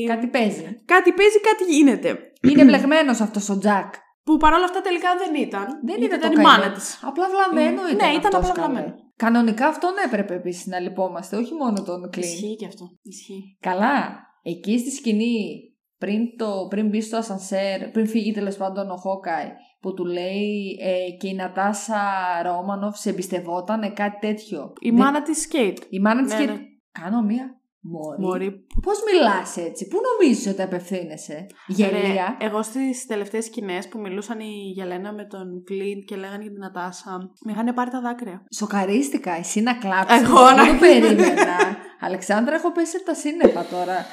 [0.08, 0.62] Κάτι παίζει.
[0.84, 2.18] κάτι παίζει, κάτι γίνεται.
[2.42, 3.94] Είναι μπλεγμένο αυτός ο Τζακ.
[4.24, 5.64] Που παρόλα αυτά τελικά δεν ήταν.
[5.66, 6.58] Δεν γιατί είναι το ήταν η καημένο.
[6.58, 7.00] μάνα της.
[7.02, 8.08] Απλά βλαμμένο Ναι, ήταν.
[8.14, 8.72] ήταν αυτός, απλά καλέ.
[8.72, 8.94] βλαμμένο.
[9.16, 12.24] Κανονικά αυτόν έπρεπε επίσης να λυπόμαστε, όχι μόνο τον Κλίν.
[12.28, 12.84] Ισχύει και αυτό.
[13.02, 13.56] Ισχύει.
[13.60, 14.24] Καλά.
[14.42, 15.60] Εκεί στη σκηνή,
[15.98, 20.76] πριν, το, πριν μπει στο ασανσέρ, πριν φύγει τέλος πάντων ο Χόκαι, που του λέει
[20.80, 22.00] ε, και η Νατάσα
[22.42, 24.72] Ρόμανοφ σε εμπιστευόταν, κάτι τέτοιο.
[24.80, 25.78] Η Δεν- μάνα της Κέιτ.
[25.88, 26.50] η μάνα της Ναι, και...
[26.50, 26.58] ναι.
[26.92, 27.55] Κάνω μία
[27.90, 28.20] μόρι.
[28.20, 28.66] Μωρή.
[28.82, 31.46] Πώς μιλάς έτσι, πού νομίζεις ότι απευθύνεσαι.
[31.66, 36.42] Γελία; Ρε, εγώ στις τελευταίες σκηνές που μιλούσαν η Γελένα με τον Κλίντ και λέγανε
[36.42, 38.44] για την Νατάσα, με είχαν πάρει τα δάκρυα.
[38.56, 40.20] Σοκαρίστηκα, εσύ να κλάψεις.
[40.22, 41.56] Εγώ να- Δεν το περίμενα.
[42.00, 44.06] Αλεξάνδρα, έχω πέσει από τα σύννεφα τώρα.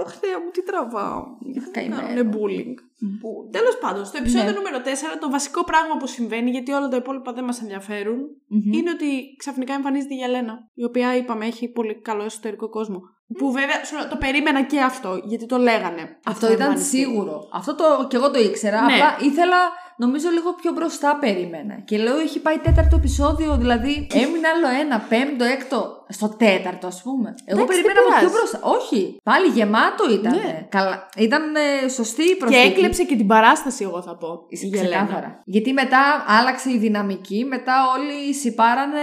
[0.00, 1.22] Αχ, θεία μου, τι τραβάω.
[1.72, 2.00] Καημένο.
[2.02, 2.74] Κάνουνε bullying.
[3.50, 4.56] Τέλος πάντων, στο επεισόδιο Ναι.
[4.56, 8.72] νούμερο 4, το βασικό πράγμα που συμβαίνει, γιατί όλα τα υπόλοιπα δεν μας ενδιαφέρουν, Μμμ.
[8.72, 9.06] είναι ότι
[9.38, 10.68] ξαφνικά εμφανίζεται η Γελένα.
[10.74, 13.00] Η οποία είπαμε έχει πολύ καλό εσωτερικό κόσμο.
[13.38, 16.18] Που βέβαια σου λέω, το περίμενα και αυτό, γιατί το λέγανε.
[16.24, 16.96] Αυτό θα ήταν εμφανιστεί.
[16.96, 17.48] σίγουρο.
[17.52, 18.80] Αυτό το και εγώ το ήξερα.
[18.84, 18.92] Ναι.
[18.92, 19.56] Απλά ήθελα,
[19.96, 21.74] νομίζω, λίγο πιο μπροστά περίμενα.
[21.80, 26.03] Και λέω, έχει πάει τέταρτο επεισόδιο, δηλαδή έμεινε άλλο ένα, πέμπτο, έκτο.
[26.08, 27.34] Στο τέταρτο, ας πούμε.
[27.44, 28.58] Εγώ Εντάξει, περίμενα δεν από πιο πειράζει.
[28.60, 28.60] μπροστά.
[28.78, 29.16] Όχι.
[29.22, 30.32] Πάλι γεμάτο ήταν.
[30.34, 30.66] Ναι.
[30.70, 31.08] Καλά.
[31.16, 32.66] Ήταν ε, σωστή η Και προσθήκη.
[32.68, 34.46] έκλεψε και την παράσταση, εγώ θα πω.
[34.48, 34.86] Η Γελένα.
[35.04, 35.42] Ξεκάθαρα.
[35.44, 39.00] Γιατί μετά άλλαξε η δυναμική, μετά όλοι συμπάρανε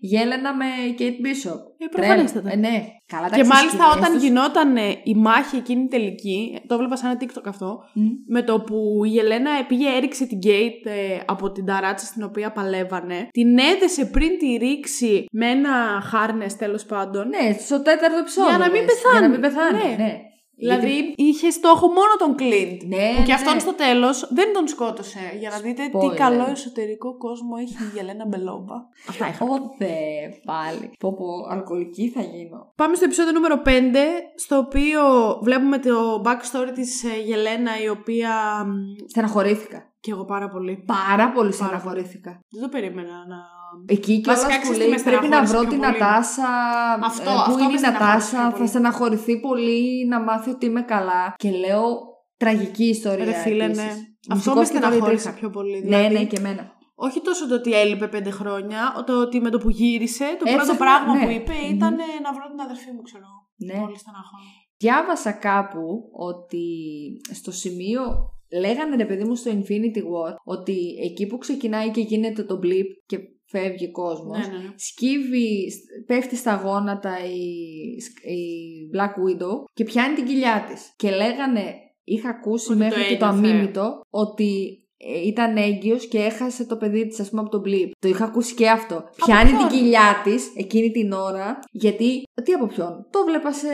[0.00, 0.64] γέλενα με
[0.98, 1.60] Kate Bishop.
[1.82, 2.52] Ε, προφανέστατα.
[2.52, 2.84] Ε, ναι.
[3.06, 6.74] Καλά, Και εντάξει, οι μάλιστα σκηνές όταν τους- γινόταν ε, η μάχη εκείνη τελική, το
[6.74, 8.02] έβλεπα σαν ένα TikTok αυτό, Μμ.
[8.26, 12.52] με το που η Ελένα πήγε έριξε την Γκέιτ ε, από την ταράτσα στην οποία
[12.52, 17.28] παλεύανε, την έδεσε πριν τη ρίξει με ένα χάρνες τέλος πάντων.
[17.28, 18.50] Ναι, στο τέταρτο επεισόδιο.
[18.50, 18.90] Για να μην λες.
[18.94, 19.18] πεθάνει.
[19.18, 19.96] Για να μην πεθάνει.
[19.96, 20.04] Ναι.
[20.04, 20.18] Ναι.
[20.60, 22.82] Δηλαδή Γιατί- είχε στόχο μόνο τον Κλίντ.
[22.82, 23.34] Ναι, Που και ναι.
[23.34, 25.18] αυτόν στο τέλος δεν τον σκότωσε.
[25.40, 26.14] Για να δείτε τι Spoiler.
[26.14, 28.74] καλό εσωτερικό κόσμο έχει η Γελένα Μπελόμπα.
[29.08, 29.44] Αυτά είχα.
[29.44, 29.96] Ωδε,
[30.44, 30.90] πάλι.
[30.98, 32.72] Πω πω, αλκοολική θα γίνω.
[32.76, 33.96] Πάμε στο επεισόδιο νούμερο 5,
[34.34, 35.00] στο οποίο
[35.42, 38.30] βλέπουμε το backstory της ε, Γελένα η οποία...
[38.66, 38.70] μ,
[39.08, 39.84] Στεναχωρήθηκα.
[40.00, 40.84] Και εγώ πάρα πολύ.
[40.86, 42.40] Πάρα πολύ Πάρα στεναχωρήθηκα.
[42.50, 43.36] Δεν το περίμενα να.
[43.86, 45.80] Εκεί και Βασικά, όλα που ξέρεις τι λέει με πρέπει να στεναχώρησε βρω πιο την
[45.80, 45.90] πολύ.
[45.92, 46.48] Νατάσα.
[47.10, 48.68] Αυτό, ε, αυτό Πού είναι με η στεναχώρησε πιο Νατάσα, θα πολύ.
[48.68, 51.22] στεναχωρηθεί πολύ να μάθει ότι είμαι καλά.
[51.36, 51.84] Και λέω
[52.36, 53.24] τραγική ιστορία.
[53.24, 53.82] Ρε φίλε, ναι.
[53.82, 54.08] επίσης.
[54.34, 55.32] Αυτό Μου με σηκώθηκε το στεναχώρησε ιδρύσα.
[55.40, 55.78] πιο πολύ.
[55.82, 56.14] Ναι, δηλαδή.
[56.14, 56.64] ναι, και εμένα.
[56.94, 60.56] Όχι τόσο το ότι έλειπε πέντε χρόνια, το ότι με το που γύρισε, το πρώτο
[60.60, 61.24] Έψαχνα, πράγμα ναι.
[61.24, 61.74] που είπε Μμμ.
[61.76, 61.94] ήταν
[62.24, 63.26] να βρω την αδερφή μου, ξέρω.
[63.56, 63.80] Ναι.
[63.80, 64.36] Πολύ στεναχώ.
[64.76, 66.66] Διάβασα κάπου ότι
[67.32, 68.00] στο σημείο
[68.60, 72.88] λέγανε ρε παιδί μου στο Infinity War ότι εκεί που ξεκινάει και γίνεται το blip
[73.06, 73.18] και
[73.50, 74.72] φεύγει κόσμος Ναι, ναι, ναι.
[74.76, 75.72] σκύβει,
[76.06, 77.40] πέφτει στα γόνατα η,
[78.34, 78.40] η
[78.94, 80.92] Black Widow και πιάνει την κοιλιά της.
[80.96, 81.74] Και λέγανε,
[82.04, 83.48] είχα ακούσει Ότι μέχρι το και το ένιωθε.
[83.48, 87.90] αμίμητο ότι ε, ήταν έγκυος και έχασε το παιδί της ας πούμε από τον blip.
[87.98, 89.04] Το είχα ακούσει και αυτό.
[89.24, 92.22] Πιάνει ποιον; την κοιλιά της εκείνη την ώρα γιατί...
[92.44, 93.66] Τι από ποιον; Το βλέπα σε...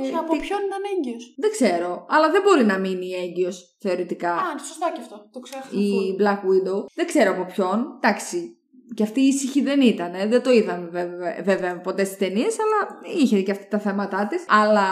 [0.00, 4.32] Όχι, από τι- ποιον ήταν έγκυος; Δεν ξέρω, αλλά δεν μπορεί να μείνει έγκυος θεωρητικά
[4.32, 5.28] Α, σωστά και αυτό.
[5.32, 5.68] Το ξέχασα.
[5.78, 6.22] η full.
[6.22, 6.84] Black Widow.
[6.94, 7.86] Δεν ξέρω από ποιον.
[8.00, 8.56] Εντάξει.
[8.94, 10.14] Και αυτή ήσυχη δεν ήταν.
[10.14, 10.26] ε.
[10.26, 14.44] Δεν το είδαμε βέβαια, βέβαια ποτέ στις ταινίες, αλλά είχε και αυτά τα θέματα της.
[14.48, 14.90] Αλλά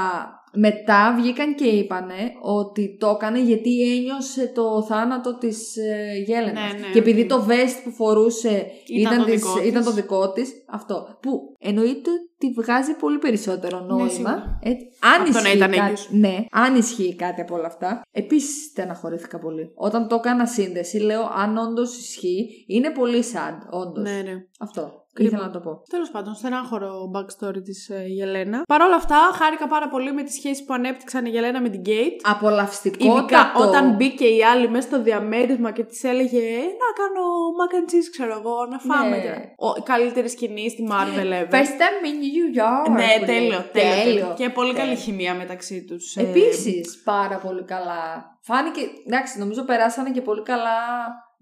[0.53, 6.73] μετά βγήκαν και είπανε ότι το έκανε γιατί ένιωσε το θάνατο της ε, Γέλενας.
[6.73, 7.29] Ναι, ναι, και επειδή οκ.
[7.29, 9.69] το vest που φορούσε Ήταν ήταν, το της- δικό της.
[9.69, 11.19] ήταν το δικό της, αυτό.
[11.23, 14.09] Που εννοείται ότι βγάζει πολύ περισσότερο νόημα.
[14.09, 14.59] σίγουρα.
[14.63, 14.87] έτσι.
[15.15, 16.09] Αν Από το να ισχύει ήταν κάτι- έγκυος.
[16.11, 18.03] ναι, αν ισχύει κάτι από όλα αυτά.
[18.13, 19.71] Επίσης στεναχωρήθηκα πολύ.
[19.75, 24.03] Όταν το έκανα σύνδεση, λέω αν όντως ισχύει, είναι πολύ sad, όντως.
[24.11, 24.35] Ναι, ναι.
[24.61, 25.05] Αυτό.
[25.13, 25.29] Κρίμα.
[25.31, 25.83] Ήθελα να το πω.
[25.89, 28.63] Τέλος πάντων, στενάχωρο backstory της ε, Γελένα.
[28.69, 31.81] Παρ' όλα αυτά, χάρηκα πάρα πολύ με τη σχέση που ανέπτυξαν η Γελένα με την
[31.81, 32.21] Γκέιτ.
[32.25, 33.17] Απολαυστικότατο.
[33.19, 37.23] Ειδικά όταν μπήκε η άλλη μέσα στο διαμέρισμα και της έλεγε «Ε, Να κάνω
[37.61, 39.17] mac and cheese, ξέρω εγώ, να φάμε.
[39.17, 39.23] Ναι.
[39.23, 41.55] και να-» Ο, η καλύτερη σκηνή στη Marvel ever.
[41.55, 42.91] First time in New York.
[42.91, 43.61] Ναι, που τέλειο, λέει.
[43.63, 44.03] τέλειο, τέλειο.
[44.05, 44.35] Τέλειο.
[44.37, 45.03] Και πολύ καλή Τέλειο.
[45.05, 46.17] χημεία μεταξύ τους.
[46.17, 48.39] Επίσης, πάρα πολύ καλά.
[48.43, 48.81] Φάνηκε.
[49.07, 50.79] Εντάξει, νομίζω περάσανε και πολύ καλά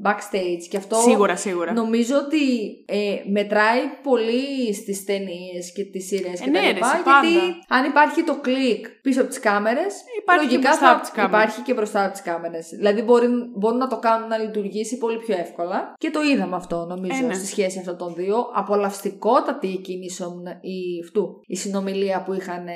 [0.04, 0.62] backstage.
[0.70, 1.72] Και αυτό Σίγουρα, σίγουρα.
[1.72, 2.44] Νομίζω ότι
[2.86, 7.02] ε, μετράει πολύ στις ταινίες και τις σειρές Ε, και ναι, τα ρε, λοιπά, εσύ,
[7.30, 7.64] γιατί πάντα.
[7.68, 11.10] αν υπάρχει το κλικ πίσω από τις κάμερες, Υπάρχει και λογικά μπροστά θα από τις
[11.10, 11.34] κάμερες.
[11.44, 12.68] υπάρχει και μπροστά από τις κάμερες.
[12.68, 13.26] Δηλαδή μπορεί,
[13.56, 15.94] μπορούν να το κάνουν να λειτουργήσει πολύ πιο εύκολα.
[15.98, 17.34] Και το είδαμε αυτό νομίζω Ε, ναι.
[17.34, 18.36] στη σχέση αυτών των δύο.
[18.54, 22.72] Απολαυστικότατη εκείνη η, σομνα- η, αυτού, η συνομιλία που είχαν ε,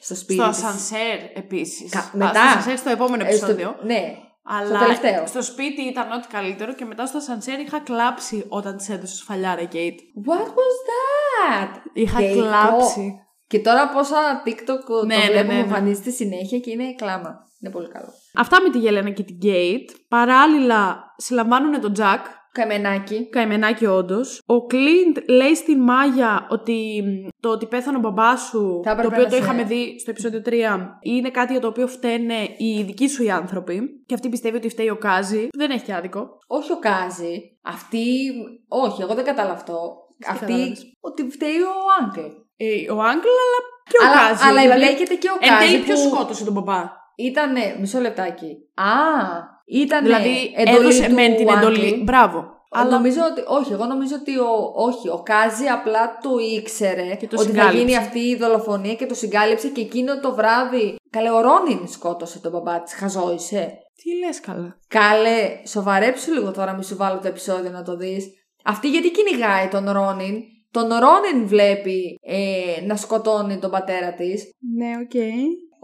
[0.00, 0.40] στο σπίτι.
[0.40, 0.58] Στο της.
[0.62, 1.90] ασανσέρ επίσης.
[1.90, 2.42] Κα- Στο μετά.
[2.42, 3.76] ασανσέρ στο επόμενο Ε, στο- επεισόδιο.
[3.82, 4.14] ναι,
[4.44, 5.26] Αλλά τελευταίο.
[5.26, 9.60] στο σπίτι ήταν ό,τι καλύτερο και μετά στο ασανσέρ είχα κλάψει όταν της έδωσε σφαλιάρα
[9.60, 10.28] η Kate.
[10.30, 11.80] What was that?
[11.92, 12.40] Είχα Θεϊκό.
[12.40, 13.18] κλάψει.
[13.46, 15.58] Και τώρα πόσα TikTok Ναι, το ναι, βλέπουμε, ναι, ναι.
[15.58, 17.44] εμφανίζεται συνέχεια και είναι κλάμα.
[17.60, 18.08] Είναι πολύ καλό.
[18.34, 19.94] Αυτά με τη Γελένα και την Kate.
[20.08, 22.24] Παράλληλα, συλλαμβάνουν τον Τζακ.
[22.54, 23.28] Καημενάκι.
[23.30, 24.40] Καημενάκι όντως.
[24.46, 29.00] Ο Κλίντ λέει στην Μάγια ότι μ, το ότι πέθανε ο μπαμπάς σου, Θα το
[29.00, 31.86] έπρεπε οποίο να το σε- είχαμε δει στο επεισόδιο 3, είναι κάτι για το οποίο
[31.86, 33.80] φταίνε οι δικοί σου οι άνθρωποι.
[34.06, 35.48] Και αυτή πιστεύει ότι φταίει ο Κάζι.
[35.56, 36.28] Δεν έχει και άδικο.
[36.46, 37.58] Όχι ο Κάζι.
[37.62, 38.06] Αυτή.
[38.68, 39.78] Όχι, εγώ δεν κατάλαβα αυτό.
[40.26, 40.44] Αυτή.
[40.44, 42.20] κατάλαβες; Ότι φταίει ο Άγκλ.
[42.56, 43.58] Ε, ο Άγγλ, αλλά
[43.90, 44.48] και ο Αλλά, Κάζι.
[44.48, 45.66] αλλά Δηλαδή, εμπλέκεται και ο Εν Κάζι.
[45.70, 46.82] τέλει, ποιος που σκότωσε τον μπαμπά;
[47.16, 47.76] Ήτανε.
[47.80, 48.50] Μισό λεπτάκι.
[48.74, 48.92] Α!
[49.66, 50.02] Ήτανε.
[50.06, 51.56] Δηλαδή, εντολή έδωσε του μεν την Uncle.
[51.56, 52.00] εντολή.
[52.04, 52.52] Μπράβο.
[52.70, 53.42] Αλλά νομίζω ότι.
[53.46, 57.42] Όχι, εγώ νομίζω ότι ο, όχι, ο Κάζι απλά το ήξερε Και το ότι θα
[57.50, 57.78] συγκάλυψε.
[57.78, 60.96] γίνει αυτή η δολοφονία και το συγκάλυψε και εκείνο το βράδυ.
[61.10, 62.94] Καλέ, ο Ρόνιν σκότωσε τον μπαμπά της.
[62.94, 63.78] Χαζόησε.
[64.02, 64.76] Τι λες καλά.
[64.88, 68.26] Καλέ, σοβαρέψου λίγο τώρα, μη σου βάλω το επεισόδιο να το δεις.
[68.64, 70.34] Αυτή γιατί κυνηγάει τον Ρόνιν;
[70.70, 74.50] Τον Ρόνιν βλέπει ε, να σκοτώνει τον πατέρα της.
[74.76, 75.14] Ναι, οκ.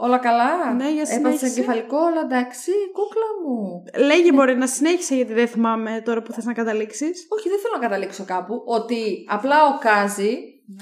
[0.06, 1.46] Όλα καλά; Ναι, για Έπαθες συνέχισε.
[1.46, 3.82] εγκεφαλικό, όλα εντάξει, κούκλα μου.
[4.06, 7.26] Λέγε μπορεί να συνέχισε γιατί δεν θυμάμαι τώρα που θες να καταλήξεις.
[7.28, 8.62] Όχι, δεν θέλω να καταλήξω κάπου.
[8.66, 10.38] Ότι απλά ο Κάζι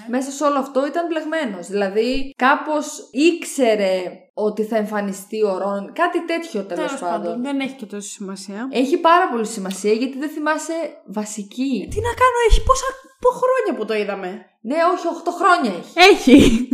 [0.09, 1.67] μέσα σε όλο αυτό ήταν μπλεγμένος.
[1.67, 4.03] Δηλαδή, κάπως ήξερε
[4.35, 5.93] ότι θα εμφανιστεί ο Ρόνιν.
[5.93, 7.23] Κάτι τέτοιο τέλος Τέλος πάντων.
[7.27, 8.69] πάντων, δεν έχει και τόση σημασία.
[8.73, 10.75] Έχει πάρα πολύ σημασία γιατί δεν θυμάσαι
[11.07, 11.89] βασική.
[11.91, 12.87] Τι να κάνω, έχει πόσα
[13.21, 15.93] πο χρόνια που το είδαμε; Ναι, όχι, 8 χρόνια έχει.
[16.13, 16.69] Έχει.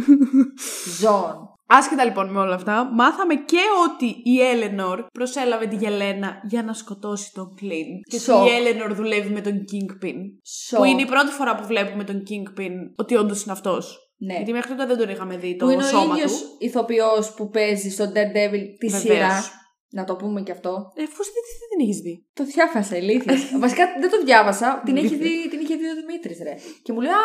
[1.00, 1.48] Ζών.
[1.66, 3.58] Άσχετα λοιπόν με όλα αυτά, μάθαμε και
[3.88, 7.86] ότι η Έλενορ προσέλαβε τη Γελένα για να σκοτώσει τον Κλίν.
[8.10, 8.46] Και ότι Σοκ.
[8.46, 10.14] η Έλενορ δουλεύει με τον Kingpin.
[10.42, 10.78] Σοκ.
[10.78, 13.98] Που είναι η πρώτη φορά που βλέπουμε τον Kingpin ότι όντως είναι αυτός.
[14.16, 14.34] Ναι.
[14.34, 16.56] Γιατί μέχρι τότε δεν τον είχαμε δει το Που είναι ο σώμα ίδιος του.
[16.58, 19.00] ηθοποιός που παίζει στο Daredevil τη Βεβαίως.
[19.00, 19.42] σειρά.
[19.90, 20.70] Να το πούμε και αυτό.
[20.94, 22.26] Ε, Φως δεν, δεν την έχεις δει.
[22.34, 23.34] Το διάβασα, ηλίθεια.
[23.64, 24.82] Βασικά δεν το διάβασα.
[24.84, 25.26] την, έχει Ηλίθεια.
[25.28, 26.54] δει, την είχε δει ο Δημήτρης, ρε.
[26.82, 27.24] Και μου λέει, Α,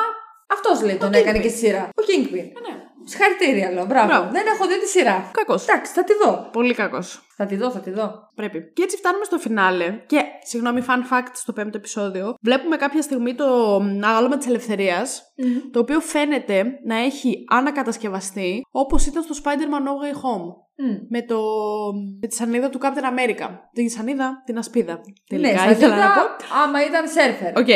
[0.51, 1.13] αυτός λέει τον Kingpin.
[1.13, 1.83] έκανε και στη σειρά.
[1.83, 2.33] Ο Kingpin.
[2.57, 2.75] Ε, ναι.
[3.03, 3.85] Συγχαρητήρια, λέω.
[3.85, 4.07] Μπράβο.
[4.07, 4.29] Μπράβο.
[4.31, 5.31] Δεν έχω δει τη σειρά.
[5.33, 5.67] Κακός.
[5.67, 6.49] Εντάξει, θα τη δω.
[6.51, 7.21] Πολύ κακός.
[7.35, 8.11] Θα τη δω, θα τη δω.
[8.35, 8.71] Πρέπει.
[8.73, 10.01] Και έτσι φτάνουμε στο φινάλε.
[10.05, 12.33] Και, συγγνώμη, fun fact στο πέμπτο επεισόδιο.
[12.41, 15.21] Βλέπουμε κάποια στιγμή το μ, άγαλμα της ελευθερίας,
[15.71, 20.53] το οποίο φαίνεται να έχει ανακατασκευαστεί όπως ήταν στο Spider-Man No Way Home.
[20.81, 20.95] Μμ.
[21.09, 21.39] Με, το...
[22.21, 23.47] με τη σανίδα του Captain America.
[23.73, 24.93] Τη σανίδα, την ασπίδα.
[24.93, 25.01] Ναι,
[25.39, 26.45] Τελικά στα ήθελα να δικά, πω.
[26.63, 27.57] άμα ήταν surfer.
[27.57, 27.67] Οκ.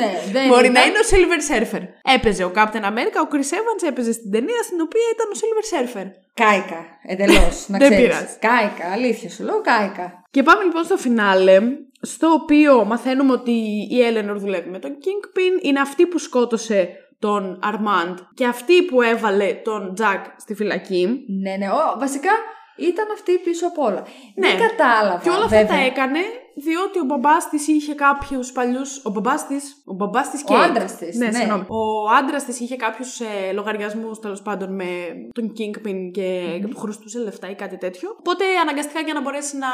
[0.00, 0.72] ναι, δεν Μπορεί ήταν.
[0.72, 1.82] να είναι ο Silver Surfer.
[2.14, 5.64] Έπαιζε ο Captain America, ο Chris Evans έπαιζε στην ταινία στην οποία ήταν ο Silver
[5.72, 6.06] Surfer.
[6.34, 7.68] Κάηκα, εντελώς.
[7.68, 8.06] να Δεν ξέρεις.
[8.08, 8.36] πειράζει.
[8.40, 10.22] Κάηκα, αλήθεια σου λέω, κάηκα.
[10.30, 11.60] Και πάμε λοιπόν στο φινάλε,
[12.00, 13.50] στο οποίο μαθαίνουμε ότι
[13.90, 16.88] η Eleanor δουλεύει με τον Kingpin, είναι αυτή που σκότωσε
[17.18, 21.24] τον Armand και αυτή που έβαλε τον Jack στη φυλακή.
[21.42, 22.30] Ναι, ναι, ο, βασικά
[22.76, 24.02] ήταν αυτή πίσω απ' όλα.
[24.34, 24.48] Ναι.
[24.48, 25.20] Δεν κατάλαβα.
[25.22, 25.76] Και όλα αυτά βέβαια.
[25.76, 26.18] τα έκανε
[26.60, 29.00] διότι ο μπαμπάς της είχε κάποιους παλιούς.
[29.04, 29.82] Ο μπαμπάς της.
[29.84, 30.54] Ο μπαμπάς της και.
[30.54, 31.32] άντρας της, Ναι, ναι.
[31.32, 31.64] συγγνώμη.
[31.68, 34.84] Ο άντρας της είχε κάποιους ε, λογαριασμούς τέλος πάντων με
[35.32, 38.16] τον Kingpin και του χρωστούσε λεφτά ή κάτι τέτοιο.
[38.18, 39.68] Οπότε αναγκαστικά για να μπορέσει να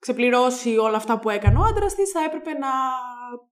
[0.00, 2.68] ξεπληρώσει όλα αυτά που έκανε ο άντρας της, θα έπρεπε να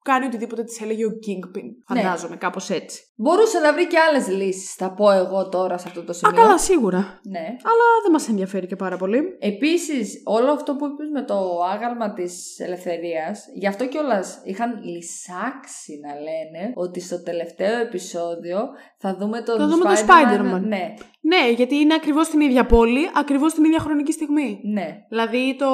[0.01, 1.63] κάνει οτιδήποτε της έλεγε ο Kingpin.
[1.93, 2.01] Ναι.
[2.01, 3.03] Φαντάζομαι, κάπως έτσι.
[3.15, 6.35] Μπορούσε να βρει και άλλες λύσεις, θα πω εγώ τώρα σε αυτό το Α, σημείο.
[6.41, 7.19] καλά, σίγουρα.
[7.23, 7.39] Ναι.
[7.39, 9.21] Αλλά δεν μας ενδιαφέρει και πάρα πολύ.
[9.39, 11.35] Επίσης, όλο αυτό που είπες με το
[11.73, 18.59] άγαλμα της ελευθερίας, γι' αυτό κιόλας είχαν λυσάξει να λένε ότι στο τελευταίο επεισόδιο
[18.97, 20.55] θα δούμε τον Θα δούμε τον Spider-Man.
[20.55, 20.61] Spider-Man.
[20.61, 24.59] Ναι, Ναι, γιατί είναι ακριβώς στην ίδια πόλη, ακριβώς την ίδια χρονική στιγμή.
[24.73, 24.87] ναι.
[25.09, 25.67] Δηλαδή το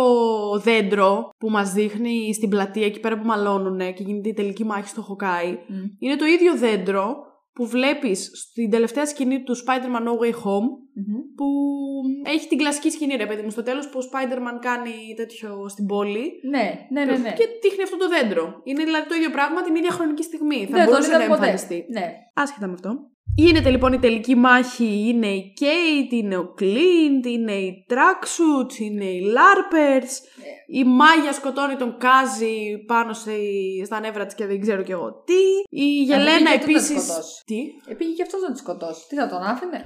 [0.60, 4.88] δέντρο που μας δείχνει στην πλατεία εκεί πέρα που μαλώνουν και γίνεται η τελική μάχη
[4.88, 5.84] στο Χοκάι Μμ.
[6.00, 7.16] είναι το ίδιο δέντρο
[7.54, 11.16] που βλέπεις στην τελευταία σκηνή του Spider-Man No Way Home Μμμ.
[11.36, 11.46] που
[12.24, 15.86] έχει την κλασική σκηνή ρε παιδί μου στο τέλος που ο Spider-Man κάνει τέτοιο στην
[15.86, 17.18] πόλη Ναι, ναι, ναι.
[17.18, 17.34] ναι.
[17.34, 18.62] και δείχνει αυτό το δέντρο.
[18.64, 20.66] Είναι δηλαδή το ίδιο πράγμα την ίδια χρονική στιγμή.
[20.66, 21.40] Θα Δεν τον μπορούσε να είδα ποτέ.
[21.42, 21.86] εμφανιστεί.
[21.94, 22.06] Ναι.
[22.34, 22.90] Άσχετα με αυτό.
[23.38, 29.06] Γίνεται λοιπόν η τελική μάχη, είναι η Kate, είναι ο Clint, είναι η Tracksuits, είναι
[29.06, 30.10] οι Larpers,
[30.68, 35.24] η Μάγια σκοτώνει τον Κάζι πάνω στη- στα νεύρα της και δεν ξέρω κι εγώ
[35.26, 35.42] τι,
[35.80, 37.04] η Γελένα πήγε αυτός να της επίσης...
[37.04, 37.44] σκοτώσει.
[37.46, 37.58] Τι,
[37.92, 39.08] Επήγε και αυτός να της σκοτώσει.
[39.10, 39.84] Τι θα τον άφηνε;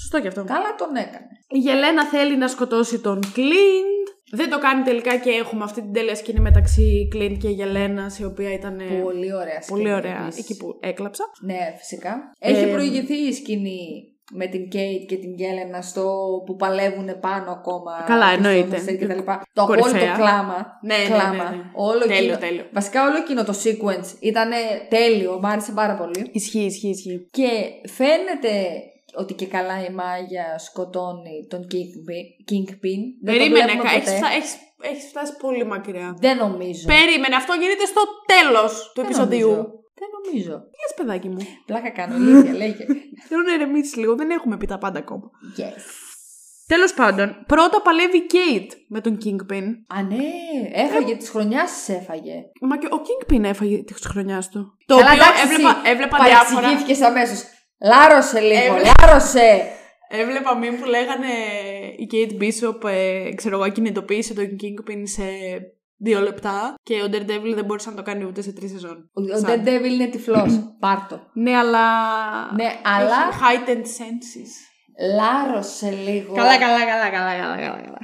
[0.00, 0.44] σωστό κι αυτό.
[0.44, 1.26] Καλά τον έκανε.
[1.48, 4.04] Η Γελένα θέλει να σκοτώσει τον Clint,
[4.34, 8.24] δεν το κάνει τελικά και έχουμε αυτή την τέλεια σκηνή μεταξύ Clint και Γελένας η
[8.24, 9.80] οποία ήταν ε, Πολύ ωραία σκηνή.
[9.80, 10.40] πολύ ωραία επίσης.
[10.40, 11.24] εκεί που έκλαψα.
[11.40, 12.32] Ναι, φυσικά.
[12.38, 16.04] Έχει Ε, προηγηθεί η σκηνή με την Κέιτ και την Γέλενα στο
[16.46, 17.92] που παλεύουν πάνω ακόμα.
[18.06, 18.76] Καλά, και στο εννοείται.
[18.76, 19.42] Mustang και τα λοιπά.
[19.52, 19.90] Το Κορυφαία.
[19.92, 20.66] απόλυτο κλάμα.
[20.82, 21.50] Ναι, ναι, κλάμα.
[21.50, 21.62] ναι, ναι.
[21.74, 22.64] Όλο Τέλειο, εκείνο- τέλειο.
[22.72, 24.50] Βασικά όλο εκείνο το sequence ήταν
[24.88, 25.38] τέλειο.
[25.42, 26.28] Μ' άρεσε πάρα πολύ.
[26.32, 27.28] Ισχύει, ισχύει, ισχύει.
[27.30, 27.48] Και
[27.88, 28.52] φαίνεται
[29.14, 32.26] ότι και καλά η Μάγια σκοτώνει τον Kingpin.
[32.50, 33.00] Kingpin.
[33.22, 34.10] Δεν το Περίμενε, βλέπουμε κα- ποτέ.
[34.10, 34.52] έχεις, φτα- έχεις,
[34.90, 36.16] έχεις φτάσει πολύ μακριά.
[36.18, 36.84] Δεν νομίζω.
[36.86, 38.02] Περίμενε, αυτό γίνεται στο
[38.32, 39.48] τέλος του Δεν επεισοδίου.
[39.48, 39.80] νομίζω.
[40.00, 40.54] Δεν νομίζω.
[40.80, 41.38] Yes, παιδάκι μου.
[41.66, 42.84] Πλάκα κάνω, ηλίθεια, λέγε.
[43.28, 45.30] Θέλω να ηρεμήσεις λίγο, δεν έχουμε πει τα πάντα ακόμα.
[45.58, 45.80] Yes.
[46.66, 49.62] Τέλος πάντων, πρώτα παλεύει η Kate με τον Kingpin.
[49.96, 50.24] Α, ναι,
[50.72, 52.34] έφαγε της χρονιάς της έφαγε.
[52.60, 54.76] Μα και ο Kingpin έφαγε της χρονιάς του.
[54.86, 56.60] Το Καλά, οποίο εντάξει, έβλεπα, εσύ έβλεπα διάφορα.
[56.60, 57.42] Παρεξηγήθηκες αμέσως.
[57.84, 59.68] Λάρωσε λίγο, Έβλε- λάρωσε.
[60.08, 61.26] Έβλεπα μήνυμα που λέγανε
[61.96, 65.22] η Kate Bishop, ε, ξέρω εγώ, κινητοποίησε τον Kingpin σε
[65.96, 69.10] δύο λεπτά και ο Daredevil δεν μπορούσε να το κάνει ούτε σε τρεις σεζόν.
[69.12, 69.62] Ο, ο Σαν.
[69.64, 70.60] Daredevil είναι τυφλός.
[70.80, 71.20] Πάρτο.
[71.34, 71.84] Ναι, αλλά.
[72.54, 74.50] Ναι, αλλά Έχει heightened senses.
[75.16, 76.34] λάρωσε λίγο.
[76.34, 77.98] Καλά, καλά, καλά, καλά, καλά, καλά.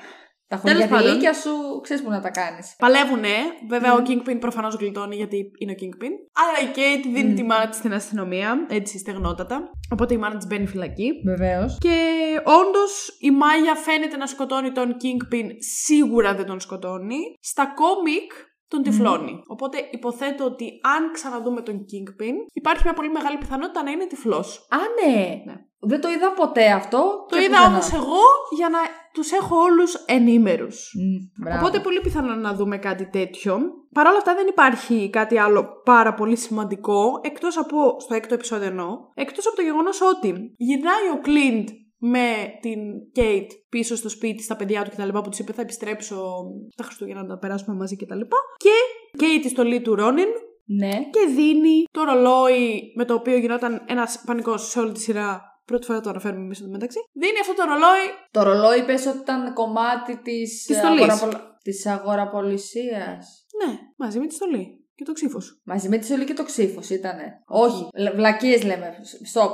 [0.48, 0.62] Καλά.
[0.62, 2.74] Τα Τέλος χωριαδιλίκια σου ξέρεις που να τα κάνεις.
[2.78, 3.34] Παλεύουνε.
[3.68, 6.12] Βέβαια, ο Kingpin προφανώς γλιτώνει γιατί είναι ο Kingpin.
[6.42, 9.70] Αλλά η Kate δίνει τη μάνα της στην αστυνομία, έτσι στεγνότατα.
[9.92, 11.10] Οπότε η μάνα της μπαίνει φυλακή.
[11.24, 11.78] Βεβαίως.
[11.80, 11.98] Και
[12.44, 15.46] όντως η Μάγια φαίνεται να σκοτώνει τον Kingpin,
[15.84, 17.18] σίγουρα δεν τον σκοτώνει.
[17.40, 18.32] Στα κόμικ
[18.68, 19.42] τον τυφλώνει.
[19.46, 24.66] Οπότε υποθέτω ότι αν ξαναδούμε τον Kingpin, υπάρχει μια πολύ μεγάλη πιθανότητα να είναι τυφλός.
[24.70, 25.42] Α, ναι.
[25.44, 25.54] Ναι.
[25.80, 27.24] Δεν το είδα ποτέ αυτό.
[27.28, 27.68] Το και είδα πουθενά.
[27.68, 28.22] όμως εγώ
[28.56, 28.78] για να
[29.12, 30.92] τους έχω όλους ενήμερους.
[30.94, 31.58] Μμ, μπράβο.
[31.66, 33.58] Οπότε πολύ πιθανό να δούμε κάτι τέτοιο.
[33.92, 38.66] Παρ' όλα αυτά δεν υπάρχει κάτι άλλο πάρα πολύ σημαντικό, εκτός από, στο έκτο επεισόδιο
[38.66, 41.64] εννοώ, εκτός από το γεγονός ότι γυρνάει ο Clint
[42.00, 42.26] με
[42.60, 42.78] την
[43.16, 45.08] Kate πίσω στο σπίτι, στα παιδιά του κτλ.
[45.08, 46.44] που του είπε θα επιστρέψω
[46.76, 48.20] τα Χριστούγεννα να τα περάσουμε μαζί κτλ.
[48.56, 48.70] Και
[49.18, 50.28] Kate η στολή του Ρόνιν
[50.64, 50.90] Ναι.
[51.10, 55.42] και δίνει το ρολόι με το οποίο γινόταν ένας πανικός σε όλη τη σειρά.
[55.70, 56.98] Πρώτη φορά το αναφέρουμε εμείς εδώ μεταξύ.
[57.12, 61.02] Δίνει αυτό το ρολόι Το ρολόι πες ότι ήταν κομμάτι της, Της στολής.
[61.02, 61.40] αγοραπολ...
[61.62, 63.46] της αγοραπολισίας.
[63.64, 65.60] Ναι, μαζί με τη στολή και το ξύφος.
[65.64, 67.42] Μαζί με τη σωλή και το ξύφος ήτανε.
[67.46, 68.94] Όχι, βλακίες λέμε.
[69.24, 69.50] Στοπ.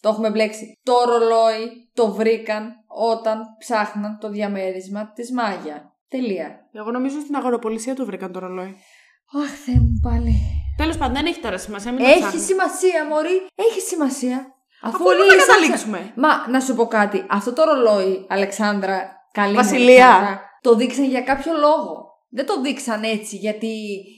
[0.00, 0.78] Το έχουμε μπλέξει.
[0.82, 2.72] Το ρολόι το βρήκαν
[3.16, 5.94] όταν ψάχναν το διαμέρισμα της Μάγια.
[6.08, 6.68] Τελεία.
[6.72, 8.76] Εγώ νομίζω στην αγοροπολισία του βρήκαν το ρολόι.
[9.42, 10.34] Αχ, Θεέ μου πάλι.
[10.76, 11.92] Τέλος πάντων, δεν έχει τώρα σημασία.
[11.92, 12.44] Μην το Έχει ψάχνεις.
[12.44, 13.46] σημασία, Μωρή.
[13.54, 14.55] Έχει σημασία.
[14.86, 16.12] Αφού όλοι δεν θα ήσασταν- καταλήξουμε.
[16.16, 17.26] Μα να σου πω κάτι.
[17.28, 18.98] Αυτό το ρολόι, Αλεξάνδρα,
[19.32, 20.06] καλή μου Βασιλεία.
[20.06, 22.04] Αλεξάνδρα, το δείξαν για κάποιο λόγο.
[22.30, 23.72] Δεν το δείξαν έτσι γιατί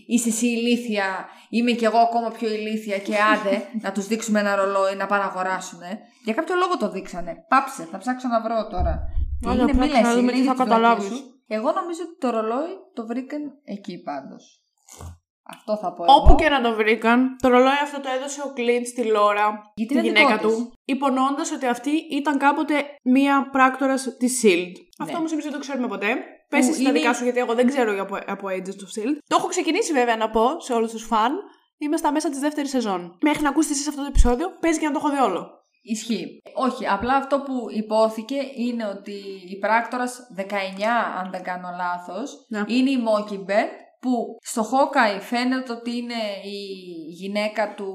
[0.09, 1.05] είσαι εσύ ηλίθια,
[1.51, 5.23] είμαι κι εγώ ακόμα πιο ηλίθια και άντε να τους δείξουμε ένα ρολόι να πάνε
[5.23, 5.81] να αγοράσουν.
[6.25, 7.35] Για κάποιο λόγο το δείξανε.
[7.49, 8.99] Πάψε, θα ψάξω να βρω τώρα.
[9.41, 11.19] Τι Άντε, είναι, απλά μη λες, ξαναδούμε τι είναι θα για τις βλακίες καταλάβεις.
[11.19, 11.25] σου.
[11.49, 14.63] Εγώ νομίζω ότι το ρολόι το βρήκαν εκεί πάντως.
[15.57, 16.35] Αυτό θα πω Όπου εγώ.
[16.35, 19.99] και να το βρήκαν, το ρολόι αυτό το έδωσε ο Κλίντ στη Λόρα, Γιατί τη
[19.99, 20.57] είναι γυναίκα δικό της.
[20.57, 24.73] του, υπονοώντας ότι αυτή ήταν κάποτε μία πράκτορα της SHIELD.
[24.99, 26.09] Αυτό όμως εμείς δεν το ξέρουμε ποτέ.
[26.49, 26.89] Πες εσύ τα Ναι.
[26.89, 29.17] είναι- δικά σου, γιατί εγώ δεν ξέρω για- από, από Agents of SHIELD.
[29.29, 31.33] Το έχω ξεκινήσει βέβαια να πω σε όλους τους φαν.
[31.79, 33.17] Είμαι στα μέσα της δεύτερης σεζόν.
[33.23, 35.51] Μέχρι να ακούσεις εσεί αυτό το επεισόδιο, παίζει και να το έχω δει όλο.
[35.83, 36.39] Ισχύει.
[36.55, 39.13] Όχι, απλά αυτό που υπόθηκε είναι ότι
[39.49, 42.65] η πράκτορας 19, αν δεν κάνω λάθος, Ναι.
[42.67, 43.71] είναι η Mockingbird,
[44.01, 46.59] που στο Hawkeye φαίνεται ότι είναι η
[47.11, 47.95] γυναίκα του,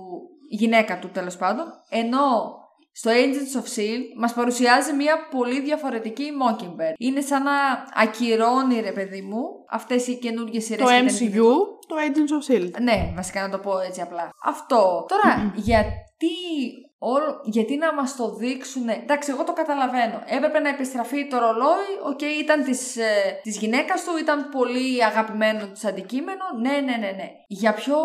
[0.49, 2.61] η γυναίκα του τέλος πάντων, ενώ
[2.95, 3.99] στο Agents of S.H.I.E.L.D.
[4.17, 6.93] μας παρουσιάζει μια πολύ διαφορετική Mockingbird.
[6.97, 7.51] Είναι σαν να
[7.93, 11.21] ακυρώνει, ρε παιδί μου, αυτές οι καινούργιες σειρές Το και ταινίες.
[11.21, 11.49] MCU,
[11.87, 12.71] το Agents of SHIELD.
[12.81, 14.29] Ναι, βασικά να το πω έτσι απλά.
[14.43, 15.05] Αυτό.
[15.07, 16.35] Τώρα, γιατί,
[17.11, 18.89] όλο, γιατί να μας το δείξουν...
[18.89, 20.21] Εντάξει, εγώ το καταλαβαίνω.
[20.25, 21.91] Έπρεπε να επιστραφεί το ρολόι.
[22.11, 26.43] Οκ, ήταν της, ε, της γυναίκας του, ήταν πολύ αγαπημένο της αντικείμενο.
[26.61, 27.29] Ναι, ναι, ναι, ναι.
[27.47, 27.97] Για ποιο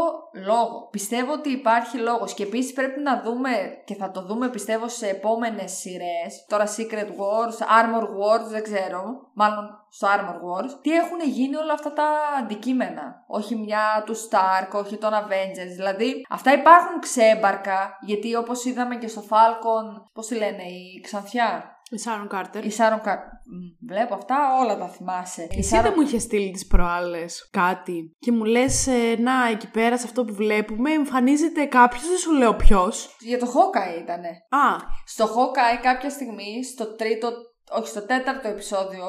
[0.47, 2.35] λόγο; Πιστεύω ότι υπάρχει λόγος.
[2.35, 3.51] Και επίσης πρέπει να δούμε,
[3.85, 6.45] και θα το δούμε πιστεύω σε επόμενες σειρές.
[6.49, 9.03] Τώρα Secret Wars, Armor Wars, δεν ξέρω.
[9.35, 10.71] Μάλλον στο Armor Wars.
[10.83, 15.73] Τι έχουν γίνει όλα αυτά τα αντικείμενα; Όχι μια του Stark, όχι των Avengers.
[15.77, 17.99] Δηλαδή, αυτά υπάρχουν ξέμπαρκα.
[18.01, 22.65] Γιατί όπως είδαμε και στο Falcon, πώς τη λένε, η Ξανθιά; Η Sharon Carter.
[22.65, 23.17] Η Sharon Car...
[23.51, 25.43] Μ, Βλέπω αυτά, όλα τα θυμάσαι.
[25.51, 29.71] Η Εσύ δεν μου είχες στείλει τις προάλλες κάτι και μου λες ε, να εκεί
[29.71, 33.17] πέρα σε αυτό που βλέπουμε εμφανίζεται κάποιος, δεν σου λέω ποιος.
[33.21, 34.29] Για το Hawkeye ήτανε.
[34.49, 34.77] Α,
[35.07, 37.33] Στο Hawkeye κάποια στιγμή, στο τρίτο,
[37.71, 39.05] όχι στο τέταρτο επεισόδιο,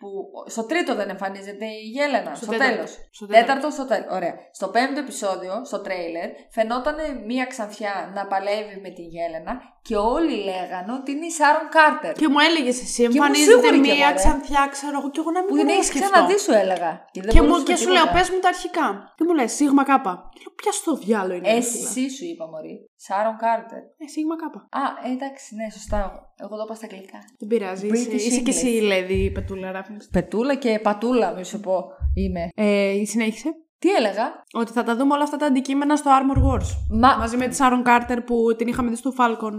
[0.00, 2.74] που στο τρίτο δεν εμφανίζεται η Γέλενα, στο, τέταρτο.
[2.74, 2.90] τέλος.
[3.10, 3.46] Στο τέταρτο.
[3.46, 4.34] τέταρτο στο τέλος, ωραία.
[4.50, 6.96] Στο πέμπτο επεισόδιο, στο τρέιλερ, φαινόταν
[7.26, 9.52] μία ξανθιά να παλεύει με τη Γέλενα
[9.88, 12.12] και όλοι λέγανε ότι είναι η Σάρον Κάρτερ.
[12.22, 14.20] Και μου έλεγες εσύ, ήμουν εμφανίζεται σίγουρη κι μία εγώ, ρε.
[14.22, 16.08] ξανθιά, ξέρω εγώ, και εγώ να μην Που μπορώ την να έχεις σκεφτώ.
[16.10, 16.90] ξαναδεί, σου έλεγα.
[17.12, 18.16] Και, δεν Και, μου, μπορούσες και με σου λέω, τίποτα.
[18.18, 18.86] πες μου τα αρχικά.
[19.16, 20.12] Και μου λες, Σίγμα Κάπα.
[20.34, 21.52] Και λέω, ποια στο διάλογο είναι.
[21.54, 22.74] ρε φίλε;» Εσύ σου είπα, Μωρή.
[23.06, 23.82] Σάρον Κάρτερ.
[24.02, 24.60] Ε, Σίγμα Κάπα.
[24.80, 25.98] Α, ε, εντάξει, ναι, σωστά.
[26.44, 27.18] Εγώ το είπα στα αγγλικά.
[27.40, 27.86] Δεν πειράζει.
[27.86, 28.58] Είσαι, British είσαι και English.
[28.58, 29.98] εσύ, Λέδη, Πετούλα Ράφινγκ.
[30.16, 31.76] Πετούλα και πατούλα, μη σου πω,
[32.22, 32.42] είμαι.
[32.54, 33.50] Ε, συνέχισε.
[33.80, 36.68] Τι έλεγα; Ότι θα τα δούμε όλα αυτά τα αντικείμενα στο Armor Wars.
[36.90, 39.54] Μα Μαζί με τη Sharon Carter που την είχαμε δει στο Falcon.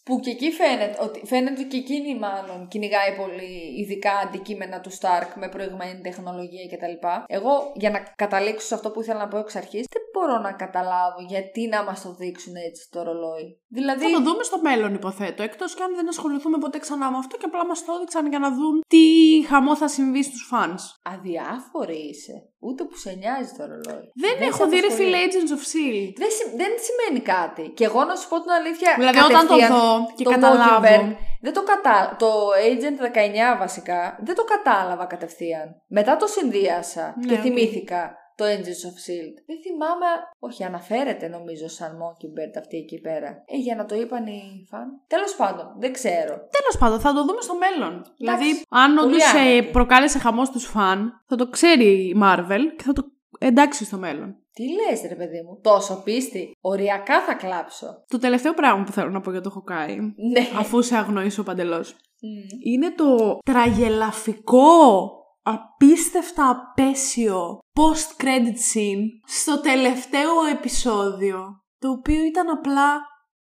[0.00, 4.80] Ε, Που και εκεί φαίνεται ότι, φαίνεται ότι και εκείνη μάλλον κυνηγάει πολύ ειδικά αντικείμενα
[4.80, 7.06] του Stark με προηγμένη τεχνολογία κτλ.
[7.26, 10.52] Εγώ για να καταλήξω σε αυτό που ήθελα να πω εξ αρχής, δεν μπορώ να
[10.52, 13.58] καταλάβω γιατί να μας το δείξουν έτσι το ρολόι.
[13.68, 14.04] Δηλαδή.
[14.04, 15.42] Θα το δούμε στο μέλλον, υποθέτω.
[15.42, 18.38] Εκτός και αν δεν ασχοληθούμε ποτέ ξανά με αυτό και απλά μας το έδειξαν για
[18.38, 19.02] να δουν τι
[19.48, 20.82] χαμό θα συμβεί στους fans.
[21.12, 22.44] Αδιάφορη είσαι.
[22.62, 24.04] Ούτε που σε νοιάζει το ρολόι.
[24.24, 25.08] Δεν, σε έχω δει ρε απασχολεί.
[25.08, 26.12] φίλε Agents of Shield.
[26.22, 27.64] Δεν, συ- δεν σημαίνει κάτι.
[27.76, 28.90] Και εγώ να σου πω την αλήθεια.
[28.98, 30.86] Δηλαδή όταν το κατευθείαν, δω και το καταλάβω.
[30.86, 32.16] Mockingbird, Δεν το κατα...
[32.18, 32.30] Το
[32.68, 33.16] Agent
[33.54, 35.82] 19 βασικά δεν το κατάλαβα κατευθείαν.
[35.88, 37.40] Μετά το συνδύασα Ναι, και οκ.
[37.42, 39.36] θυμήθηκα το Agents of S.H.I.E.L.D.
[39.46, 40.06] Δεν θυμάμαι,
[40.38, 43.28] όχι αναφέρεται νομίζω σαν Mockingbird αυτή εκεί πέρα.
[43.46, 44.86] Ε, για να το είπαν οι φαν.
[45.06, 46.34] Τέλος πάντων, δεν ξέρω.
[46.58, 48.04] Τέλος πάντων, θα το δούμε στο μέλλον.
[48.16, 49.70] Δηλαδή, αν πολύ όντω άνετη.
[49.70, 53.04] προκάλεσε χαμός στου φαν, θα το ξέρει η Marvel και θα το
[53.40, 54.34] εντάξει στο μέλλον.
[54.52, 56.50] Τι λες ρε παιδί μου, τόσο πίστη.
[56.60, 57.86] Οριακά θα κλάψω.
[58.08, 59.98] Το τελευταίο πράγμα που θέλω να πω για το Hawkeye,
[60.32, 60.48] Ναι.
[60.58, 62.72] αφού σε αγνοήσω παντελώς, Μμ.
[62.72, 65.08] είναι το τραγελαφικό,
[65.42, 73.00] απίστευτα απέσιο post-credit scene στο τελευταίο επεισόδιο, το οποίο ήταν απλά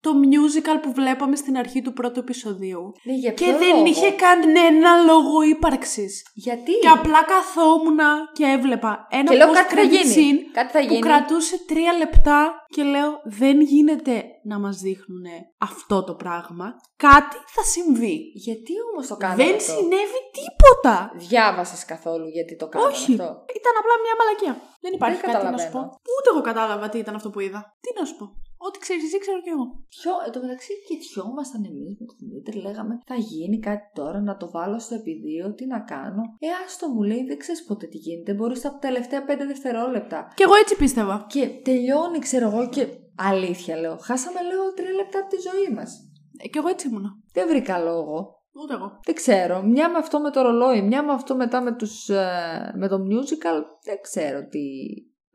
[0.05, 2.83] το musical που βλέπαμε στην αρχή του πρώτου επεισοδίου.
[3.03, 6.13] Ναι, για Και ποιο δεν λόγο; είχε κανένα λόγο ύπαρξης.
[6.45, 7.99] Γιατί; Και απλά καθόμουν
[8.37, 10.13] και έβλεπα ένα Και λέω κάτι θα post-credit γίνει.
[10.15, 10.99] scene Κάτι θα που γίνει.
[11.07, 12.39] κρατούσε τρία λεπτά
[12.75, 15.25] και λέω δεν γίνεται να μας δείχνουν
[15.57, 16.67] αυτό το πράγμα.
[17.07, 18.17] Κάτι θα συμβεί.
[18.45, 20.95] Γιατί όμως το κάνανε δεν αυτό; συνέβη τίποτα.
[21.15, 23.11] Διάβασες καθόλου γιατί το κάνανε Όχι.
[23.11, 23.27] αυτό;
[23.59, 24.53] Ήταν απλά μια μαλακία.
[24.83, 25.79] Δεν υπάρχει Δεν κάτι να σου πω.
[25.79, 26.01] καταλαβαίνω.
[26.15, 27.59] Ούτε εγώ κατάλαβα τι ήταν αυτό που είδα.
[27.83, 28.25] Τι να σου πω.
[28.67, 29.65] Ό,τι ξέρεις εσύ, ξέρω κι εγώ.
[29.93, 34.37] Ποιο, εν τω μεταξύ κοιτιόμασταν εμείς με τον Δημήτρη, λέγαμε θα γίνει κάτι τώρα να
[34.37, 36.21] το βάλω στο επιδείο, τι να κάνω.
[36.45, 38.33] Ε, άστο μου λέει, δεν ξέρεις ποτέ τι γίνεται.
[38.33, 40.19] Μπορείς στα τελευταία πέντε δευτερόλεπτα.
[40.35, 41.25] Κι εγώ έτσι πίστευα.
[41.29, 42.83] Και τελειώνει, ξέρω εγώ, και
[43.31, 43.97] αλήθεια λέω.
[44.07, 45.89] Χάσαμε, λέω, τρία λεπτά από τη ζωή μας.
[46.37, 47.09] Ε, κι εγώ έτσι ήμουνα.
[47.33, 48.43] Δεν βρήκα λόγο.
[48.61, 48.99] Ούτε εγώ.
[49.05, 49.61] Δεν ξέρω.
[49.63, 52.95] Μια με αυτό με το ρολόι, μια με αυτό μετά με, τους, ε, με το
[52.95, 53.57] musical.
[53.83, 54.59] Δεν ξέρω τι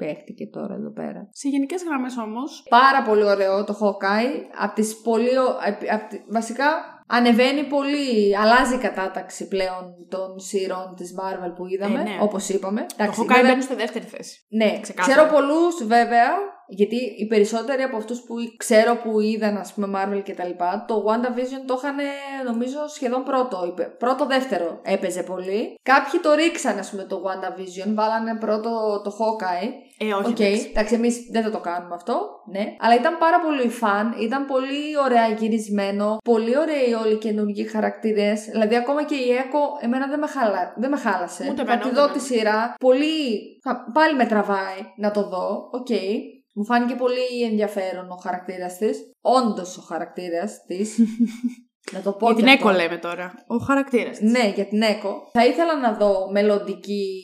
[0.01, 1.21] παίχτηκε τώρα εδώ πέρα.
[1.41, 4.35] Σε γενικές γραμμές όμως, Πάρα πολύ ωραίο το Hawkeye.
[4.65, 6.69] Από τις πολύ, ο- απ- απ' τη- βασικά
[7.13, 12.17] Ανεβαίνει πολύ, αλλάζει η κατάταξη πλέον των σειρών της Marvel που είδαμε, Ε, ναι.
[12.21, 12.81] όπως είπαμε.
[12.81, 14.47] Το Εντάξει, έχω κάνει βέβαια- μπαίνει στη δεύτερη θέση.
[14.51, 15.15] Ναι, Ξεκάθαρα.
[15.23, 16.29] ξέρω πολλούς βέβαια,
[16.69, 20.85] γιατί οι περισσότεροι από αυτούς που ξέρω που είδαν ας πούμε Marvel και τα λοιπά,
[20.89, 21.97] το WandaVision το είχαν
[22.51, 23.85] νομίζω σχεδόν πρώτο, είπε.
[23.99, 25.79] πρώτο δεύτερο έπαιζε πολύ.
[25.83, 28.71] Κάποιοι το ρίξαν ας πούμε το WandaVision, βάλανε πρώτο
[29.05, 29.71] το Hawkeye.
[30.03, 30.31] Ε, όχι.
[30.31, 30.67] Οκ, εντάξει.
[30.71, 32.65] εντάξει, εμείς δεν θα το κάνουμε αυτό, ναι.
[32.79, 38.45] Αλλά ήταν πάρα πολύ fun, ήταν πολύ ωραία γυρισμένο, πολύ ωραίοι όλοι οι καινούργιοι χαρακτήρες.
[38.45, 41.45] Δηλαδή, ακόμα και η Έκο, εμένα δεν με, χαλά, δεν με χάλασε.
[41.51, 42.19] Ούτε θα εμένα, τη ούτε δω εμένα.
[42.19, 42.75] τη σειρά.
[42.81, 43.41] Πολύ.
[43.63, 45.69] θα- Πάλι με τραβάει να το δω.
[45.73, 45.89] Οκ.
[46.55, 48.99] Μου φάνηκε πολύ ενδιαφέρον ο χαρακτήρας της.
[49.21, 50.99] Όντως ο χαρακτήρας της.
[51.93, 52.81] να το πω Για την και Έκο αυτό.
[52.83, 53.33] λέμε τώρα.
[53.47, 54.21] Ο χαρακτήρας.
[54.21, 55.29] Ναι, για την Έκο.
[55.33, 57.23] Θα ήθελα να δω μελλοντική,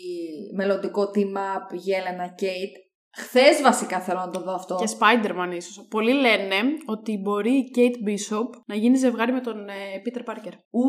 [0.56, 2.74] μελλοντικό team-up Γέλενα Κέιτ.
[3.18, 4.74] Χθες βασικά θέλω να το δω αυτό.
[4.74, 5.86] Και Spider-Man ίσως.
[5.90, 9.72] Πολλοί λένε ότι μπορεί η Kate Bishop να γίνει ζευγάρι με τον ε,
[10.04, 10.52] Peter Parker.
[10.70, 10.84] Ου,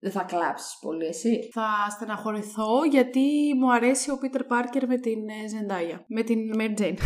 [0.00, 1.48] δεν θα κλάψεις πολύ εσύ.
[1.52, 3.20] Θα στεναχωρηθώ γιατί
[3.60, 5.98] μου αρέσει ο Peter Parker με την ε, Zendaya.
[6.06, 6.96] Με την Mary Jane.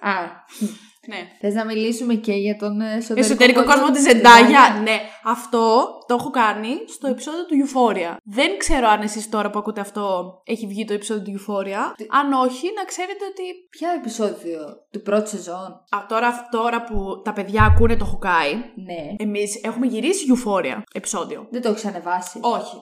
[0.00, 0.14] Α,
[1.06, 1.28] ναι.
[1.40, 4.82] θες να μιλήσουμε και για τον εσωτερικό, Εσωτερικό κόσμο της Zendaya.
[4.82, 8.16] Ναι, αυτό το έχω κάνει στο επεισόδιο του Euphoria.
[8.24, 12.06] Δεν ξέρω αν εσείς τώρα που ακούτε αυτό έχει βγει το επεισόδιο του Euphoria.
[12.10, 13.42] Αν όχι, να ξέρετε ότι.
[13.70, 14.58] Ποια επεισόδιο;
[14.90, 19.24] Του πρώτη σεζόν; Α, τώρα, τώρα που τα παιδιά ακούνε το Hawkeye, Ναι.
[19.24, 21.46] εμείς έχουμε γυρίσει Euphoria επεισόδιο.
[21.50, 22.76] Δεν το έχεις ανεβάσει; Όχι.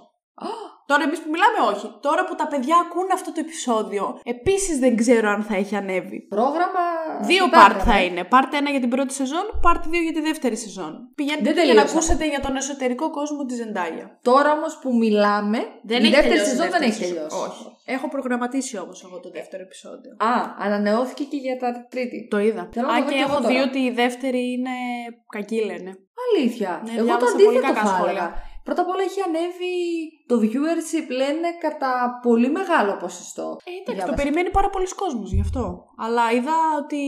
[0.91, 1.87] Τώρα εμείς που μιλάμε, όχι.
[2.07, 6.19] Τώρα που τα παιδιά ακούνε αυτό το επεισόδιο, επίσης δεν ξέρω αν θα έχει ανέβει.
[6.37, 6.85] Πρόγραμμα.
[7.31, 8.05] Δύο υπάρχει, part θα ε.
[8.05, 8.23] είναι.
[8.35, 10.93] Part 1 για την πρώτη σεζόν, part 2 για τη δεύτερη σεζόν.
[11.15, 11.97] Πηγαίνετε Δεν εκεί για να τελείωσα.
[11.97, 14.07] ακούσετε για τον εσωτερικό κόσμο της Zendaya.
[14.31, 17.37] Τώρα όμως που μιλάμε, η δεύτερη τελειώσει η σεζόν δεν δεύτερη έχει τελειώσει.
[17.47, 17.65] Όχι.
[17.97, 20.11] Έχω προγραμματίσει όμως εγώ το δεύτερο επεισόδιο.
[20.31, 20.33] Α,
[20.65, 22.19] ανανεώθηκε και για τα τρίτη.
[22.31, 22.63] Το είδα.
[22.75, 23.67] Θέλω να Α, το δω και κι εγώ έχω δει τώρα.
[23.69, 24.75] ότι η δεύτερη είναι
[25.37, 25.91] κακή, λένε.
[26.29, 26.71] Αλήθεια.
[26.85, 28.11] Ναι, Εγώ το διάβασα πολύ αντίθετο κακά θα σχόλια.
[28.11, 28.49] έλεγα.
[28.65, 29.75] Πρώτα απ' όλα έχει ανέβει
[30.27, 33.57] το viewership λένε κατά πολύ μεγάλο ποσοστό.
[33.65, 34.15] Ε, εντάξει, το Διάβασα.
[34.23, 35.85] περιμένει πάρα πολλοί κόσμος γι' αυτό.
[35.99, 37.01] Αλλά είδα ότι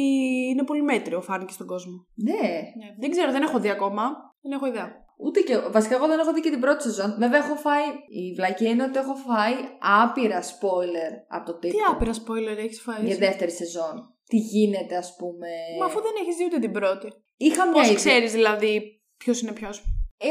[0.50, 2.06] είναι πολύ μέτριο, φάνηκε στον κόσμο.
[2.14, 2.32] Ναι,
[2.80, 2.88] Ναι.
[3.00, 4.02] Δεν ξέρω, δεν έχω δει ακόμα.
[4.42, 5.00] Δεν έχω ιδέα.
[5.24, 5.58] Ούτε και.
[5.58, 7.14] Βασικά, εγώ δεν έχω δει και την πρώτη σεζόν.
[7.18, 7.82] Βέβαια, έχω φάει.
[8.08, 9.54] Η βλακία είναι ότι έχω φάει
[10.02, 11.92] άπειρα spoiler από το Τι TikTok.
[11.94, 13.00] άπειρα spoiler έχεις φάει.
[13.00, 14.14] Για εσύ; δεύτερη σεζόν.
[14.28, 15.48] Τι γίνεται, ας πούμε;
[15.80, 17.12] Μα αφού δεν έχεις δει ούτε την πρώτη.
[17.36, 17.94] Είχα μια Πώ ιδέα.
[17.94, 19.82] ξέρεις δηλαδή ποιος είναι ποιος;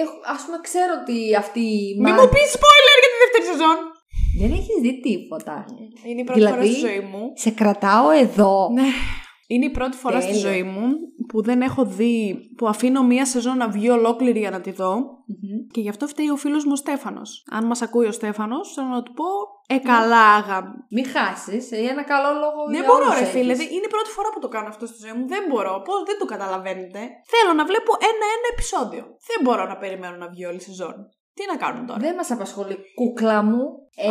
[0.02, 1.96] Έχω, ας πούμε, ξέρω ότι αυτή η.
[2.04, 3.78] Μην Μα- μου πεις spoiler για τη δεύτερη σεζόν.
[4.42, 5.56] Δεν έχεις δει τίποτα.
[6.08, 7.24] Είναι η πρώτη Δηλαδή- φορά στη ζωή μου.
[7.36, 8.70] Σε κρατάω εδώ.
[9.52, 9.56] Ναι.
[9.56, 10.48] Είναι η πρώτη φορά στη Τέλειο.
[10.50, 10.88] ζωή μου
[11.28, 14.94] που δεν έχω δει, που αφήνω μία σεζόν να βγει ολόκληρη για να τη δω.
[14.96, 15.58] Μμμ.
[15.74, 17.30] Και γι' αυτό φταίει ο φίλος μου ο Στέφανος.
[17.52, 19.26] Αν μας ακούει ο Στέφανος, θέλω να του πω,
[19.76, 20.78] ε καλά αγάπη.
[20.96, 21.64] Μην χάσεις.
[21.84, 22.60] Για ένα καλό λόγο.
[22.66, 23.34] Δεν για μπορώ, όλους ρε έχεις.
[23.36, 23.54] φίλε.
[23.60, 25.28] δεν- Είναι η πρώτη φορά που το κάνω αυτό στη ζωή μου.
[25.34, 25.74] Δεν μπορώ.
[25.88, 27.00] Πώς δεν το καταλαβαίνετε.
[27.34, 29.04] Θέλω να βλέπω ένα-ένα επεισόδιο.
[29.30, 30.96] Δεν μπορώ να περιμένω να βγει όλη η σεζόν.
[31.38, 32.76] Τι να κάνουμε τώρα; Δεν μας απασχολεί.
[33.00, 33.64] Κούκλα μου.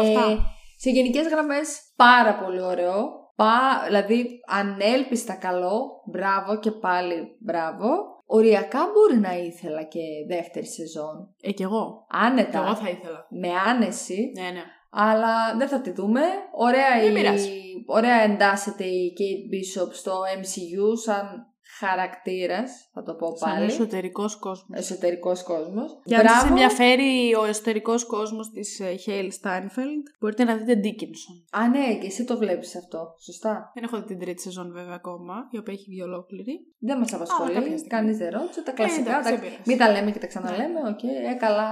[0.03, 0.25] Αυτά.
[0.31, 0.37] Ε,
[0.83, 2.99] σε γενικές γραμμές πάρα πολύ ωραίο.
[3.41, 6.03] Πα, δηλαδή ανέλπιστα καλό.
[6.07, 7.89] Μπράβο και πάλι μπράβο.
[8.27, 11.35] Οριακά μπορεί να ήθελα και δεύτερη σεζόν.
[11.43, 12.07] Ε, κι εγώ.
[12.09, 12.51] Άνετα.
[12.51, 13.27] Κι εγώ θα ήθελα.
[13.31, 14.33] Με άνεση.
[14.35, 14.63] Ναι, ναι.
[14.91, 16.21] Αλλά δεν θα τη δούμε.
[16.53, 17.15] Ωραία, Δεν η...
[17.15, 17.51] πειράζει.
[17.87, 21.50] Ωραία εντάσσεται η Kate Bishop στο MCU σαν
[21.81, 23.65] χαρακτήρας, θα το πω Σαν πάλι.
[23.65, 24.79] εσωτερικός κόσμος.
[24.79, 25.99] Εσωτερικός κόσμος.
[26.05, 31.61] Και αν σας ενδιαφέρει ο εσωτερικός κόσμος της Χέιλι Στάινφελντ, μπορείτε να δείτε Dickinson.
[31.61, 33.15] Α, ναι, και εσύ το βλέπεις αυτό.
[33.25, 33.71] Σωστά.
[33.75, 36.61] Δεν έχω δει την τρίτη σεζόν βέβαια ακόμα, η οποία έχει βγει ολόκληρη.
[36.79, 37.53] Δεν μας απασχολεί.
[37.53, 37.89] κάποια στιγμή.
[37.89, 38.63] Κανείς δεν ρώτησε.
[38.63, 39.01] Τα κλασικά.
[39.01, 39.31] εντάξει, τα...
[39.31, 39.63] δεν πειράζει.
[39.67, 40.81] Μην τα λέμε και τα ξαναλέμε.
[40.89, 41.69] Οκ, ε, καλά.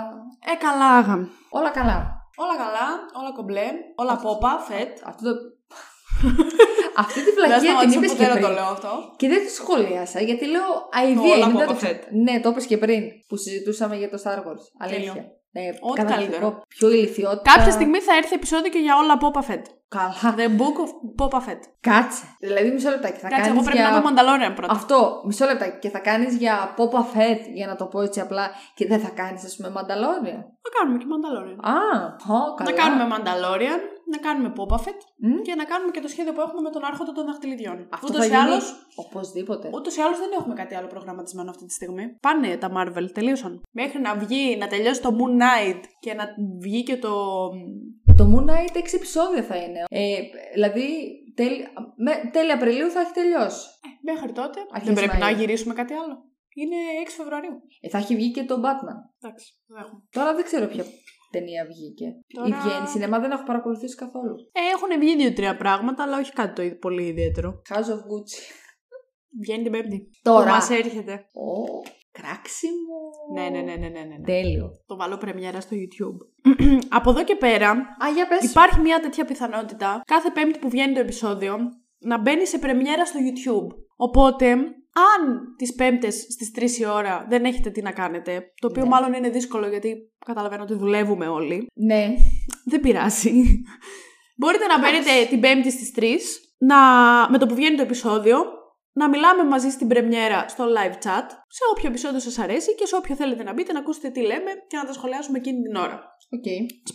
[0.52, 1.28] Ε, καλά, άγα.
[1.50, 2.16] Όλα καλά.
[2.40, 2.86] Όλα καλά,
[3.20, 4.98] όλα κομπλέ, όλα πόπα, φετ.
[5.04, 5.40] Αυτό το...
[7.02, 8.54] Αυτή τη Δεν βλακία την σταματήσω είπες ποτέ και να το πριν.
[8.58, 8.90] λέω αυτό.
[9.16, 11.58] Και δεν τη σχολίασα γιατί λέω αηδία Όλα είναι.
[11.58, 12.00] δεν από το Fett.
[12.24, 14.62] Ναι, το είπες και πριν που συζητούσαμε για το Star Wars.
[14.84, 15.12] Αλήθεια.
[15.12, 15.36] Τέλειο.
[15.52, 16.14] Ε, Ό,τι καταπληκτικό.
[16.40, 16.62] καλύτερο.
[16.68, 17.52] Πιο ηλικιότητα.
[17.54, 19.64] Κάποια στιγμή θα έρθει επεισόδιο και για όλα πόπα φετ.
[19.96, 20.34] Καλά.
[20.40, 21.62] The Book of Boba Fett.
[21.80, 22.22] Κάτσε.
[22.40, 23.18] Δηλαδή μισό λεπτάκι.
[23.24, 23.90] Θα Κάτσε, κάνεις εγώ πρέπει για...
[23.90, 24.72] να δω Mandalorian πρώτα.
[24.72, 25.78] Αυτό, μισό λεπτάκι.
[25.78, 29.08] Και θα κάνεις για Popa Fett, για να το πω έτσι απλά, και δεν θα
[29.20, 30.40] κάνεις, ας πούμε, Mandalorian.
[30.64, 31.58] Να κάνουμε και Mandalorian.
[31.74, 31.76] Α,
[32.34, 32.70] ω, καλά.
[32.70, 33.80] Να κάνουμε Mandalorian,
[34.14, 35.40] να κάνουμε Boba Fett Μμ.
[35.46, 37.88] και να κάνουμε και το σχέδιο που έχουμε με τον Άρχοντα των Δαχτυλιδιών.
[37.90, 39.70] Αυτό Ούτως θα ή γίνει άλλως, οπωσδήποτε.
[39.74, 42.04] Ούτως ή άλλως δεν έχουμε κάτι άλλο προγραμματισμένο αυτή τη στιγμή.
[42.20, 43.60] Πάνε τα Marvel, τελείωσαν.
[43.70, 46.24] Μέχρι να βγει, να τελειώσει το Moon Knight και να
[46.60, 47.12] βγει και το.
[48.16, 49.84] Το Moon Knight 6 επεισόδια θα είναι.
[49.88, 50.20] Ε,
[50.54, 50.86] δηλαδή,
[51.34, 53.66] τέλη, με, τέλη Απριλίου θα έχει τελειώσει.
[53.86, 54.58] Ε, μέχρι τότε.
[54.72, 55.36] Αρχές δεν πρέπει να Μαΐου.
[55.38, 56.26] γυρίσουμε κάτι άλλο.
[56.54, 57.62] Είναι 6 Φεβρουαρίου.
[57.80, 58.98] Ε, θα έχει βγει και το Batman.
[59.20, 60.00] Εντάξει, το έχουμε.
[60.10, 60.84] Τώρα δεν ξέρω ποια
[61.30, 62.06] ταινία βγήκε.
[62.34, 64.34] Τώρα- Ή βγαίνει σινεμά, δεν έχω παρακολουθήσει καθόλου.
[64.52, 67.62] Ε, έχουν βγει δύο-τρία πράγματα, αλλά όχι κάτι το ι- πολύ ιδιαίτερο.
[67.70, 68.40] House of Gucci.
[69.42, 70.10] Βγαίνει την Πέμπτη.
[70.22, 70.50] Τώρα.
[70.50, 71.12] Μας έρχεται.
[71.32, 72.98] Ω, κράξιμο.
[73.34, 74.24] Ναι, ναι, ναι, ναι, ναι, ναι.
[74.24, 74.70] Τέλειο.
[74.86, 76.18] Το βάλω πρεμιέρα στο YouTube.
[76.98, 78.50] Από εδώ και πέρα, Α, για πες.
[78.50, 81.56] υπάρχει μια τέτοια πιθανότητα κάθε πέμπτη που βγαίνει το επεισόδιο
[81.98, 83.76] να μπαίνει σε πρεμιέρα στο YouTube.
[83.96, 84.56] Οπότε,
[84.98, 88.88] αν τις πέμπτες στις 3 η ώρα δεν έχετε τι να κάνετε, το οποίο Ναι.
[88.88, 92.14] μάλλον είναι δύσκολο γιατί καταλαβαίνω ότι δουλεύουμε όλοι, Ναι.
[92.64, 93.32] δεν πειράζει.
[94.40, 96.02] Μπορείτε να μπαίνετε την Πέμπτη στις 3,
[96.58, 96.76] να,
[97.30, 98.36] με το που βγαίνει το επεισόδιο,
[98.92, 102.96] να μιλάμε μαζί στην πρεμιέρα στο live chat, σε όποιο επεισόδιο σας αρέσει και σε
[102.96, 106.16] όποιο θέλετε να μπείτε, να ακούσετε τι λέμε και να τα σχολιάσουμε εκείνη την ώρα.
[106.30, 106.44] OK.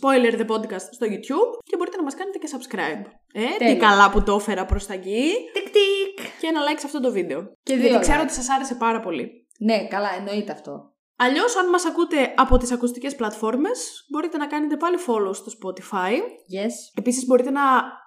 [0.00, 3.04] Spoiler the podcast στο YouTube και μπορείτε να μας κάνετε και subscribe.
[3.32, 3.76] Ε, τι Τέλεια.
[3.76, 6.26] καλά που το έφερα προς τα εκεί Τικ τικ.
[6.40, 7.42] και ένα like σε αυτό το βίντεο.
[7.62, 8.22] Και Γιατί δύο ξέρω like.
[8.24, 9.46] ότι σας άρεσε πάρα πολύ.
[9.58, 10.92] Ναι, καλά, εννοείται αυτό.
[11.24, 16.12] Αλλιώς, αν μας ακούτε από τις ακουστικές πλατφόρμες, μπορείτε να κάνετε πάλι follow στο Spotify
[16.56, 16.74] Yes.
[16.94, 17.62] Επίσης μπορείτε να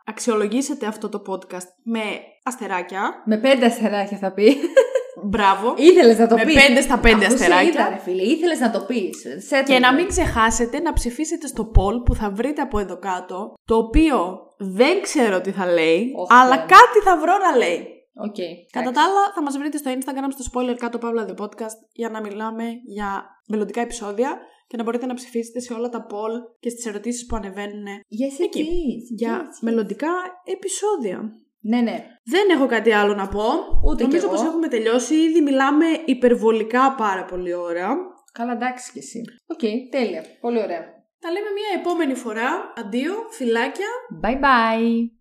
[0.05, 2.01] αξιολογήσετε αυτό το podcast με
[2.43, 3.01] αστεράκια.
[3.25, 4.55] Με πέντε αστεράκια θα πει.
[5.23, 5.73] Μπράβο.
[5.77, 6.65] Ήθελες να το Με πεις.
[6.65, 7.69] πέντε στα πέντε αστεράκια.
[7.69, 9.25] Είδα, ρε φίλε, ήθελες να το πεις.
[9.65, 13.75] Και να μην ξεχάσετε να ψηφίσετε στο poll που θα βρείτε από εδώ κάτω, το
[13.75, 16.65] οποίο δεν ξέρω τι θα λέει, Ωχ, αλλά Θεέ μου.
[16.67, 17.87] κάτι θα βρω να λέει.
[18.25, 18.35] Οκ.
[18.71, 22.09] Κατά τα άλλα, θα μας βρείτε στο Instagram, στο spoiler κάτω παύλα the podcast, για
[22.09, 24.37] να μιλάμε για μελλοντικά επεισόδια
[24.67, 28.41] και να μπορείτε να ψηφίσετε σε όλα τα poll και στις ερωτήσεις που ανεβαίνουν Yes,
[28.41, 28.61] it Εκεί.
[28.61, 29.15] is.
[29.17, 29.59] για Yes, yes.
[29.61, 30.09] μελλοντικά
[30.43, 31.21] επεισόδια.
[31.61, 32.05] Ναι, ναι.
[32.23, 33.43] Δεν έχω κάτι άλλο να πω.
[33.87, 34.35] Ούτε κι Νομίζω εγώ.
[34.35, 35.15] πως έχουμε τελειώσει.
[35.15, 37.95] Ήδη μιλάμε υπερβολικά πάρα πολύ ώρα.
[38.33, 39.21] Καλά, εντάξει κι εσύ.
[39.47, 39.59] Οκ,
[39.91, 40.23] τέλεια.
[40.41, 40.81] Πολύ ωραία.
[41.19, 42.73] Τα λέμε μια επόμενη φορά.
[42.77, 43.87] Αντίο, φιλάκια.
[44.23, 45.16] Bye bye.